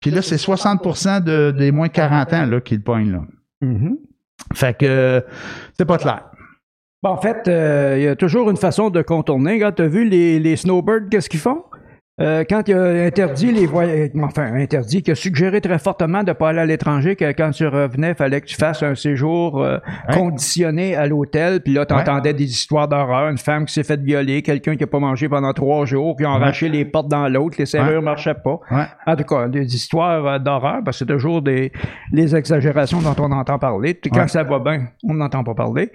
Puis 0.00 0.10
là, 0.10 0.22
c'est 0.22 0.38
60 0.38 1.24
de, 1.24 1.50
des 1.50 1.72
moins 1.72 1.88
40 1.88 2.32
ans 2.32 2.46
là, 2.46 2.60
qui 2.60 2.76
le 2.76 2.82
pognent. 2.82 3.10
Là. 3.12 3.22
Mhm. 3.62 3.96
Fait 4.54 4.76
que 4.76 4.86
euh, 4.86 5.20
c'est 5.76 5.84
pas 5.86 5.98
clair. 5.98 6.30
Bon, 7.04 7.10
en 7.10 7.20
fait, 7.20 7.48
euh, 7.48 7.96
il 7.98 8.04
y 8.04 8.08
a 8.08 8.16
toujours 8.16 8.48
une 8.48 8.56
façon 8.56 8.88
de 8.88 9.02
contourner. 9.02 9.52
Regarde, 9.52 9.74
t'as 9.74 9.86
vu 9.86 10.08
les, 10.08 10.40
les 10.40 10.56
snowbirds, 10.56 11.10
qu'est-ce 11.10 11.28
qu'ils 11.28 11.38
font? 11.38 11.62
Euh, 12.20 12.44
quand 12.48 12.68
il 12.68 12.74
a 12.74 13.06
interdit 13.06 13.50
les 13.50 13.66
voyages, 13.66 14.10
enfin 14.22 14.54
interdit, 14.54 15.02
qui 15.02 15.10
a 15.10 15.16
suggéré 15.16 15.60
très 15.60 15.80
fortement 15.80 16.22
de 16.22 16.32
pas 16.32 16.50
aller 16.50 16.60
à 16.60 16.66
l'étranger, 16.66 17.16
que 17.16 17.24
quand 17.32 17.50
tu 17.50 17.66
revenais, 17.66 18.14
fallait 18.14 18.40
que 18.40 18.46
tu 18.46 18.54
fasses 18.54 18.84
un 18.84 18.94
séjour 18.94 19.60
euh, 19.60 19.78
conditionné 20.12 20.94
à 20.94 21.08
l'hôtel, 21.08 21.60
puis 21.60 21.72
là 21.72 21.84
t'entendais 21.86 22.32
des 22.32 22.44
histoires 22.44 22.86
d'horreur, 22.86 23.30
une 23.30 23.38
femme 23.38 23.64
qui 23.64 23.74
s'est 23.74 23.82
faite 23.82 24.00
violer, 24.00 24.42
quelqu'un 24.42 24.76
qui 24.76 24.84
a 24.84 24.86
pas 24.86 25.00
mangé 25.00 25.28
pendant 25.28 25.52
trois 25.52 25.86
jours, 25.86 26.16
qui 26.16 26.24
a 26.24 26.30
arraché 26.30 26.68
les 26.68 26.84
portes 26.84 27.08
dans 27.08 27.26
l'autre, 27.26 27.56
les 27.58 27.66
serrures 27.66 28.00
marchaient 28.00 28.34
pas. 28.34 28.60
En 29.08 29.16
tout 29.16 29.24
cas, 29.24 29.48
des 29.48 29.74
histoires 29.74 30.24
euh, 30.24 30.38
d'horreur, 30.38 30.82
parce 30.84 31.00
que 31.00 31.04
c'est 31.04 31.12
toujours 31.12 31.42
des 31.42 31.72
les 32.12 32.36
exagérations 32.36 33.00
dont 33.00 33.16
on 33.18 33.32
entend 33.32 33.58
parler. 33.58 33.98
Quand 34.12 34.28
ça 34.28 34.44
va 34.44 34.60
bien, 34.60 34.86
on 35.02 35.14
n'entend 35.14 35.42
pas 35.42 35.54
parler. 35.54 35.90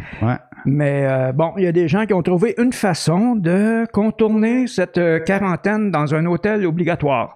Mais 0.65 1.05
euh, 1.05 1.31
bon, 1.31 1.53
il 1.57 1.63
y 1.63 1.67
a 1.67 1.71
des 1.71 1.87
gens 1.87 2.05
qui 2.05 2.13
ont 2.13 2.21
trouvé 2.23 2.53
une 2.57 2.73
façon 2.73 3.35
de 3.35 3.85
contourner 3.91 4.67
cette 4.67 4.97
euh, 4.97 5.19
quarantaine 5.19 5.91
dans 5.91 6.13
un 6.15 6.25
hôtel 6.25 6.65
obligatoire. 6.65 7.35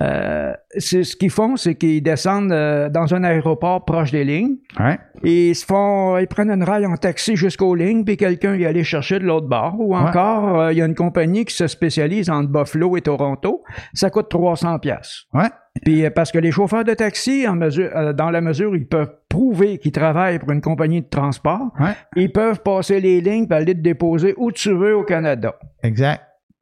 Euh, 0.00 0.52
c'est 0.78 1.04
ce 1.04 1.14
qu'ils 1.14 1.30
font, 1.30 1.56
c'est 1.56 1.76
qu'ils 1.76 2.02
descendent 2.02 2.50
euh, 2.50 2.88
dans 2.88 3.14
un 3.14 3.22
aéroport 3.22 3.84
proche 3.84 4.10
des 4.10 4.24
lignes 4.24 4.56
Ouais. 4.80 4.98
et 5.22 5.50
ils 5.50 5.54
se 5.54 5.64
font, 5.64 6.18
ils 6.18 6.26
prennent 6.26 6.50
une 6.50 6.64
rail 6.64 6.86
en 6.86 6.96
taxi 6.96 7.36
jusqu'aux 7.36 7.76
lignes, 7.76 8.04
puis 8.04 8.16
quelqu'un 8.16 8.56
y 8.56 8.66
aller 8.66 8.82
chercher 8.82 9.20
de 9.20 9.24
l'autre 9.24 9.46
bord. 9.46 9.76
Ou 9.78 9.94
encore, 9.94 10.58
euh, 10.60 10.72
il 10.72 10.78
y 10.78 10.82
a 10.82 10.86
une 10.86 10.96
compagnie 10.96 11.44
qui 11.44 11.54
se 11.54 11.68
spécialise 11.68 12.30
entre 12.30 12.48
Buffalo 12.48 12.96
et 12.96 13.02
Toronto. 13.02 13.62
Ça 13.94 14.10
coûte 14.10 14.28
300 14.28 14.80
pièces. 14.80 15.24
Ouais. 15.34 15.50
Puis 15.84 16.04
euh, 16.04 16.10
parce 16.10 16.30
que 16.30 16.38
les 16.38 16.50
chauffeurs 16.52 16.84
de 16.84 16.92
taxi, 16.94 17.48
en 17.48 17.56
mesure, 17.56 17.90
euh, 17.96 18.12
dans 18.12 18.30
la 18.30 18.40
mesure 18.40 18.72
où 18.72 18.74
ils 18.74 18.86
peuvent 18.86 19.14
prouver 19.28 19.78
qu'ils 19.78 19.92
travaillent 19.92 20.38
pour 20.38 20.50
une 20.52 20.60
compagnie 20.60 21.00
de 21.00 21.08
transport, 21.08 21.72
Ouais. 21.80 21.94
ils 22.16 22.30
peuvent 22.30 22.60
passer 22.62 23.00
les 23.00 23.20
lignes 23.20 23.46
et 23.50 23.54
aller 23.54 23.74
te 23.74 23.80
déposer 23.80 24.34
où 24.36 24.52
tu 24.52 24.72
veux 24.72 24.94
au 24.96 25.02
Canada. 25.04 25.54
Exact. 25.82 26.20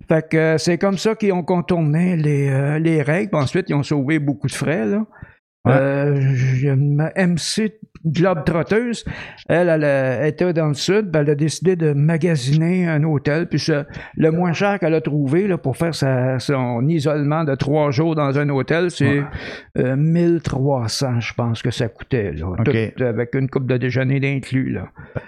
Fait 0.09 0.27
que 0.29 0.37
euh, 0.37 0.59
c'est 0.59 0.79
comme 0.79 0.97
ça 0.97 1.15
qu'ils 1.17 1.33
ont 1.33 1.43
contourné 1.43 2.17
les, 2.17 2.49
euh, 2.49 2.79
les 2.79 3.03
règles. 3.03 3.35
Ensuite, 3.37 3.69
ils 3.69 3.75
ont 3.75 3.83
sauvé 3.83 4.19
beaucoup 4.19 4.47
de 4.47 4.53
frais. 4.53 4.87
Là. 4.87 5.05
Ouais. 5.67 6.73
MC 7.17 7.73
Globe 8.07 8.45
Trotteuse, 8.45 9.05
elle, 9.49 9.69
elle, 9.69 9.85
euh, 9.85 10.25
était 10.27 10.53
dans 10.53 10.69
le 10.69 10.75
sud, 10.75 11.11
ben, 11.11 11.21
elle 11.21 11.31
a 11.31 11.35
décidé 11.35 11.77
de 11.77 11.93
magasiner 11.93 12.89
un 12.89 13.03
hôtel. 13.05 13.47
Puis 13.47 13.59
ce- 13.59 13.85
le 14.17 14.31
moins 14.31 14.53
cher 14.53 14.79
qu'elle 14.79 14.95
a 14.95 15.01
trouvé 15.01 15.47
là, 15.47 15.59
pour 15.59 15.77
faire 15.77 15.95
sa- 15.95 16.39
son 16.39 16.87
isolement 16.89 17.45
de 17.45 17.55
trois 17.55 17.91
jours 17.91 18.15
dans 18.15 18.39
un 18.39 18.49
hôtel, 18.49 18.91
c'est 18.91 19.23
euh, 19.79 19.97
1300, 19.97 21.21
je 21.21 21.35
pense 21.35 21.63
que 21.63 21.71
ça 21.71 21.89
coûtait. 21.89 22.33
Là, 22.33 22.47
OK. 22.49 22.95
Tout 22.97 23.05
avec 23.05 23.35
une 23.35 23.49
coupe 23.51 23.67
de 23.67 23.77
déjeuner 23.77 24.21
d'inclus. 24.21 24.79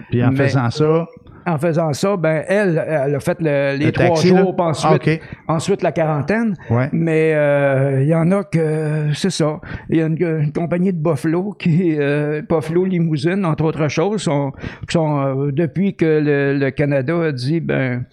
Puis 0.09 0.23
en 0.23 0.31
Mais- 0.31 0.37
faisant 0.37 0.69
ça, 0.69 1.05
En 1.45 1.57
faisant 1.57 1.91
ça, 1.93 2.15
ben 2.17 2.43
elle, 2.47 2.83
elle 2.87 3.15
a 3.15 3.19
fait 3.19 3.37
le- 3.41 3.77
les 3.77 3.85
Le 3.87 3.91
trois 3.91 4.07
taxi, 4.07 4.27
jours, 4.29 4.55
là? 4.57 4.63
ensuite, 4.65 5.21
Ah, 5.47 5.53
ensuite 5.55 5.81
la 5.81 5.91
quarantaine. 5.91 6.55
ouais. 6.69 6.89
Mais 6.93 7.33
euh, 7.35 8.01
il 8.01 8.07
y 8.07 8.15
en 8.15 8.31
a 8.31 8.43
que 8.43 9.09
c'est 9.13 9.29
ça. 9.29 9.59
Il 9.89 9.97
y 9.97 10.01
a 10.01 10.05
une, 10.05 10.17
une 10.21 10.51
compagnie 10.53 10.93
de 10.93 10.97
Buffalo 11.01 11.53
qui 11.57 11.95
euh, 11.99 12.41
Buffalo 12.49 12.85
Limousine, 12.85 13.45
entre 13.45 13.63
autres 13.65 13.87
choses, 13.87 14.21
sont, 14.23 14.51
sont 14.89 15.19
euh, 15.21 15.51
depuis 15.51 15.95
que 15.95 16.05
le, 16.05 16.57
le 16.57 16.71
Canada 16.71 17.13
a 17.25 17.31
dit 17.31 17.59
ben 17.59 18.05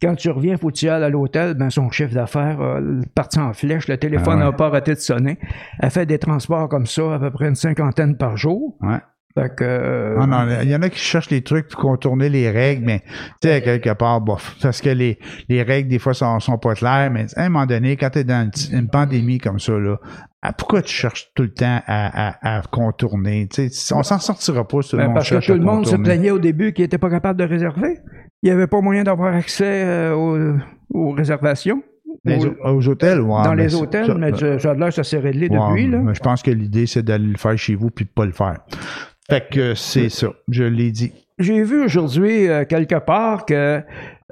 quand 0.00 0.14
tu 0.14 0.30
reviens, 0.30 0.56
faut 0.56 0.68
que 0.68 0.74
tu 0.74 0.88
ailles 0.88 1.02
à 1.02 1.08
l'hôtel, 1.08 1.54
ben 1.54 1.70
son 1.70 1.90
chiffre 1.90 2.14
d'affaires 2.14 2.60
a 2.60 2.78
parti 3.14 3.38
en 3.40 3.52
flèche, 3.52 3.88
le 3.88 3.96
téléphone 3.96 4.34
Ah 4.36 4.44
n'a 4.44 4.50
ouais. 4.50 4.56
pas 4.56 4.66
arrêté 4.66 4.92
de 4.94 4.98
sonner. 5.00 5.38
Elle 5.80 5.90
fait 5.90 6.06
des 6.06 6.18
transports 6.18 6.68
comme 6.68 6.86
ça, 6.86 7.14
à 7.14 7.18
peu 7.18 7.30
près 7.30 7.48
une 7.48 7.54
cinquantaine 7.56 8.16
par 8.16 8.36
jour. 8.36 8.76
Ouais. 8.80 8.98
Fait 9.40 9.54
que 9.54 9.64
euh, 9.64 10.16
Ah 10.20 10.26
non, 10.26 10.46
il 10.62 10.68
y 10.70 10.74
en 10.74 10.82
a 10.82 10.88
qui 10.88 10.98
cherchent 10.98 11.30
les 11.30 11.42
trucs 11.42 11.68
pour 11.68 11.80
contourner 11.80 12.28
les 12.28 12.50
règles, 12.50 12.84
mais 12.84 13.00
tu 13.40 13.48
sais, 13.48 13.62
quelque 13.62 13.92
part, 13.94 14.20
bof. 14.20 14.56
Parce 14.62 14.80
que 14.80 14.90
les, 14.90 15.18
les 15.48 15.62
règles, 15.62 15.88
des 15.88 15.98
fois, 15.98 16.14
sont, 16.14 16.40
sont 16.40 16.58
pas 16.58 16.74
claires, 16.74 17.10
mais 17.10 17.26
à 17.36 17.44
un 17.44 17.48
moment 17.48 17.66
donné, 17.66 17.96
quand 17.96 18.10
tu 18.10 18.20
es 18.20 18.24
dans 18.24 18.48
une, 18.72 18.78
une 18.78 18.88
pandémie 18.88 19.38
comme 19.38 19.58
ça, 19.60 19.72
là, 19.78 19.96
ah, 20.42 20.52
pourquoi 20.52 20.82
tu 20.82 20.92
cherches 20.94 21.30
tout 21.34 21.42
le 21.42 21.52
temps 21.52 21.80
à, 21.86 22.28
à, 22.28 22.58
à 22.58 22.62
contourner? 22.62 23.48
Tu 23.52 23.68
sais, 23.70 23.94
on 23.94 24.02
s'en 24.02 24.18
sortira 24.18 24.66
pas 24.66 24.78
le 24.92 24.98
Ben, 24.98 25.14
parce 25.14 25.30
que 25.30 25.44
tout 25.44 25.52
le 25.54 25.60
monde 25.60 25.86
se 25.86 25.96
plaignait 25.96 26.30
au 26.30 26.38
début 26.38 26.72
qu'il 26.72 26.84
n'était 26.84 26.98
pas 26.98 27.10
capable 27.10 27.38
de 27.38 27.44
réserver. 27.44 27.98
Il 28.42 28.46
n'y 28.46 28.50
avait 28.50 28.68
pas 28.68 28.80
moyen 28.80 29.02
d'avoir 29.02 29.34
accès 29.34 29.84
euh, 29.84 30.14
aux, 30.14 30.56
aux 30.90 31.10
réservations. 31.12 31.82
Les 32.24 32.44
Aux- 32.44 32.48
au- 32.64 32.76
aux 32.76 32.88
hôtels, 32.88 33.20
ouais, 33.20 33.42
dans 33.44 33.54
les 33.54 33.74
hôtels, 33.74 34.06
ça- 34.06 34.14
mais 34.14 34.32
ça, 34.32 34.58
ça 34.58 34.74
que 34.74 34.90
ça 34.90 35.04
s'est 35.04 35.18
réglé 35.18 35.48
Ouais, 35.48 35.56
depuis. 35.58 35.86
Là. 35.88 35.98
mais 35.98 36.14
je 36.14 36.20
pense 36.20 36.42
que 36.42 36.50
l'idée, 36.50 36.86
c'est 36.86 37.02
d'aller 37.02 37.26
le 37.26 37.36
faire 37.38 37.56
chez 37.56 37.74
vous 37.74 37.90
puis 37.90 38.04
de 38.06 38.10
pas 38.10 38.24
le 38.26 38.32
faire. 38.32 38.58
Fait 39.30 39.46
que 39.50 39.74
c'est 39.74 40.08
ça. 40.08 40.28
Je 40.48 40.64
l'ai 40.64 40.90
dit. 40.90 41.12
J'ai 41.38 41.62
vu 41.62 41.84
aujourd'hui 41.84 42.48
euh, 42.48 42.64
quelque 42.64 42.96
part 42.98 43.46
que 43.46 43.80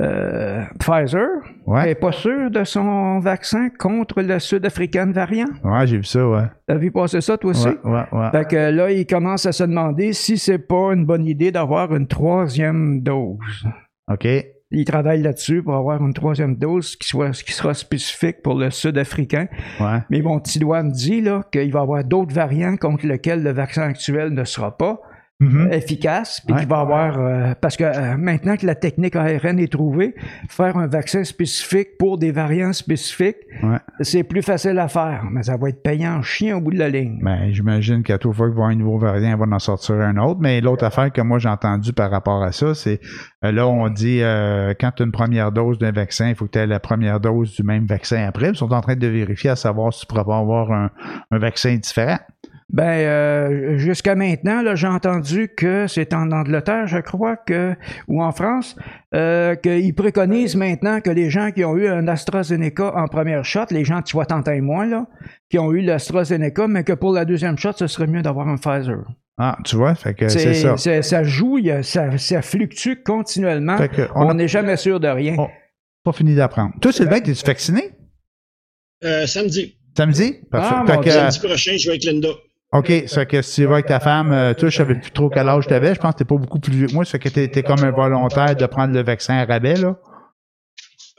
euh, 0.00 0.62
Pfizer 0.80 1.28
Ouais. 1.66 1.86
n'est 1.86 1.94
pas 1.94 2.10
sûr 2.12 2.50
de 2.50 2.64
son 2.64 3.20
vaccin 3.20 3.68
contre 3.78 4.22
le 4.22 4.38
sud-africain 4.40 5.12
variant. 5.12 5.46
Ouais, 5.62 5.86
j'ai 5.86 5.98
vu 5.98 6.04
ça, 6.04 6.26
ouais. 6.28 6.42
T'as 6.66 6.76
vu 6.76 6.90
passer 6.90 7.20
ça 7.20 7.36
toi 7.38 7.50
aussi? 7.50 7.68
Ouais, 7.68 7.78
ouais, 7.84 8.04
ouais. 8.12 8.30
Fait 8.32 8.48
que 8.48 8.70
là, 8.70 8.90
il 8.90 9.06
commence 9.06 9.46
à 9.46 9.52
se 9.52 9.64
demander 9.64 10.12
si 10.12 10.36
c'est 10.38 10.58
pas 10.58 10.92
une 10.94 11.04
bonne 11.06 11.26
idée 11.26 11.52
d'avoir 11.52 11.94
une 11.94 12.06
troisième 12.08 13.00
dose. 13.02 13.64
OK. 14.10 14.26
Il 14.72 14.84
travaille 14.84 15.22
là-dessus 15.22 15.62
pour 15.62 15.74
avoir 15.74 16.04
une 16.04 16.12
troisième 16.12 16.56
dose 16.56 16.96
qui, 16.96 17.06
soit, 17.06 17.30
qui 17.30 17.52
sera 17.52 17.72
spécifique 17.72 18.42
pour 18.42 18.54
le 18.54 18.70
sud-africain. 18.70 19.46
Ouais. 19.78 19.98
Mais 20.10 20.22
mon 20.22 20.40
petit 20.40 20.58
doigt 20.58 20.82
me 20.82 20.90
dit 20.90 21.20
là, 21.20 21.44
qu'il 21.52 21.72
va 21.72 21.80
y 21.80 21.82
avoir 21.82 22.04
d'autres 22.04 22.34
variants 22.34 22.76
contre 22.76 23.06
lesquels 23.06 23.44
le 23.44 23.52
vaccin 23.52 23.82
actuel 23.82 24.30
ne 24.30 24.44
sera 24.44 24.76
pas 24.76 25.00
Mhm. 25.38 25.68
efficace. 25.70 26.40
Puis 26.46 26.54
Ouais. 26.54 26.60
qu'il 26.60 26.68
va 26.70 26.80
avoir. 26.80 27.20
euh, 27.20 27.52
parce 27.60 27.76
que 27.76 27.84
euh, 27.84 28.16
maintenant 28.16 28.56
que 28.56 28.64
la 28.64 28.74
technique 28.74 29.14
ARN 29.16 29.58
est 29.58 29.70
trouvée, 29.70 30.14
faire 30.48 30.78
un 30.78 30.86
vaccin 30.86 31.24
spécifique 31.24 31.98
pour 31.98 32.16
des 32.16 32.32
variants 32.32 32.72
spécifiques, 32.72 33.36
Ouais. 33.62 33.76
c'est 34.00 34.22
plus 34.24 34.40
facile 34.40 34.78
à 34.78 34.88
faire. 34.88 35.24
Mais 35.30 35.42
ça 35.42 35.58
va 35.58 35.68
être 35.68 35.82
payant 35.82 36.14
en 36.16 36.22
chien 36.22 36.56
au 36.56 36.60
bout 36.62 36.70
de 36.70 36.78
la 36.78 36.88
ligne. 36.88 37.18
Ben, 37.22 37.50
j'imagine 37.52 38.02
qu'à 38.02 38.16
toute 38.16 38.34
fois 38.34 38.46
qu'il 38.48 38.54
va 38.56 38.62
y 38.62 38.64
avoir 38.64 38.68
un 38.70 38.76
nouveau 38.76 38.98
variant, 38.98 39.30
il 39.30 39.36
va 39.50 39.54
en 39.54 39.58
sortir 39.58 39.96
un 39.96 40.16
autre. 40.16 40.40
Mais 40.40 40.62
l'autre 40.62 40.84
affaire 40.84 41.12
que 41.12 41.20
moi 41.20 41.38
j'ai 41.38 41.50
entendu 41.50 41.92
par 41.92 42.10
rapport 42.10 42.42
à 42.42 42.52
ça, 42.52 42.74
c'est 42.74 42.98
euh, 43.44 43.52
là, 43.52 43.66
on 43.68 43.90
dit 43.90 44.20
euh, 44.22 44.72
quand 44.80 44.90
tu 44.96 45.02
as 45.02 45.06
une 45.06 45.12
première 45.12 45.52
dose 45.52 45.78
d'un 45.78 45.92
vaccin, 45.92 46.30
il 46.30 46.34
faut 46.34 46.46
que 46.46 46.52
tu 46.52 46.58
aies 46.60 46.66
la 46.66 46.80
première 46.80 47.20
dose 47.20 47.54
du 47.54 47.62
même 47.62 47.84
vaccin 47.84 48.24
après. 48.26 48.48
Ils 48.48 48.56
sont 48.56 48.72
en 48.72 48.80
train 48.80 48.96
de 48.96 49.06
vérifier 49.06 49.50
à 49.50 49.56
savoir 49.56 49.92
si 49.92 50.00
tu 50.00 50.06
pourras 50.06 50.24
pas 50.24 50.38
avoir 50.38 50.72
un, 50.72 50.90
un 51.30 51.38
vaccin 51.38 51.74
différent. 51.76 52.16
Ben, 52.72 52.82
euh, 52.84 53.78
jusqu'à 53.78 54.16
maintenant, 54.16 54.60
là, 54.60 54.74
j'ai 54.74 54.88
entendu 54.88 55.48
que 55.56 55.86
c'est 55.86 56.12
en 56.12 56.32
Angleterre, 56.32 56.88
je 56.88 56.98
crois, 56.98 57.36
que 57.36 57.74
ou 58.08 58.20
en 58.22 58.32
France, 58.32 58.76
euh, 59.14 59.54
qu'ils 59.54 59.94
préconisent 59.94 60.56
maintenant 60.56 61.00
que 61.00 61.10
les 61.10 61.30
gens 61.30 61.52
qui 61.52 61.64
ont 61.64 61.76
eu 61.76 61.86
un 61.86 62.08
AstraZeneca 62.08 62.92
en 62.96 63.06
première 63.06 63.44
shot, 63.44 63.66
les 63.70 63.84
gens 63.84 64.00
de 64.00 64.08
60 64.08 64.48
ans 64.48 64.52
et 64.52 64.60
moins, 64.60 64.84
là, 64.84 65.06
qui 65.48 65.60
ont 65.60 65.72
eu 65.72 65.80
l'AstraZeneca, 65.80 66.66
mais 66.66 66.82
que 66.82 66.92
pour 66.92 67.12
la 67.12 67.24
deuxième 67.24 67.56
shot, 67.56 67.72
ce 67.76 67.86
serait 67.86 68.08
mieux 68.08 68.22
d'avoir 68.22 68.48
un 68.48 68.56
Pfizer. 68.56 69.04
Ah, 69.38 69.56
tu 69.64 69.76
vois, 69.76 69.94
fait 69.94 70.14
que 70.14 70.28
c'est 70.28 70.54
ça. 70.54 70.76
c'est- 70.76 71.02
ça 71.02 71.22
joue, 71.22 71.60
ça, 71.82 72.18
ça 72.18 72.42
fluctue 72.42 72.94
continuellement. 73.04 73.76
Fait 73.76 73.90
que 73.90 74.08
On 74.16 74.34
n'est 74.34 74.48
jamais 74.48 74.76
sûr 74.76 74.98
de 74.98 75.08
rien. 75.08 75.36
on- 75.38 75.48
pas 76.02 76.12
fini 76.12 76.34
d'apprendre. 76.34 76.72
Toi, 76.80 76.90
Sylvain, 76.92 77.16
es-tu 77.16 77.32
vacciné? 77.46 77.90
Euh, 79.04 79.26
samedi. 79.26 79.78
Samedi? 79.96 80.34
Parfait. 80.50 80.74
Ah, 80.78 80.84
Fait 80.86 80.92
mon 80.94 80.98
que, 81.00 81.04
Dieu. 81.04 81.12
Samedi 81.12 81.38
prochain, 81.40 81.76
je 81.76 81.84
vais 81.84 81.90
avec 81.92 82.04
Linda. 82.04 82.28
OK, 82.78 82.92
ça 83.06 83.24
que 83.26 83.42
si 83.42 83.54
tu 83.62 83.66
vas 83.66 83.74
avec 83.74 83.86
ta 83.86 84.00
femme, 84.00 84.32
euh, 84.32 84.54
toi, 84.54 84.68
je 84.68 84.76
savais 84.76 84.94
plus 84.94 85.10
trop 85.10 85.28
quel 85.30 85.48
âge 85.48 85.66
t'avais. 85.66 85.94
Je 85.94 86.00
pense 86.00 86.12
que 86.14 86.18
t'es 86.18 86.24
pas 86.24 86.36
beaucoup 86.36 86.58
plus 86.60 86.72
vieux 86.72 86.86
que 86.86 86.92
moi. 86.92 87.04
Ça 87.04 87.12
fait 87.12 87.18
que 87.20 87.28
t'es, 87.28 87.48
t'es 87.48 87.62
comme 87.62 87.82
un 87.84 87.90
volontaire 87.90 88.54
de 88.56 88.66
prendre 88.66 88.92
le 88.94 89.02
vaccin 89.02 89.34
à 89.38 89.44
rabais, 89.44 89.76
là. 89.76 89.96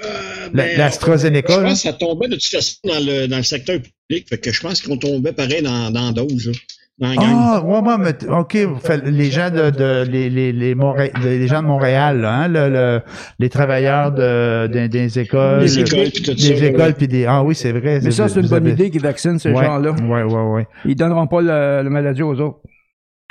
Euh, 0.04 0.06
La- 0.54 0.64
ben, 0.66 0.78
l'AstraZeneca, 0.78 1.54
Je 1.54 1.60
pense 1.62 1.74
que 1.74 1.80
ça 1.90 1.94
tombait 1.94 2.28
de 2.28 2.36
toute 2.36 2.46
façon 2.52 2.76
dans 2.84 3.00
le, 3.00 3.28
dans 3.28 3.38
le 3.38 3.44
secteur 3.44 3.80
public. 3.82 4.28
Fait 4.30 4.38
que 4.38 4.52
je 4.52 4.62
pense 4.62 4.82
qu'on 4.82 4.98
tombait 4.98 5.34
pareil 5.34 5.62
dans, 5.62 5.90
dans 5.92 6.08
la 6.08 6.12
dose, 6.12 6.48
là. 6.48 6.54
Ah, 7.00 7.62
ouais, 7.64 7.80
ouais, 7.80 7.98
mais 8.00 8.30
OK, 8.32 8.56
vous 8.56 8.80
faites- 8.80 9.06
les 9.06 9.30
gens 9.30 9.52
de, 9.52 9.70
de 9.70 10.04
les, 10.10 10.32
les, 10.32 10.52
les, 10.52 10.74
Montré- 10.74 11.12
les 11.24 11.48
gens 11.48 11.62
de 11.62 11.68
Montréal, 11.68 12.22
là, 12.22 12.34
hein, 12.34 12.48
le, 12.48 12.70
le- 12.70 13.02
les 13.38 13.50
travailleurs 13.50 14.12
de, 14.12 14.66
des- 14.66 14.90
des 14.90 15.20
écoles. 15.20 15.60
Les 15.62 15.78
écoles, 15.80 16.10
puis 16.12 16.24
tout 16.24 16.34
des 16.34 16.40
ça, 16.58 16.66
écoles, 16.66 16.82
ouais. 16.82 16.94
puis 16.94 17.08
des. 17.08 17.26
Ah 17.28 17.44
oui, 17.44 17.54
c'est 17.54 17.72
vrai. 17.72 18.00
Mais 18.04 18.10
ça, 18.10 18.28
c'est 18.28 18.40
une 18.40 18.48
bonne 18.48 18.64
avez- 18.66 18.72
idée 18.72 18.90
qu'ils 18.90 19.02
vaccinent 19.04 19.38
ces 19.38 19.52
ouais, 19.52 19.64
gens-là. 19.64 19.92
Ouais, 19.92 20.24
ouais, 20.24 20.42
ouais. 20.54 20.68
Ils 20.86 20.96
donneront 20.96 21.28
pas 21.28 21.42
le- 21.42 21.84
la 21.84 21.90
maladie 21.90 22.24
aux 22.24 22.34
autres. 22.40 22.62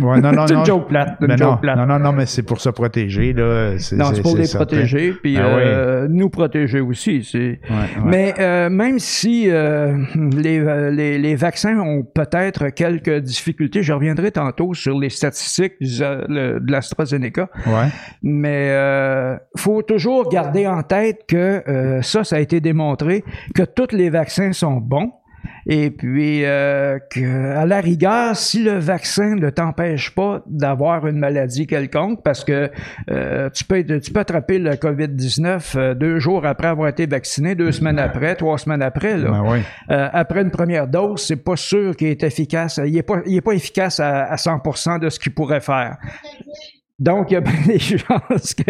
Ouais, 0.02 0.20
non, 0.20 0.30
non, 0.32 0.44
c'est 0.46 0.52
non. 0.54 0.60
une 0.60 0.66
joke 0.66 0.88
plate. 0.88 1.16
une 1.22 1.26
Ben 1.28 1.38
joke 1.38 1.48
non, 1.52 1.56
plate. 1.56 1.76
non, 1.78 1.86
non, 1.86 1.98
non, 1.98 2.12
mais 2.12 2.26
c'est 2.26 2.42
pour 2.42 2.60
se 2.60 2.68
protéger, 2.68 3.32
là. 3.32 3.78
C'est, 3.78 3.96
Non, 3.96 4.06
c'est 4.12 4.20
pour 4.20 4.36
les 4.36 4.44
certain. 4.44 4.66
protéger, 4.66 5.12
puis 5.12 5.38
Ah 5.38 5.46
euh, 5.46 6.06
nous 6.10 6.28
protéger 6.28 6.80
aussi. 6.80 7.24
C'est... 7.24 7.38
Ouais, 7.38 7.58
ouais. 7.70 8.02
Mais 8.04 8.34
euh, 8.38 8.68
même 8.68 8.98
si 8.98 9.48
euh, 9.50 9.96
les, 10.14 10.60
les, 10.92 11.18
les 11.18 11.34
vaccins 11.34 11.78
ont 11.78 12.02
peut-être 12.02 12.68
quelques 12.68 13.20
difficultés, 13.20 13.82
je 13.82 13.92
reviendrai 13.94 14.32
tantôt 14.32 14.74
sur 14.74 14.98
les 14.98 15.08
statistiques 15.08 15.74
de 15.80 16.70
l'AstraZeneca, 16.70 17.48
mais 18.22 19.38
faut 19.56 19.82
toujours 19.82 20.28
garder 20.28 20.66
en 20.66 20.82
tête 20.82 21.20
que 21.26 22.00
ça, 22.02 22.22
ça 22.24 22.36
a 22.36 22.40
été 22.40 22.60
démontré, 22.60 23.24
que 23.54 23.62
tous 23.62 23.94
les 23.96 24.10
vaccins 24.10 24.52
sont 24.52 24.74
bons. 24.76 25.10
Et 25.68 25.90
puis, 25.90 26.44
euh, 26.44 26.98
que, 27.10 27.56
à 27.56 27.66
la 27.66 27.80
rigueur, 27.80 28.36
si 28.36 28.62
le 28.62 28.78
vaccin 28.78 29.34
ne 29.34 29.50
t'empêche 29.50 30.14
pas 30.14 30.42
d'avoir 30.46 31.08
une 31.08 31.18
maladie 31.18 31.66
quelconque, 31.66 32.22
parce 32.22 32.44
que 32.44 32.70
euh, 33.10 33.50
tu, 33.50 33.64
peux, 33.64 33.82
tu 33.82 34.12
peux 34.12 34.20
attraper 34.20 34.60
le 34.60 34.74
COVID-19 34.74 35.76
euh, 35.76 35.94
deux 35.94 36.20
jours 36.20 36.46
après 36.46 36.68
avoir 36.68 36.88
été 36.88 37.06
vacciné, 37.06 37.56
deux 37.56 37.72
semaines 37.72 37.98
après, 37.98 38.36
trois 38.36 38.58
semaines 38.58 38.82
après. 38.82 39.16
Là. 39.16 39.30
Ben 39.30 39.44
oui. 39.44 39.58
Euh, 39.90 40.08
après 40.12 40.42
une 40.42 40.52
première 40.52 40.86
dose, 40.86 41.22
c'est 41.22 41.42
pas 41.42 41.56
sûr 41.56 41.96
qu'il 41.96 42.08
est 42.08 42.22
efficace. 42.22 42.80
Il 42.84 42.96
est 42.96 43.02
pas, 43.02 43.22
il 43.26 43.36
est 43.36 43.40
pas 43.40 43.52
efficace 43.52 43.98
à, 43.98 44.24
à 44.24 44.36
100% 44.36 45.00
de 45.00 45.08
ce 45.08 45.18
qu'il 45.18 45.34
pourrait 45.34 45.60
faire. 45.60 45.96
Donc, 46.98 47.30
il 47.30 47.34
y 47.34 47.36
a 47.36 47.40
bien 47.42 47.52
des 47.66 47.78
chances 47.78 48.54
que 48.54 48.62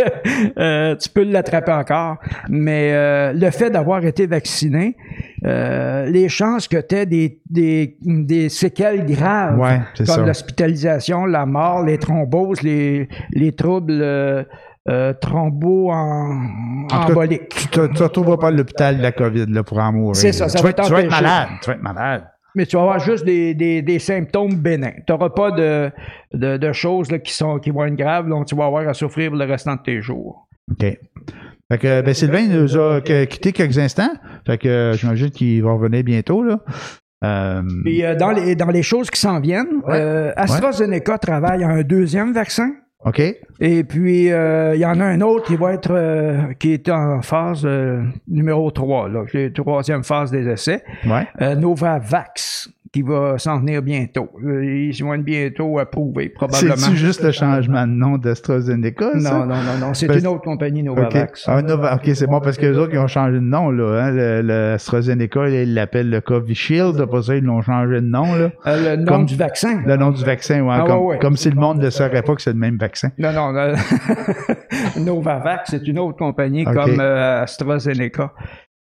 euh, 0.58 0.96
tu 0.96 1.08
peux 1.08 1.22
l'attraper 1.24 1.72
encore. 1.72 2.16
Mais 2.48 2.92
euh, 2.92 3.32
le 3.32 3.50
fait 3.50 3.70
d'avoir 3.70 4.04
été 4.04 4.26
vacciné, 4.26 4.96
euh, 5.44 6.06
les 6.06 6.28
chances 6.28 6.66
que 6.66 6.78
tu 6.78 6.94
aies 6.96 7.06
des, 7.06 7.40
des, 7.48 7.96
des 8.02 8.48
séquelles 8.48 9.06
graves, 9.06 9.58
Ouais, 9.58 9.80
comme 10.06 10.26
l'hospitalisation, 10.26 11.24
la 11.26 11.46
mort, 11.46 11.84
les 11.84 11.98
thromboses, 11.98 12.62
les, 12.62 13.08
les 13.32 13.52
troubles 13.52 14.00
euh, 14.00 14.42
euh, 14.88 15.12
thrombo 15.12 15.90
emboliques. 15.90 17.48
Tu 17.48 17.68
tu 17.68 17.88
te 17.88 18.02
retrouveras 18.02 18.36
pas 18.38 18.48
à 18.48 18.50
l'hôpital 18.50 18.98
de 18.98 19.02
la 19.02 19.12
COVID 19.12 19.46
là, 19.48 19.62
pour 19.62 19.78
en 19.78 19.92
mourir. 19.92 20.16
C'est 20.16 20.32
ça, 20.32 20.48
ça 20.48 20.58
tu, 20.58 20.64
va 20.64 20.72
tu 20.72 20.92
vas 20.92 21.00
être 21.00 21.10
malade. 21.10 21.48
Tu 21.62 21.70
vas 21.70 21.76
être 21.76 21.82
malade. 21.82 22.24
Mais 22.56 22.66
tu 22.66 22.74
vas 22.76 22.82
avoir 22.82 22.98
juste 22.98 23.24
des, 23.24 23.54
des, 23.54 23.82
des 23.82 23.98
symptômes 24.00 24.56
bénins. 24.56 24.94
Tu 25.06 25.12
n'auras 25.12 25.30
pas 25.30 25.50
de, 25.52 25.90
de, 26.34 26.56
de 26.56 26.72
choses 26.72 27.12
là, 27.12 27.18
qui, 27.20 27.32
sont, 27.32 27.58
qui 27.60 27.70
vont 27.70 27.84
être 27.84 27.94
graves 27.96 28.28
dont 28.28 28.42
tu 28.44 28.56
vas 28.56 28.64
avoir 28.66 28.88
à 28.88 28.94
souffrir 28.94 29.30
le 29.32 29.44
restant 29.44 29.74
de 29.76 29.82
tes 29.82 30.00
jours. 30.02 30.48
OK. 30.72 30.80
Fait 31.70 31.78
que, 31.78 32.00
ben, 32.00 32.14
Sylvain 32.14 32.46
nous 32.46 32.76
a 32.76 33.00
quitté 33.00 33.52
quelques 33.52 33.78
instants. 33.78 34.10
Fait 34.46 34.56
que, 34.58 34.68
euh, 34.68 34.92
j'imagine 34.94 35.30
qu'il 35.30 35.62
va 35.62 35.72
revenir 35.72 36.02
bientôt, 36.02 36.42
là. 36.42 36.60
Euh, 37.24 37.62
Puis 37.84 38.04
euh, 38.04 38.14
dans, 38.14 38.30
les, 38.30 38.54
dans 38.56 38.68
les 38.70 38.82
choses 38.82 39.10
qui 39.10 39.20
s'en 39.20 39.40
viennent, 39.40 39.80
Ouais. 39.86 39.98
euh, 39.98 40.32
AstraZeneca 40.36 41.18
travaille 41.18 41.64
à 41.64 41.68
un 41.68 41.82
deuxième 41.82 42.32
vaccin. 42.32 42.70
OK? 43.04 43.20
Et 43.60 43.84
puis, 43.84 44.32
euh, 44.32 44.74
il 44.74 44.80
y 44.80 44.86
en 44.86 44.98
a 45.00 45.04
un 45.04 45.20
autre 45.20 45.46
qui 45.46 45.56
va 45.56 45.72
être 45.72 45.92
euh, 45.92 46.54
qui 46.58 46.72
est 46.72 46.88
en 46.88 47.22
phase 47.22 47.62
euh, 47.64 48.02
numéro 48.26 48.70
3, 48.70 49.08
là, 49.08 49.24
qui 49.30 49.38
est 49.38 49.56
la 49.56 49.62
troisième 49.62 50.02
phase 50.02 50.30
des 50.30 50.48
essais. 50.48 50.82
Ouais. 51.06 51.26
Euh, 51.40 51.54
Novavax, 51.54 52.68
qui 52.96 53.02
va 53.02 53.36
s'en 53.36 53.58
venir 53.60 53.82
bientôt. 53.82 54.30
Euh, 54.42 54.64
Ils 54.90 55.04
vont 55.04 55.12
être 55.12 55.22
bientôt 55.22 55.78
approuvés, 55.78 56.30
probablement. 56.30 56.76
C'est-tu 56.76 56.96
juste 56.96 57.22
le 57.22 57.30
changement 57.30 57.86
de 57.86 57.92
nom 57.92 58.16
d'AstraZeneca, 58.16 59.20
ça? 59.20 59.32
Non, 59.32 59.40
non, 59.40 59.54
non, 59.56 59.86
non. 59.88 59.92
C'est 59.94 60.06
Parce- 60.06 60.20
une 60.20 60.26
autre 60.28 60.40
compagnie, 60.40 60.80
OK, 60.88 60.96
Novavax. 60.96 61.44
ah, 61.46 61.60
Nova- 61.60 61.96
OK, 61.96 62.10
c'est 62.14 62.26
bon 62.26 62.40
parce 62.40 62.56
que 62.56 62.64
les 62.64 62.78
autres, 62.78 62.94
ils 62.94 62.98
ont 62.98 63.06
changé 63.06 63.34
de 63.34 63.40
nom, 63.40 63.70
là. 63.70 64.04
Hein? 64.04 64.10
Le, 64.12 64.40
le 64.42 64.72
AstraZeneca, 64.76 65.46
ils 65.50 65.74
l'appellent 65.74 66.08
le 66.08 66.22
Covishield. 66.22 66.98
Après 66.98 67.20
ça, 67.22 67.34
ils 67.36 67.44
l'ont 67.44 67.60
changé 67.60 67.96
de 67.96 68.00
nom, 68.06 68.34
là. 68.34 68.50
Euh, 68.66 68.96
le 68.96 69.02
nom 69.02 69.12
Comme- 69.12 69.26
du 69.26 69.36
vaccin. 69.36 69.82
Le 69.84 69.96
nom 69.98 70.10
du 70.10 70.24
vaccin, 70.24 70.62
ouais. 70.62 70.74
Ah, 70.74 70.84
comme, 70.86 70.98
ouais, 71.00 71.06
ouais. 71.14 71.18
comme 71.18 71.36
si 71.36 71.50
le 71.50 71.56
monde 71.60 71.78
ne 71.82 71.90
saurait 71.90 72.22
pas 72.22 72.34
que 72.34 72.40
c'est 72.40 72.52
le 72.54 72.58
même 72.58 72.78
vaccin. 72.78 73.10
Non, 73.18 73.30
non, 73.32 73.52
non. 73.52 73.74
Novavax, 75.04 75.70
c'est 75.70 75.86
une 75.86 75.98
autre 75.98 76.16
compagnie 76.16 76.64
comme 76.64 76.98
euh, 77.00 77.42
AstraZeneca. 77.42 78.32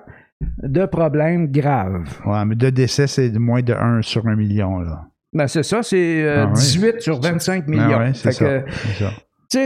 de 0.62 0.84
problèmes 0.86 1.50
graves. 1.50 2.04
Ouais, 2.26 2.44
mais 2.44 2.54
de 2.56 2.68
décès, 2.70 3.06
c'est 3.06 3.30
de 3.30 3.38
moins 3.38 3.62
de 3.62 3.72
1 3.72 4.02
sur 4.02 4.26
1 4.26 4.34
million, 4.36 4.80
là. 4.80 5.06
Ben 5.32 5.46
c'est 5.48 5.62
ça, 5.62 5.82
c'est 5.82 6.22
euh, 6.24 6.46
Ah. 6.48 6.52
18 6.54 7.00
sur 7.00 7.18
25 7.20 7.66
millions. 7.68 7.88
Ah 7.92 7.98
ouais, 7.98 8.12
c'est 8.14 8.32
Fait 8.32 8.44
que, 8.44 8.64
ça. 8.98 9.10
ça. 9.48 9.58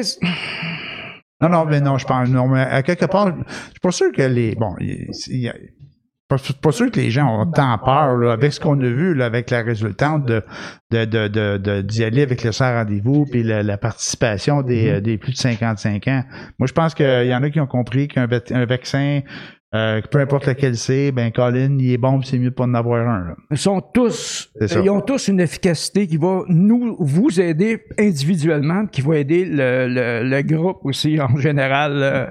Non, 1.43 1.49
non, 1.49 1.65
mais 1.65 1.81
non, 1.81 1.97
je 1.99 2.07
pense, 2.07 2.29
non, 2.29 2.47
mais 2.49 2.61
à 2.61 2.83
quelque 2.83 3.07
part, 3.07 3.29
je 3.29 3.33
suis 3.71 3.81
pas 3.81 3.91
sûr 3.91 4.13
que 4.13 4.21
les, 4.23 4.55
bon, 4.55 4.75
il 4.81 5.09
il 5.29 5.41
y 5.41 5.49
a- 5.49 5.55
pas, 6.31 6.37
pas 6.63 6.73
sûr 6.73 6.91
que 6.91 6.99
les 7.01 7.11
gens 7.11 7.27
ont 7.43 7.51
tant 7.51 7.77
peur, 7.79 8.17
là, 8.17 8.33
avec 8.33 8.53
ce 8.55 8.61
qu'on 8.61 8.81
a 8.81 8.87
vu, 8.89 9.15
là, 9.15 9.27
avec 9.27 9.51
la 9.51 9.61
résultante 9.63 10.25
de, 10.25 10.43
de, 10.91 11.05
de, 11.05 11.29
de, 11.29 11.59
de- 11.59 11.81
d'y 11.83 12.05
aller 12.05 12.23
avec 12.23 12.43
le 12.45 12.53
sans 12.53 12.73
rendez-vous, 12.73 13.27
puis 13.31 13.43
la, 13.43 13.63
la 13.63 13.77
participation 13.77 14.63
des, 14.63 14.87
Mm-hmm. 14.87 14.95
euh, 14.95 15.01
des 15.01 15.19
plus 15.19 15.33
de 15.33 15.37
55 15.37 16.09
ans. 16.09 16.25
Moi, 16.59 16.67
je 16.67 16.73
pense 16.73 16.95
qu'il 16.95 17.27
y 17.27 17.35
en 17.35 17.43
a 17.43 17.51
qui 17.51 17.61
ont 17.61 17.67
compris 17.67 18.09
qu'un 18.09 18.27
vac- 18.27 18.53
un 18.53 18.65
vaccin, 18.65 19.21
euh, 19.75 20.01
peu 20.11 20.19
importe 20.19 20.47
lequel 20.47 20.77
c'est, 20.77 21.13
ben, 21.13 21.31
Colin, 21.31 21.77
il 21.79 21.93
est 21.93 21.99
bon, 21.99 22.21
c'est 22.23 22.39
mieux 22.39 22.51
de 22.51 22.55
pas 22.55 22.65
en 22.65 22.75
avoir 22.75 23.07
un, 23.09 23.21
là. 23.29 23.37
ils 23.51 23.59
sont 23.59 23.81
tous, 23.81 24.51
ça. 24.67 24.81
ils 24.81 24.91
ont 24.91 25.01
tous 25.01 25.29
une 25.29 25.41
efficacité 25.41 26.07
qui 26.07 26.17
va 26.17 26.43
nous, 26.49 26.97
vous 26.99 27.41
aider 27.41 27.83
individuellement, 27.99 28.87
qui 28.87 29.01
va 29.01 29.19
aider 29.19 29.45
le, 29.45 29.87
le, 29.89 30.29
le 30.29 30.43
groupe 30.43 30.79
aussi 30.85 31.21
en 31.21 31.37
général. 31.37 31.93
euh, 32.03 32.27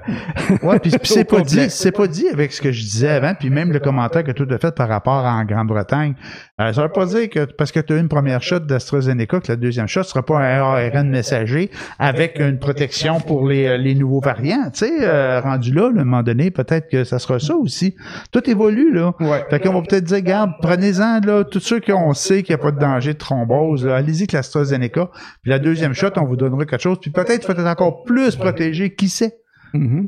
Ouais, 0.63 0.79
puis, 0.79 0.91
c'est 1.03 1.23
pas 1.23 1.41
dit, 1.41 1.69
c'est 1.69 1.91
pas 1.91 2.07
dit 2.07 2.27
avec 2.27 2.51
ce 2.51 2.61
que 2.61 2.71
je 2.71 2.81
disais 2.81 3.09
avant, 3.09 3.33
puis 3.33 3.49
même 3.49 3.71
le 3.71 3.79
commentaire 3.79 4.23
que 4.23 4.31
tu 4.31 4.43
as 4.51 4.57
fait 4.57 4.75
par 4.75 4.89
rapport 4.89 5.25
à 5.25 5.33
en 5.35 5.45
Grande-Bretagne. 5.45 6.15
Euh, 6.59 6.73
ça 6.73 6.81
veut 6.81 6.89
pas 6.89 7.05
dire 7.05 7.29
que 7.29 7.45
parce 7.45 7.71
que 7.71 7.79
tu 7.79 7.93
as 7.93 7.95
eu 7.95 7.99
une 7.99 8.09
première 8.09 8.41
shot 8.41 8.59
d'AstraZeneca 8.59 9.39
que 9.39 9.47
la 9.49 9.55
deuxième 9.55 9.87
shot 9.87 10.03
sera 10.03 10.25
pas 10.25 10.39
un 10.39 10.59
ARN 10.59 11.09
messager 11.09 11.71
avec 11.99 12.39
une 12.39 12.59
protection 12.59 13.19
pour 13.21 13.47
les, 13.47 13.65
euh, 13.67 13.77
les 13.77 13.95
nouveaux 13.95 14.19
variants. 14.19 14.69
Tu 14.73 14.85
sais, 14.85 14.91
euh, 15.01 15.39
rendu 15.39 15.71
là, 15.71 15.85
à 15.85 15.89
un 15.89 16.03
moment 16.03 16.23
donné, 16.23 16.51
peut-être 16.51 16.89
que 16.89 17.03
ça 17.03 17.19
sera 17.19 17.28
ça 17.37 17.55
aussi. 17.55 17.95
Tout 18.31 18.49
évolue 18.49 18.91
là. 18.93 19.13
Ouais. 19.19 19.45
Fait 19.49 19.59
qu'on 19.59 19.73
va 19.73 19.81
peut-être 19.81 20.05
dire, 20.05 20.15
regarde, 20.17 20.51
prenez-en 20.61 21.19
là, 21.23 21.43
tous 21.43 21.59
ceux 21.59 21.79
qui 21.79 21.91
ont 21.91 22.13
sait 22.13 22.41
qu'il 22.41 22.55
n'y 22.55 22.61
a 22.61 22.63
pas 22.63 22.71
de 22.71 22.79
danger 22.79 23.13
de 23.13 23.19
thrombose, 23.19 23.85
là, 23.85 23.97
allez-y 23.97 24.21
avec 24.21 24.31
l'AstraZeneca. 24.31 25.09
Puis 25.43 25.51
la 25.51 25.59
deuxième 25.59 25.93
shot, 25.93 26.09
on 26.17 26.25
vous 26.25 26.37
donnera 26.37 26.65
quelque 26.65 26.81
chose. 26.81 26.97
Puis 26.99 27.11
peut-être 27.11 27.45
faut 27.45 27.51
être 27.51 27.59
encore 27.67 28.03
plus 28.03 28.35
protégé, 28.35 28.95
qui 28.95 29.09
sait? 29.09 29.37
mhm. 29.73 30.07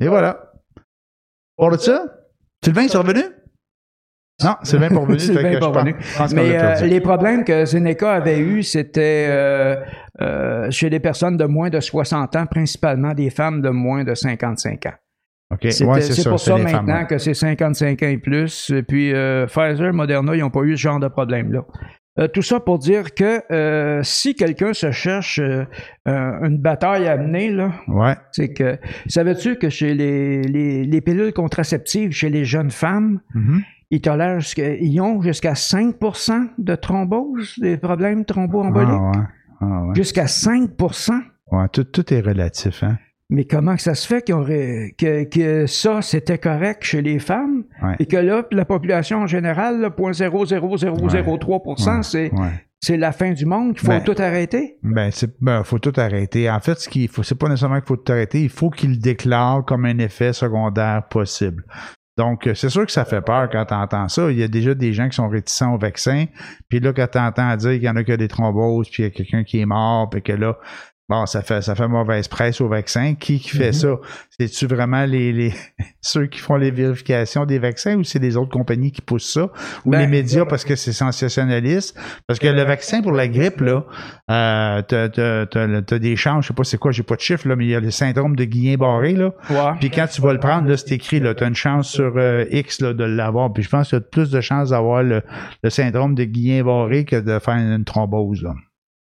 Et 0.00 0.08
voilà. 0.08 0.52
Pour 1.56 1.70
de 1.70 1.76
ça, 1.76 2.06
Sylvain, 2.64 2.82
est 2.82 2.96
revenu? 2.96 3.22
Non, 4.42 4.56
Sylvain 4.64 4.86
est 4.86 4.94
pas 4.94 5.00
revenu. 5.00 5.18
Sylvain 5.20 5.42
fait 5.42 5.50
que 5.50 5.56
est 5.56 5.60
pas 5.60 5.66
je 6.00 6.18
pense- 6.18 6.30
qu'on 6.30 6.36
Mais 6.36 6.58
euh, 6.58 6.86
les 6.86 7.00
problèmes 7.00 7.44
que 7.44 7.64
Zeneca 7.64 8.12
avait 8.12 8.38
eus, 8.40 8.62
c'était 8.64 9.26
euh, 9.30 9.76
euh, 10.20 10.70
chez 10.70 10.90
les 10.90 10.98
personnes 10.98 11.36
de 11.36 11.44
moins 11.44 11.70
de 11.70 11.78
60 11.78 12.34
ans, 12.36 12.46
principalement 12.46 13.14
des 13.14 13.30
femmes 13.30 13.60
de 13.62 13.68
moins 13.68 14.02
de 14.04 14.14
55 14.14 14.86
ans. 14.86 14.94
Ouais, 15.62 16.00
c'est 16.00 16.28
pour 16.28 16.40
ça 16.40 16.56
maintenant 16.56 16.86
femmes, 16.98 17.06
que 17.06 17.18
c'est 17.18 17.34
55 17.34 18.02
ans 18.02 18.06
et 18.06 18.18
plus. 18.18 18.70
Et 18.70 18.82
puis 18.82 19.12
euh, 19.12 19.46
Pfizer, 19.46 19.92
Moderna, 19.92 20.34
ils 20.34 20.40
n'ont 20.40 20.50
pas 20.50 20.62
eu 20.62 20.76
ce 20.76 20.82
genre 20.82 21.00
de 21.00 21.08
problème-là. 21.08 21.64
Euh, 22.18 22.28
tout 22.28 22.42
ça 22.42 22.60
pour 22.60 22.78
dire 22.78 23.14
que 23.14 23.40
euh, 23.50 24.02
si 24.02 24.34
quelqu'un 24.34 24.74
se 24.74 24.90
cherche 24.90 25.38
euh, 25.40 25.64
une 26.06 26.58
bataille 26.58 27.08
à 27.08 27.16
mener, 27.16 27.50
là, 27.50 27.72
Ouais. 27.88 28.14
c'est 28.32 28.52
que 28.52 28.78
savais-tu 29.06 29.56
que 29.56 29.70
chez 29.70 29.94
les, 29.94 30.42
les, 30.42 30.84
les 30.84 31.00
pilules 31.00 31.32
contraceptives, 31.32 32.12
chez 32.12 32.28
les 32.28 32.44
jeunes 32.44 32.70
femmes, 32.70 33.20
Mhm. 33.34 33.62
ils 33.90 34.00
tolèrent 34.02 34.40
ils 34.58 35.00
ont 35.00 35.22
jusqu'à 35.22 35.54
5% 35.54 36.48
de 36.58 36.74
thrombose, 36.74 37.54
des 37.58 37.78
problèmes 37.78 38.26
thromboemboliques? 38.26 38.90
Ah, 38.92 39.18
ouais. 39.18 39.24
Ah. 39.62 39.82
Jusqu'à 39.94 40.26
5 40.26 40.70
Ouais, 41.50 41.66
tout, 41.72 41.84
tout 41.84 42.12
est 42.12 42.20
relatif, 42.20 42.82
hein? 42.82 42.98
Mais 43.34 43.46
comment 43.46 43.76
que 43.76 43.80
ça 43.82 43.94
se 43.94 44.06
fait 44.06 44.30
auraient- 44.30 44.94
que, 44.98 45.24
que 45.24 45.66
ça, 45.66 46.02
c'était 46.02 46.36
correct 46.36 46.84
chez 46.84 47.00
les 47.00 47.18
femmes 47.18 47.64
Ouais. 47.82 47.96
et 47.98 48.04
que 48.06 48.18
là, 48.18 48.44
la 48.52 48.66
population 48.66 49.22
en 49.22 49.26
général, 49.26 49.80
là, 49.80 49.88
0.00003%, 49.90 52.02
Ouais. 52.14 52.30
c'est, 52.80 52.96
la 52.96 53.12
fin 53.12 53.32
du 53.32 53.46
monde, 53.46 53.72
qu'il 53.74 53.80
faut 53.80 53.88
Ben, 53.88 54.02
tout 54.04 54.14
arrêter? 54.18 54.76
Ben, 54.82 55.10
c'est, 55.10 55.30
ben, 55.40 55.62
faut 55.64 55.78
tout 55.78 55.92
arrêter. 55.96 56.50
En 56.50 56.60
fait, 56.60 56.78
ce 56.78 56.88
qu'il 56.88 57.08
faut, 57.08 57.22
c'est 57.22 57.34
pas 57.38 57.48
nécessairement 57.48 57.78
qu'il 57.80 57.88
faut 57.88 57.96
tout 57.96 58.12
arrêter, 58.12 58.42
il 58.42 58.48
faut 58.50 58.70
qu'il 58.70 58.90
le 58.90 58.96
déclare 58.96 59.64
comme 59.64 59.84
un 59.84 59.98
effet 59.98 60.32
secondaire 60.32 61.02
possible. 61.08 61.64
Donc, 62.18 62.46
euh, 62.46 62.54
c'est 62.54 62.68
sûr 62.68 62.84
que 62.84 62.92
ça 62.92 63.06
fait 63.06 63.22
peur 63.22 63.48
quand 63.50 63.64
tu 63.64 63.72
entends 63.74 64.06
ça. 64.08 64.30
Il 64.30 64.38
y 64.38 64.42
a 64.42 64.48
déjà 64.48 64.74
des 64.74 64.92
gens 64.92 65.08
qui 65.08 65.16
sont 65.16 65.28
réticents 65.30 65.74
au 65.74 65.78
vaccin. 65.78 66.26
Puis 66.68 66.78
là, 66.78 66.92
quand 66.92 67.06
tu 67.10 67.18
entends 67.18 67.56
dire 67.56 67.70
qu'il 67.70 67.84
y 67.84 67.88
en 67.88 67.96
a 67.96 68.04
qui 68.04 68.12
ont 68.12 68.16
des 68.18 68.28
thromboses, 68.28 68.90
puis 68.90 69.02
il 69.02 69.06
y 69.06 69.08
a 69.08 69.10
quelqu'un 69.10 69.44
qui 69.44 69.60
est 69.60 69.66
mort, 69.66 70.10
puis 70.10 70.20
que 70.20 70.32
là, 70.32 70.58
Bon, 71.08 71.26
ça 71.26 71.42
fait, 71.42 71.60
ça 71.62 71.74
fait 71.74 71.88
mauvaise 71.88 72.26
presse 72.28 72.60
au 72.60 72.68
vaccin. 72.68 73.14
Qui, 73.14 73.38
qui 73.38 73.50
fait 73.50 73.66
Mhm. 73.66 73.72
ça? 73.72 73.88
C'est-tu 74.38 74.66
vraiment 74.66 75.04
les, 75.04 75.32
les, 75.32 75.52
ceux 76.00 76.26
qui 76.26 76.38
font 76.38 76.56
les 76.56 76.70
vérifications 76.70 77.44
des 77.44 77.58
vaccins 77.58 77.96
ou 77.96 78.04
c'est 78.04 78.18
des 78.20 78.36
autres 78.36 78.50
compagnies 78.50 78.92
qui 78.92 79.02
poussent 79.02 79.30
ça? 79.30 79.50
Ou 79.84 79.90
Ben, 79.90 79.98
les 80.00 80.06
médias 80.06 80.46
parce 80.46 80.64
que 80.64 80.74
c'est 80.76 80.92
sensationnaliste? 80.92 81.98
Parce 82.26 82.38
que 82.38 82.46
le 82.46 82.62
vaccin 82.62 83.02
pour 83.02 83.12
la 83.12 83.28
grippe, 83.28 83.60
là, 83.60 83.84
euh, 84.30 84.82
t'as, 84.82 85.08
t'as, 85.08 85.46
t'as, 85.46 85.82
t'as 85.82 85.98
des 85.98 86.16
chances, 86.16 86.44
je 86.44 86.48
sais 86.48 86.54
pas 86.54 86.64
c'est 86.64 86.78
quoi, 86.78 86.92
j'ai 86.92 87.02
pas 87.02 87.16
de 87.16 87.20
chiffre, 87.20 87.46
là, 87.48 87.56
mais 87.56 87.64
il 87.66 87.70
y 87.70 87.74
a 87.74 87.80
le 87.80 87.90
syndrome 87.90 88.34
de 88.36 88.44
Guillain-Barré, 88.44 89.12
là. 89.14 89.32
Ouais. 89.50 89.78
Puis 89.80 89.90
quand 89.90 90.06
tu 90.06 90.22
vas 90.22 90.32
le 90.32 90.38
prendre, 90.40 90.68
là, 90.68 90.76
c'est 90.76 90.92
écrit, 90.92 91.20
là, 91.20 91.34
tu 91.34 91.44
as 91.44 91.48
une 91.48 91.54
chance 91.54 91.90
sur 91.90 92.14
euh, 92.16 92.44
X 92.50 92.80
là, 92.80 92.94
de 92.94 93.04
l'avoir. 93.04 93.52
Puis 93.52 93.64
je 93.64 93.68
pense 93.68 93.90
que 93.90 93.96
tu 93.96 93.96
as 93.96 94.00
plus 94.00 94.30
de 94.30 94.40
chances 94.40 94.70
d'avoir 94.70 95.02
le, 95.02 95.22
le 95.62 95.70
syndrome 95.70 96.14
de 96.14 96.24
Guillain-Barré 96.24 97.04
que 97.04 97.16
de 97.16 97.38
faire 97.38 97.54
une 97.56 97.84
thrombose. 97.84 98.42
Là. 98.42 98.54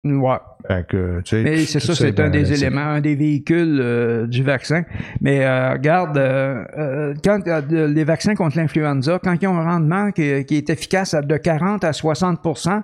Ouais. 0.05 0.37
Fait 0.67 0.85
que, 0.87 1.21
tu 1.21 1.29
sais, 1.29 1.43
Mais 1.43 1.57
c'est 1.65 1.79
ça, 1.79 1.93
c'est 1.93 2.19
un 2.19 2.29
ben, 2.29 2.31
des 2.31 2.53
éléments, 2.53 2.81
un 2.81 3.01
des 3.01 3.15
véhicules 3.15 3.79
euh, 3.81 4.27
du 4.27 4.43
vaccin. 4.43 4.83
Mais 5.21 5.45
euh, 5.45 5.73
regarde, 5.73 6.17
euh, 6.17 6.63
euh, 6.77 7.13
quand 7.23 7.47
euh, 7.47 7.87
les 7.87 8.03
vaccins 8.03 8.35
contre 8.35 8.57
l'influenza, 8.57 9.19
quand 9.23 9.35
ils 9.39 9.47
ont 9.47 9.57
un 9.57 9.63
rendement 9.63 10.11
qui, 10.11 10.45
qui 10.45 10.55
est 10.57 10.69
efficace 10.69 11.13
à 11.13 11.21
de 11.21 11.37
40 11.37 11.83
à 11.83 11.91
60% 11.91 12.81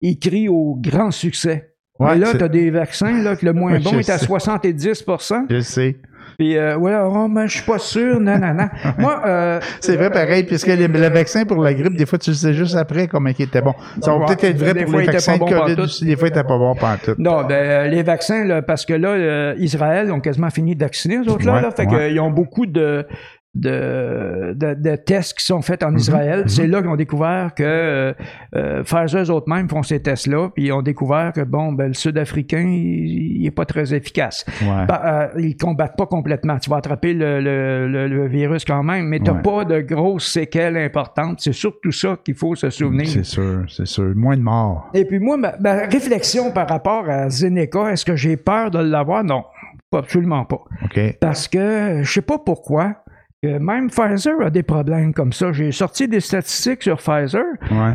ils 0.00 0.18
crient 0.18 0.48
au 0.48 0.76
grand 0.78 1.10
succès. 1.10 1.74
Ouais, 1.98 2.14
Mais 2.14 2.18
là, 2.18 2.34
tu 2.34 2.42
as 2.42 2.48
des 2.48 2.70
vaccins 2.70 3.22
là, 3.22 3.36
que 3.36 3.46
le 3.46 3.52
moins 3.52 3.78
bon 3.80 3.98
est 3.98 4.10
à 4.10 4.18
sais. 4.18 4.26
70 4.26 5.04
Je 5.48 5.60
sais. 5.60 5.96
Puis, 6.38 6.56
euh, 6.56 6.76
ouais, 6.76 6.94
oh, 6.94 7.28
mais 7.28 7.48
je 7.48 7.56
suis 7.58 7.66
pas 7.66 7.78
sûr, 7.78 8.20
non, 8.20 8.38
non, 8.38 8.54
non. 8.54 8.68
Moi, 8.98 9.22
euh, 9.26 9.60
C'est 9.80 9.96
vrai 9.96 10.10
pareil, 10.10 10.44
puisque 10.44 10.66
le, 10.66 10.86
le 10.86 11.08
vaccin 11.08 11.44
pour 11.44 11.62
la 11.62 11.74
grippe, 11.74 11.96
des 11.96 12.06
fois, 12.06 12.18
tu 12.18 12.30
le 12.30 12.36
sais 12.36 12.54
juste 12.54 12.76
après 12.76 13.08
comment 13.08 13.30
il 13.36 13.42
était 13.42 13.60
bon. 13.60 13.74
Ça 14.00 14.16
va 14.16 14.26
peut-être 14.26 14.44
être 14.44 14.58
vrai 14.58 14.74
des 14.74 14.82
pour 14.82 14.92
fois, 14.92 15.02
les 15.02 15.06
vaccins 15.06 15.38
pas 15.38 15.44
de 15.44 15.50
bon 15.50 15.60
COVID 15.60 15.80
aussi, 15.80 16.04
des 16.04 16.16
fois, 16.16 16.28
il 16.28 16.30
était 16.30 16.42
pas 16.42 16.58
bon 16.58 16.74
pantoute. 16.74 17.18
Non, 17.18 17.44
ben, 17.44 17.52
euh, 17.52 17.86
les 17.88 18.02
vaccins, 18.02 18.44
là, 18.44 18.62
parce 18.62 18.84
que 18.84 18.94
là, 18.94 19.08
euh, 19.08 19.54
Israël 19.58 20.10
ont 20.12 20.20
quasiment 20.20 20.50
fini 20.50 20.74
de 20.74 20.80
vacciner, 20.80 21.18
eux 21.18 21.30
autres, 21.30 21.46
là. 21.46 21.54
Ouais, 21.54 21.62
là 21.62 21.70
fait 21.70 21.86
ouais. 21.86 22.08
qu'ils 22.08 22.20
ont 22.20 22.30
beaucoup 22.30 22.66
de, 22.66 23.06
de, 23.54 24.52
de, 24.54 24.74
de 24.74 24.96
tests 24.96 25.38
qui 25.38 25.44
sont 25.44 25.62
faits 25.62 25.82
en 25.84 25.94
Israël. 25.94 26.40
mhm. 26.40 26.48
C'est 26.48 26.66
là 26.66 26.80
qu'ils 26.82 26.90
ont 26.90 26.96
découvert 26.96 27.54
que 27.54 27.62
euh, 27.62 28.12
euh, 28.56 28.82
Pfizer, 28.82 29.22
eux 29.22 29.30
autres 29.30 29.48
mêmes, 29.48 29.68
font 29.68 29.82
ces 29.82 30.00
tests-là, 30.02 30.48
puis 30.54 30.64
ils 30.66 30.72
ont 30.72 30.82
découvert 30.82 31.32
que, 31.32 31.40
bon, 31.42 31.72
ben, 31.72 31.88
le 31.88 31.94
Sud-Africain, 31.94 32.66
il, 32.66 33.40
il 33.40 33.46
est 33.46 33.50
pas 33.52 33.64
très 33.64 33.94
efficace. 33.94 34.44
Ouais. 34.62 34.86
Bah, 34.86 35.02
euh, 35.34 35.40
ils 35.40 35.56
combattent 35.56 35.96
pas 35.96 36.06
complètement. 36.06 36.58
Tu 36.58 36.68
vas 36.70 36.76
attraper 36.76 37.14
le, 37.14 37.40
le, 37.40 37.88
le, 37.88 38.08
le 38.08 38.26
virus 38.26 38.64
quand 38.64 38.82
même, 38.82 39.06
mais 39.06 39.20
tu 39.20 39.30
Ouais. 39.30 39.42
pas 39.42 39.64
de 39.64 39.80
grosses 39.80 40.30
séquelles 40.32 40.76
importantes. 40.76 41.40
C'est 41.40 41.52
surtout 41.52 41.90
ça 41.92 42.16
qu'il 42.24 42.34
faut 42.34 42.54
se 42.54 42.70
souvenir. 42.70 43.06
C'est 43.08 43.24
sûr, 43.24 43.64
c'est 43.68 43.86
sûr. 43.86 44.12
Moins 44.14 44.36
de 44.36 44.42
morts. 44.42 44.90
Et 44.94 45.04
puis 45.04 45.18
moi, 45.18 45.36
ma, 45.36 45.54
ma 45.58 45.72
réflexion 45.86 46.50
par 46.52 46.68
rapport 46.68 47.08
à 47.08 47.28
Zeneca, 47.30 47.90
est-ce 47.92 48.04
que 48.04 48.14
j'ai 48.16 48.36
peur 48.36 48.70
de 48.70 48.78
l'avoir? 48.78 49.24
Non, 49.24 49.44
pas- 49.90 49.98
absolument 49.98 50.44
pas. 50.44 50.60
OK. 50.84 51.00
Parce 51.20 51.48
que 51.48 52.00
je 52.02 52.12
sais 52.12 52.22
pas 52.22 52.38
pourquoi. 52.38 53.03
Même 53.46 53.90
Pfizer 53.90 54.40
a 54.40 54.50
des 54.50 54.62
problèmes 54.62 55.12
comme 55.14 55.32
ça. 55.32 55.52
J'ai 55.52 55.72
sorti 55.72 56.08
des 56.08 56.20
statistiques 56.20 56.82
sur 56.82 56.96
Pfizer, 56.98 57.44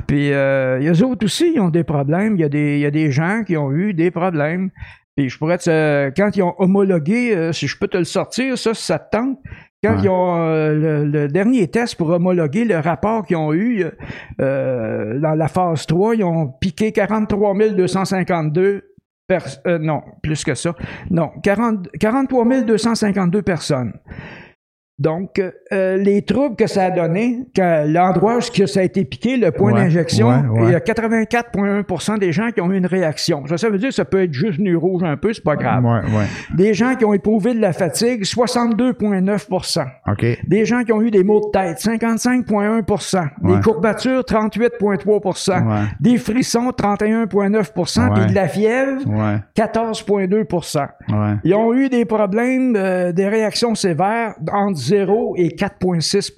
puis 0.08 0.32
euh, 0.34 0.80
eux 0.82 1.04
autres 1.06 1.26
aussi, 1.26 1.54
ils 1.56 1.60
ont 1.60 1.70
des 1.70 1.84
problèmes. 1.84 2.36
Il 2.36 2.42
y, 2.42 2.44
a 2.46 2.50
des, 2.50 2.76
il 2.76 2.82
y 2.82 2.86
a 2.86 2.92
des 2.92 3.12
gens 3.12 3.44
qui 3.46 3.58
ont 3.58 3.72
eu 3.72 3.94
des 3.94 4.12
problèmes. 4.12 4.70
Puis 5.16 5.30
je 5.30 5.38
pourrais 5.38 5.58
te, 5.58 6.10
quand 6.16 6.36
ils 6.38 6.44
ont 6.44 6.56
homologué, 6.60 7.36
euh, 7.36 7.52
si 7.52 7.68
je 7.68 7.78
peux 7.78 7.88
te 7.88 7.98
le 7.98 8.06
sortir, 8.06 8.58
ça, 8.58 8.74
ça 8.74 9.00
te 9.00 9.18
tente, 9.18 9.38
quand 9.84 9.94
Ouais. 9.96 10.02
ils 10.04 10.10
ont 10.10 10.36
euh, 10.38 10.74
le, 10.76 11.06
le 11.06 11.28
dernier 11.28 11.68
test 11.68 11.96
pour 11.96 12.10
homologuer 12.10 12.64
le 12.66 12.78
rapport 12.80 13.26
qu'ils 13.26 13.38
ont 13.38 13.54
eu 13.54 13.86
euh, 14.42 15.20
dans 15.20 15.36
la 15.36 15.48
phase 15.48 15.86
3, 15.88 16.16
ils 16.16 16.24
ont 16.24 16.48
piqué 16.62 16.92
43 16.92 17.54
252 17.76 18.84
pers- 19.28 19.62
euh, 19.68 19.78
non, 19.80 20.02
plus 20.24 20.44
que 20.44 20.54
ça. 20.56 20.74
Non, 21.10 21.32
40, 21.44 21.90
43 22.00 22.62
252 22.64 23.42
personnes. 23.42 23.94
Donc, 25.00 25.42
euh, 25.72 25.96
les 25.98 26.22
troubles 26.24 26.56
que 26.58 26.68
ça 26.68 26.84
a 26.86 26.92
donné, 26.92 27.46
que 27.56 27.88
l'endroit 27.92 28.38
où 28.38 28.42
ça 28.68 28.80
a 28.82 28.84
été 28.84 29.06
piqué, 29.06 29.38
le 29.38 29.52
point 29.52 29.72
Ouais, 29.72 29.84
d'injection, 29.84 30.28
ouais, 30.28 30.60
ouais. 30.60 30.66
il 30.68 30.72
y 30.72 30.76
a 30.76 30.80
84,1% 30.80 32.18
des 32.18 32.32
gens 32.32 32.52
qui 32.52 32.60
ont 32.60 32.72
eu 32.72 32.78
une 32.78 32.86
réaction. 32.86 33.46
Ça, 33.48 33.58
ça 33.58 33.70
veut 33.70 33.78
dire 33.78 33.90
que 33.90 33.96
ça 33.96 34.04
peut 34.06 34.24
être 34.24 34.34
juste 34.34 34.60
nu 34.60 34.76
rouge 34.76 35.04
un 35.04 35.16
peu, 35.16 35.32
c'est 35.34 35.44
pas 35.44 35.56
grave. 35.56 35.84
Des 36.56 36.74
gens 36.74 36.96
qui 36.96 37.06
ont 37.06 37.14
éprouvé 37.14 37.54
de 37.54 37.62
la 37.62 37.72
fatigue, 37.74 38.24
62,9 38.24 39.88
OK. 40.12 40.26
Des 40.48 40.66
gens 40.66 40.84
qui 40.84 40.92
ont 40.92 41.02
eu 41.02 41.12
des 41.12 41.24
maux 41.24 41.40
de 41.40 41.52
tête, 41.52 41.80
55,1 41.80 42.80
Ouais. 43.42 43.56
Des 43.56 43.62
courbatures, 43.62 44.24
38,3 44.24 45.62
Ouais. 45.64 45.86
Des 46.00 46.18
frissons, 46.18 46.72
31,9 46.72 47.72
Ouais. 47.76 48.10
Puis 48.16 48.26
de 48.32 48.36
la 48.36 48.48
fièvre, 48.48 49.02
Ouais. 49.08 49.38
14,2 49.56 50.46
Ouais. 51.10 51.36
Ils 51.44 51.54
ont 51.56 51.74
eu 51.74 51.90
des 51.90 52.06
problèmes, 52.06 52.76
euh, 52.76 53.12
des 53.12 53.28
réactions 53.28 53.76
sévères 53.76 54.34
entre 54.52 54.78
0 54.90 55.36
et 55.38 55.50
4,6 55.56 56.32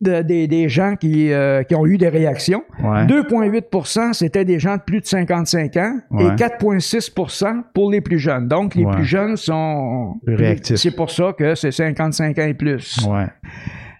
de- 0.00 0.22
des, 0.22 0.46
des 0.46 0.68
gens 0.68 0.94
qui, 0.94 1.32
euh, 1.32 1.64
qui 1.64 1.74
ont 1.74 1.84
eu 1.86 1.98
des 1.98 2.08
réactions. 2.08 2.62
Ouais. 2.82 3.04
2,8% 3.06 4.12
c'était 4.12 4.44
des 4.44 4.60
gens 4.60 4.76
de 4.76 4.82
plus 4.82 5.00
de 5.00 5.06
55 5.06 5.76
ans 5.76 5.96
Ouais. 6.12 6.24
et 6.26 6.36
4,6% 6.36 7.62
pour 7.74 7.90
les 7.90 8.00
plus 8.00 8.20
jeunes. 8.20 8.46
Donc, 8.46 8.76
les 8.76 8.84
Ouais. 8.84 8.92
plus 8.92 9.04
jeunes 9.04 9.36
sont... 9.36 10.14
Plus 10.24 10.36
réactifs. 10.36 10.76
C'est 10.76 10.94
pour 10.94 11.10
ça 11.10 11.32
que 11.36 11.56
c'est 11.56 11.72
55 11.72 12.38
ans 12.38 12.46
et 12.46 12.54
plus. 12.54 12.96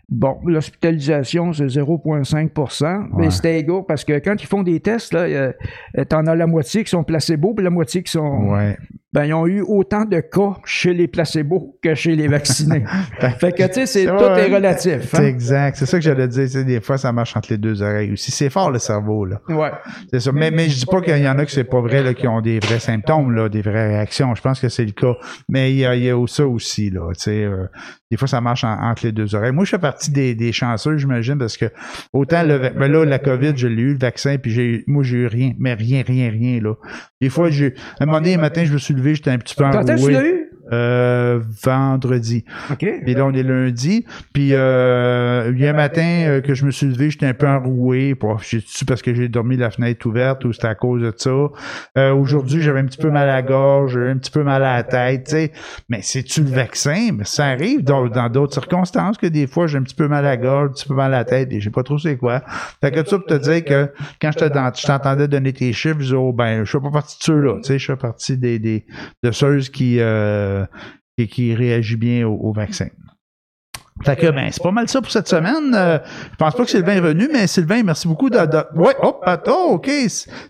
Bon, 0.09 0.37
l'hospitalisation, 0.45 1.53
c'est 1.55 1.67
0,5% 1.69 3.09
mais 3.17 3.31
c'est 3.31 3.59
égal 3.61 3.81
parce 3.89 4.05
que 4.05 4.19
quand 4.19 4.35
ils 4.43 4.47
font 4.47 4.63
des 4.63 4.79
tests, 4.79 5.15
là, 5.15 5.21
euh, 5.21 5.53
t'en 6.09 6.27
as 6.27 6.35
la 6.37 6.47
moitié 6.47 6.85
qui 6.85 6.91
sont 6.91 7.03
placebos, 7.03 7.55
puis 7.55 7.65
la 7.65 7.71
moitié 7.71 8.03
qui 8.03 8.13
sont... 8.13 8.55
Ben, 9.13 9.27
ils 9.27 9.35
ont 9.35 9.47
eu 9.47 9.61
autant 9.61 10.07
de 10.07 10.21
cas 10.21 10.55
chez 10.65 10.95
les 10.95 11.07
placebos 11.07 11.79
que 11.83 11.95
chez 11.95 12.17
les 12.17 12.29
vaccinés. 12.29 12.83
fait 13.39 13.53
que, 13.53 13.67
tu 13.67 13.73
sais, 13.75 13.87
c'est, 13.87 14.11
Ouais. 14.11 14.17
tout 14.17 14.25
est 14.25 14.55
relatif. 14.55 15.03
C'est 15.11 15.19
hein. 15.19 15.27
exact. 15.27 15.77
C'est 15.77 15.85
ça 15.87 15.99
que 15.99 16.03
j'allais 16.05 16.29
dire. 16.29 16.45
Tu 16.45 16.49
sais, 16.51 16.65
des 16.65 16.81
fois, 16.81 16.97
ça 16.97 17.13
marche 17.13 17.37
entre 17.37 17.51
les 17.51 17.59
deux 17.59 17.83
oreilles 17.83 18.13
aussi. 18.13 18.31
C'est 18.31 18.49
fort, 18.49 18.71
le 18.71 18.79
cerveau, 18.79 19.27
là. 19.27 19.41
Ouais. 19.51 19.71
C'est 20.11 20.21
ça. 20.21 20.33
Mais, 20.33 20.51
mais 20.51 20.69
je 20.71 20.79
dis 20.79 20.87
pas 20.87 21.03
qu'il 21.03 21.19
y 21.19 21.29
en 21.29 21.39
a 21.39 21.45
que 21.45 21.51
c'est 21.51 21.65
pas 21.65 21.81
vrai, 21.83 22.03
là, 22.03 22.15
qui 22.15 22.27
ont 22.27 22.41
des 22.41 22.59
vrais 22.59 22.79
symptômes, 22.79 23.33
là, 23.35 23.51
des 23.51 23.61
vraies 23.61 23.89
réactions. 23.89 24.35
Je 24.35 24.41
pense 24.41 24.61
que 24.61 24.71
c'est 24.71 24.85
le 24.87 24.93
cas. 24.93 25.15
Mais 25.49 25.73
il 25.73 25.79
y 25.79 25.85
a, 25.85 25.95
il 25.95 26.05
y 26.05 26.11
a 26.11 26.27
ça 26.27 26.47
aussi, 26.47 26.89
là. 26.89 27.03
Tu 27.15 27.21
sais, 27.25 27.45
euh, 27.45 27.67
des 28.11 28.17
fois, 28.17 28.29
ça 28.29 28.41
marche 28.41 28.65
en- 28.65 28.79
entre 28.81 29.05
les 29.05 29.13
deux 29.13 29.35
oreilles. 29.35 29.53
Moi, 29.53 29.65
je 29.67 29.71
fais 29.71 29.79
partie 29.79 30.11
des, 30.11 30.35
des 30.35 30.53
chanceux, 30.53 30.97
j'imagine, 30.97 31.37
parce 31.39 31.57
que 31.59 31.67
autant 32.15 32.43
le, 32.45 32.59
ben 32.79 32.91
là, 32.91 33.05
la 33.05 33.19
COVID, 33.19 33.53
je 33.57 33.67
l'ai 33.69 33.83
eu, 33.83 33.93
le 33.93 33.99
vaccin, 33.99 34.37
puis 34.39 34.51
j'ai, 34.53 34.65
eu- 34.65 34.85
moi, 34.87 35.03
j'ai 35.03 35.19
eu 35.19 35.27
rien. 35.27 35.53
Mais 35.59 35.75
rien, 35.75 36.03
rien, 36.07 36.31
rien, 36.31 36.61
là. 36.63 36.75
Des 37.21 37.29
fois, 37.29 37.51
j'ai, 37.51 37.75
à 38.01 38.05
un 38.05 38.07
moment 38.07 38.19
donné, 38.21 38.35
un 38.35 38.39
matin, 38.39 38.65
je 38.65 38.73
me 38.73 38.79
suis 38.79 38.95
levé, 38.95 39.02
j'étais 39.03 39.31
un 39.31 39.39
petit 39.39 39.55
peu 39.55 39.65
Quand 39.71 39.89
est-ce 39.89 40.03
que 40.03 40.07
tu 40.07 40.13
l'as 40.13 40.25
eu? 40.25 40.42
Euh, 40.73 41.41
vendredi. 41.63 42.45
OK. 42.71 42.83
Et 42.83 43.15
là, 43.15 43.27
on 43.27 43.33
est 43.33 43.43
lundi. 43.43 44.05
Puis, 44.33 44.51
euh, 44.53 45.53
il 45.55 45.61
y 45.61 45.67
a 45.67 45.71
un 45.71 45.75
matin 45.75 46.25
euh, 46.27 46.41
que 46.41 46.55
je 46.55 46.65
me 46.65 46.71
suis 46.71 46.87
levé, 46.87 47.11
j'étais 47.11 47.27
un 47.27 47.35
peu 47.35 47.47
enroué. 47.47 48.17
J'ai-tu 48.43 48.85
parce 48.85 49.03
que 49.03 49.15
j'ai 49.15 49.29
dormi 49.29 49.57
la 49.57 49.71
fenêtre 49.71 50.07
ouverte 50.07 50.45
ou 50.45 50.53
c'était 50.53 50.69
à 50.69 50.75
cause 50.75 51.03
de 51.03 51.13
ça? 51.17 51.31
Euh, 51.99 52.13
Aujourd'hui, 52.13 52.63
j'avais 52.63 52.81
un 52.81 52.87
petit 52.87 52.99
peu 52.99 53.11
mal 53.11 53.29
à 53.29 53.35
la 53.35 53.43
gorge, 53.43 53.93
j'avais 53.95 54.11
un 54.11 54.19
petit 54.19 54.31
peu 54.31 54.43
mal 54.43 54.63
à 54.63 54.77
la 54.77 54.83
tête, 54.83 55.25
tu 55.25 55.33
sais. 55.33 55.53
Mais 55.89 56.01
c'est-tu 56.03 56.43
le 56.43 56.51
vaccin? 56.51 57.11
Mais 57.13 57.25
ça 57.25 57.47
arrive 57.47 57.83
dans 57.83 58.09
d'autres 58.29 58.55
circonstances 58.55 59.19
que 59.19 59.27
des 59.27 59.47
fois, 59.47 59.67
j'ai 59.67 59.79
un 59.79 59.83
petit 59.83 59.95
peu 59.95 60.09
mal 60.09 60.25
à 60.25 60.31
la 60.31 60.37
gorge, 60.37 60.71
un 60.71 60.73
petit 60.73 60.89
peu 60.89 60.95
mal 60.95 61.13
à 61.15 61.19
la 61.19 61.25
tête 61.25 61.53
et 61.53 61.61
je 61.61 61.65
sais 61.65 61.71
pas 61.71 61.83
trop 61.83 61.99
c'est 61.99 62.17
quoi. 62.17 62.43
Fait 62.81 62.91
que 62.91 63.07
ça 63.07 63.19
pour 63.19 63.27
te 63.27 63.35
dire 63.35 63.65
que 63.65 63.93
quand 64.21 64.31
je 64.33 64.87
t'entendais 64.87 65.29
donner 65.29 65.53
tes 65.53 65.73
chiffres, 65.73 65.97
je 65.99 66.05
disais, 66.05 66.17
oh, 66.17 66.33
ben, 66.33 66.65
je 66.65 66.71
fais 66.71 66.81
pas 66.81 66.91
partie 66.91 67.19
de 67.19 67.25
ceux-là, 67.25 67.57
tu 67.57 67.65
sais, 67.65 67.79
je 67.79 67.87
fais 67.87 67.97
partie 67.97 68.37
des, 68.37 68.59
des, 68.59 68.85
de 69.23 69.31
ceux 69.31 69.59
qui, 69.61 69.99
euh, 70.01 70.62
qui, 71.19 71.29
qui 71.29 71.55
réagit 71.55 71.97
bien 71.97 72.27
au, 72.27 72.35
au 72.35 72.53
vaccin. 72.53 72.89
Fait 74.05 74.17
que, 74.17 74.31
ben, 74.31 74.49
c'est 74.51 74.63
pas 74.63 74.73
mal 74.73 74.89
ça 74.89 75.01
pour 75.01 75.13
cette 75.13 75.29
semaine. 75.29 75.73
Euh, 75.75 75.99
je 76.33 76.37
pense 76.37 76.55
pas 76.55 76.65
que 76.65 76.71
Sylvain 76.71 76.95
est 76.97 77.01
revenu, 77.01 77.29
mais 77.33 77.47
Sylvain, 77.47 77.83
merci 77.85 78.09
beaucoup 78.09 78.31
de, 78.31 78.39
de- 78.39 78.65
ouais, 78.81 78.95
hop, 79.01 79.21
attends, 79.25 79.67
ok. 79.73 79.89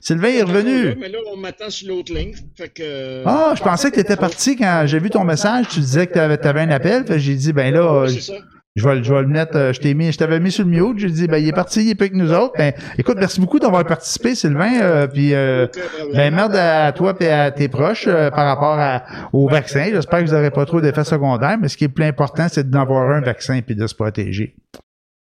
Sylvain 0.00 0.28
est 0.28 0.42
revenu. 0.42 0.94
Mais 0.98 1.08
là, 1.08 1.18
on 1.30 1.36
m'attend 1.36 1.68
sur 1.68 1.88
l'autre 1.88 2.14
ligne. 2.14 2.34
Fait 2.56 2.68
que. 2.70 3.22
Ah, 3.26 3.52
je 3.56 3.62
pensais 3.62 3.90
que 3.90 3.96
tu 3.96 4.00
étais 4.00 4.16
parti 4.16 4.56
quand 4.56 4.84
j'ai 4.86 5.00
vu 5.00 5.10
ton 5.10 5.24
message. 5.24 5.68
Tu 5.68 5.80
disais 5.80 6.06
que 6.06 6.12
tu 6.14 6.18
avais, 6.18 6.60
un 6.60 6.70
appel. 6.70 7.04
J'ai 7.18 7.34
dit, 7.34 7.52
ben 7.52 7.74
là, 7.74 7.80
euh, 7.80 8.06
Oui. 8.06 8.30
Je 8.74 8.88
vais, 8.88 8.94
le- 8.96 9.02
je 9.02 9.12
vais 9.12 9.20
le 9.22 9.28
mettre, 9.28 9.56
euh, 9.56 9.72
je 9.72 9.80
t'ai 9.80 9.92
mis, 9.94 10.10
je 10.12 10.18
t'avais 10.18 10.40
mis 10.40 10.50
sur 10.50 10.64
le 10.64 10.70
mute. 10.70 10.98
J'ai 10.98 11.10
dit, 11.10 11.26
ben, 11.26 11.36
il 11.38 11.48
est 11.48 11.52
parti, 11.52 11.82
il 11.84 11.90
est 11.90 11.94
plus 11.94 12.10
que 12.10 12.16
nous 12.16 12.32
autres. 12.32 12.54
Ben, 12.56 12.72
écoute, 12.98 13.16
merci 13.18 13.40
beaucoup 13.40 13.58
d'avoir 13.58 13.84
participé, 13.84 14.34
Sylvain. 14.34 14.80
Euh, 14.80 15.06
puis, 15.06 15.34
euh, 15.34 15.66
ben, 16.14 16.34
merde 16.34 16.56
à 16.56 16.90
toi 16.92 17.14
et 17.20 17.28
à 17.28 17.50
tes 17.50 17.68
proches 17.68 18.06
euh, 18.08 18.30
par 18.30 18.46
rapport 18.46 18.78
à- 18.78 19.02
au 19.32 19.48
vaccin. 19.48 19.86
J'espère 19.92 20.20
que 20.20 20.26
vous 20.26 20.32
n'aurez 20.34 20.50
pas 20.50 20.64
trop 20.64 20.80
d'effets 20.80 21.04
secondaires, 21.04 21.58
mais 21.60 21.68
ce 21.68 21.76
qui 21.76 21.84
est 21.84 21.88
le 21.88 21.92
plus 21.94 22.04
important, 22.04 22.46
c'est 22.48 22.68
d'avoir 22.70 23.10
un 23.10 23.20
vaccin 23.20 23.60
et 23.66 23.74
de 23.74 23.86
se 23.86 23.94
protéger. 23.94 24.56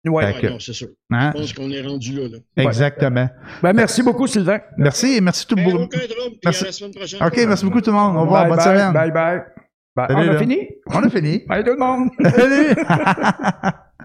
Ouais. 0.07 0.31
Fait 0.33 0.47
Ouais, 0.47 0.57
c'est 0.61 0.71
sûr. 0.71 0.87
Hein? 1.11 1.31
Je 1.35 1.39
pense 1.41 1.53
qu'on 1.53 1.69
est 1.71 1.81
rendu 1.81 2.13
là. 2.13 2.27
là. 2.29 2.63
Exactement. 2.63 3.27
Ben, 3.61 3.73
merci 3.73 4.01
beaucoup, 4.01 4.27
Sylvain. 4.27 4.59
Merci 4.77 5.17
et 5.17 5.21
merci 5.21 5.45
tout 5.45 5.55
le 5.55 5.63
Ben, 5.65 5.73
monde. 5.73 5.89
Puis 5.89 5.99
Merci. 6.45 6.63
à 6.63 6.67
la 6.67 6.71
semaine 6.71 6.93
prochaine. 6.93 7.19
OK, 7.21 7.35
merci 7.47 7.65
beaucoup 7.65 7.81
tout 7.81 7.91
le 7.91 7.97
monde. 7.97 8.15
Au 8.15 8.21
revoir, 8.21 8.43
bye, 8.43 8.49
bonne 8.51 8.57
bye, 8.59 8.65
semaine. 8.77 8.93
bye, 8.93 9.11
bye. 9.11 9.41
Salut, 9.97 10.15
on 10.15 10.19
a 10.19 10.25
là. 10.33 10.39
fini? 10.39 10.67
On 10.87 11.03
a 11.03 11.09
fini. 11.09 11.39
Bye, 11.47 11.63
tout 11.63 11.71
le 11.71 11.77
monde. 11.77 12.09
Salut! 12.21 13.75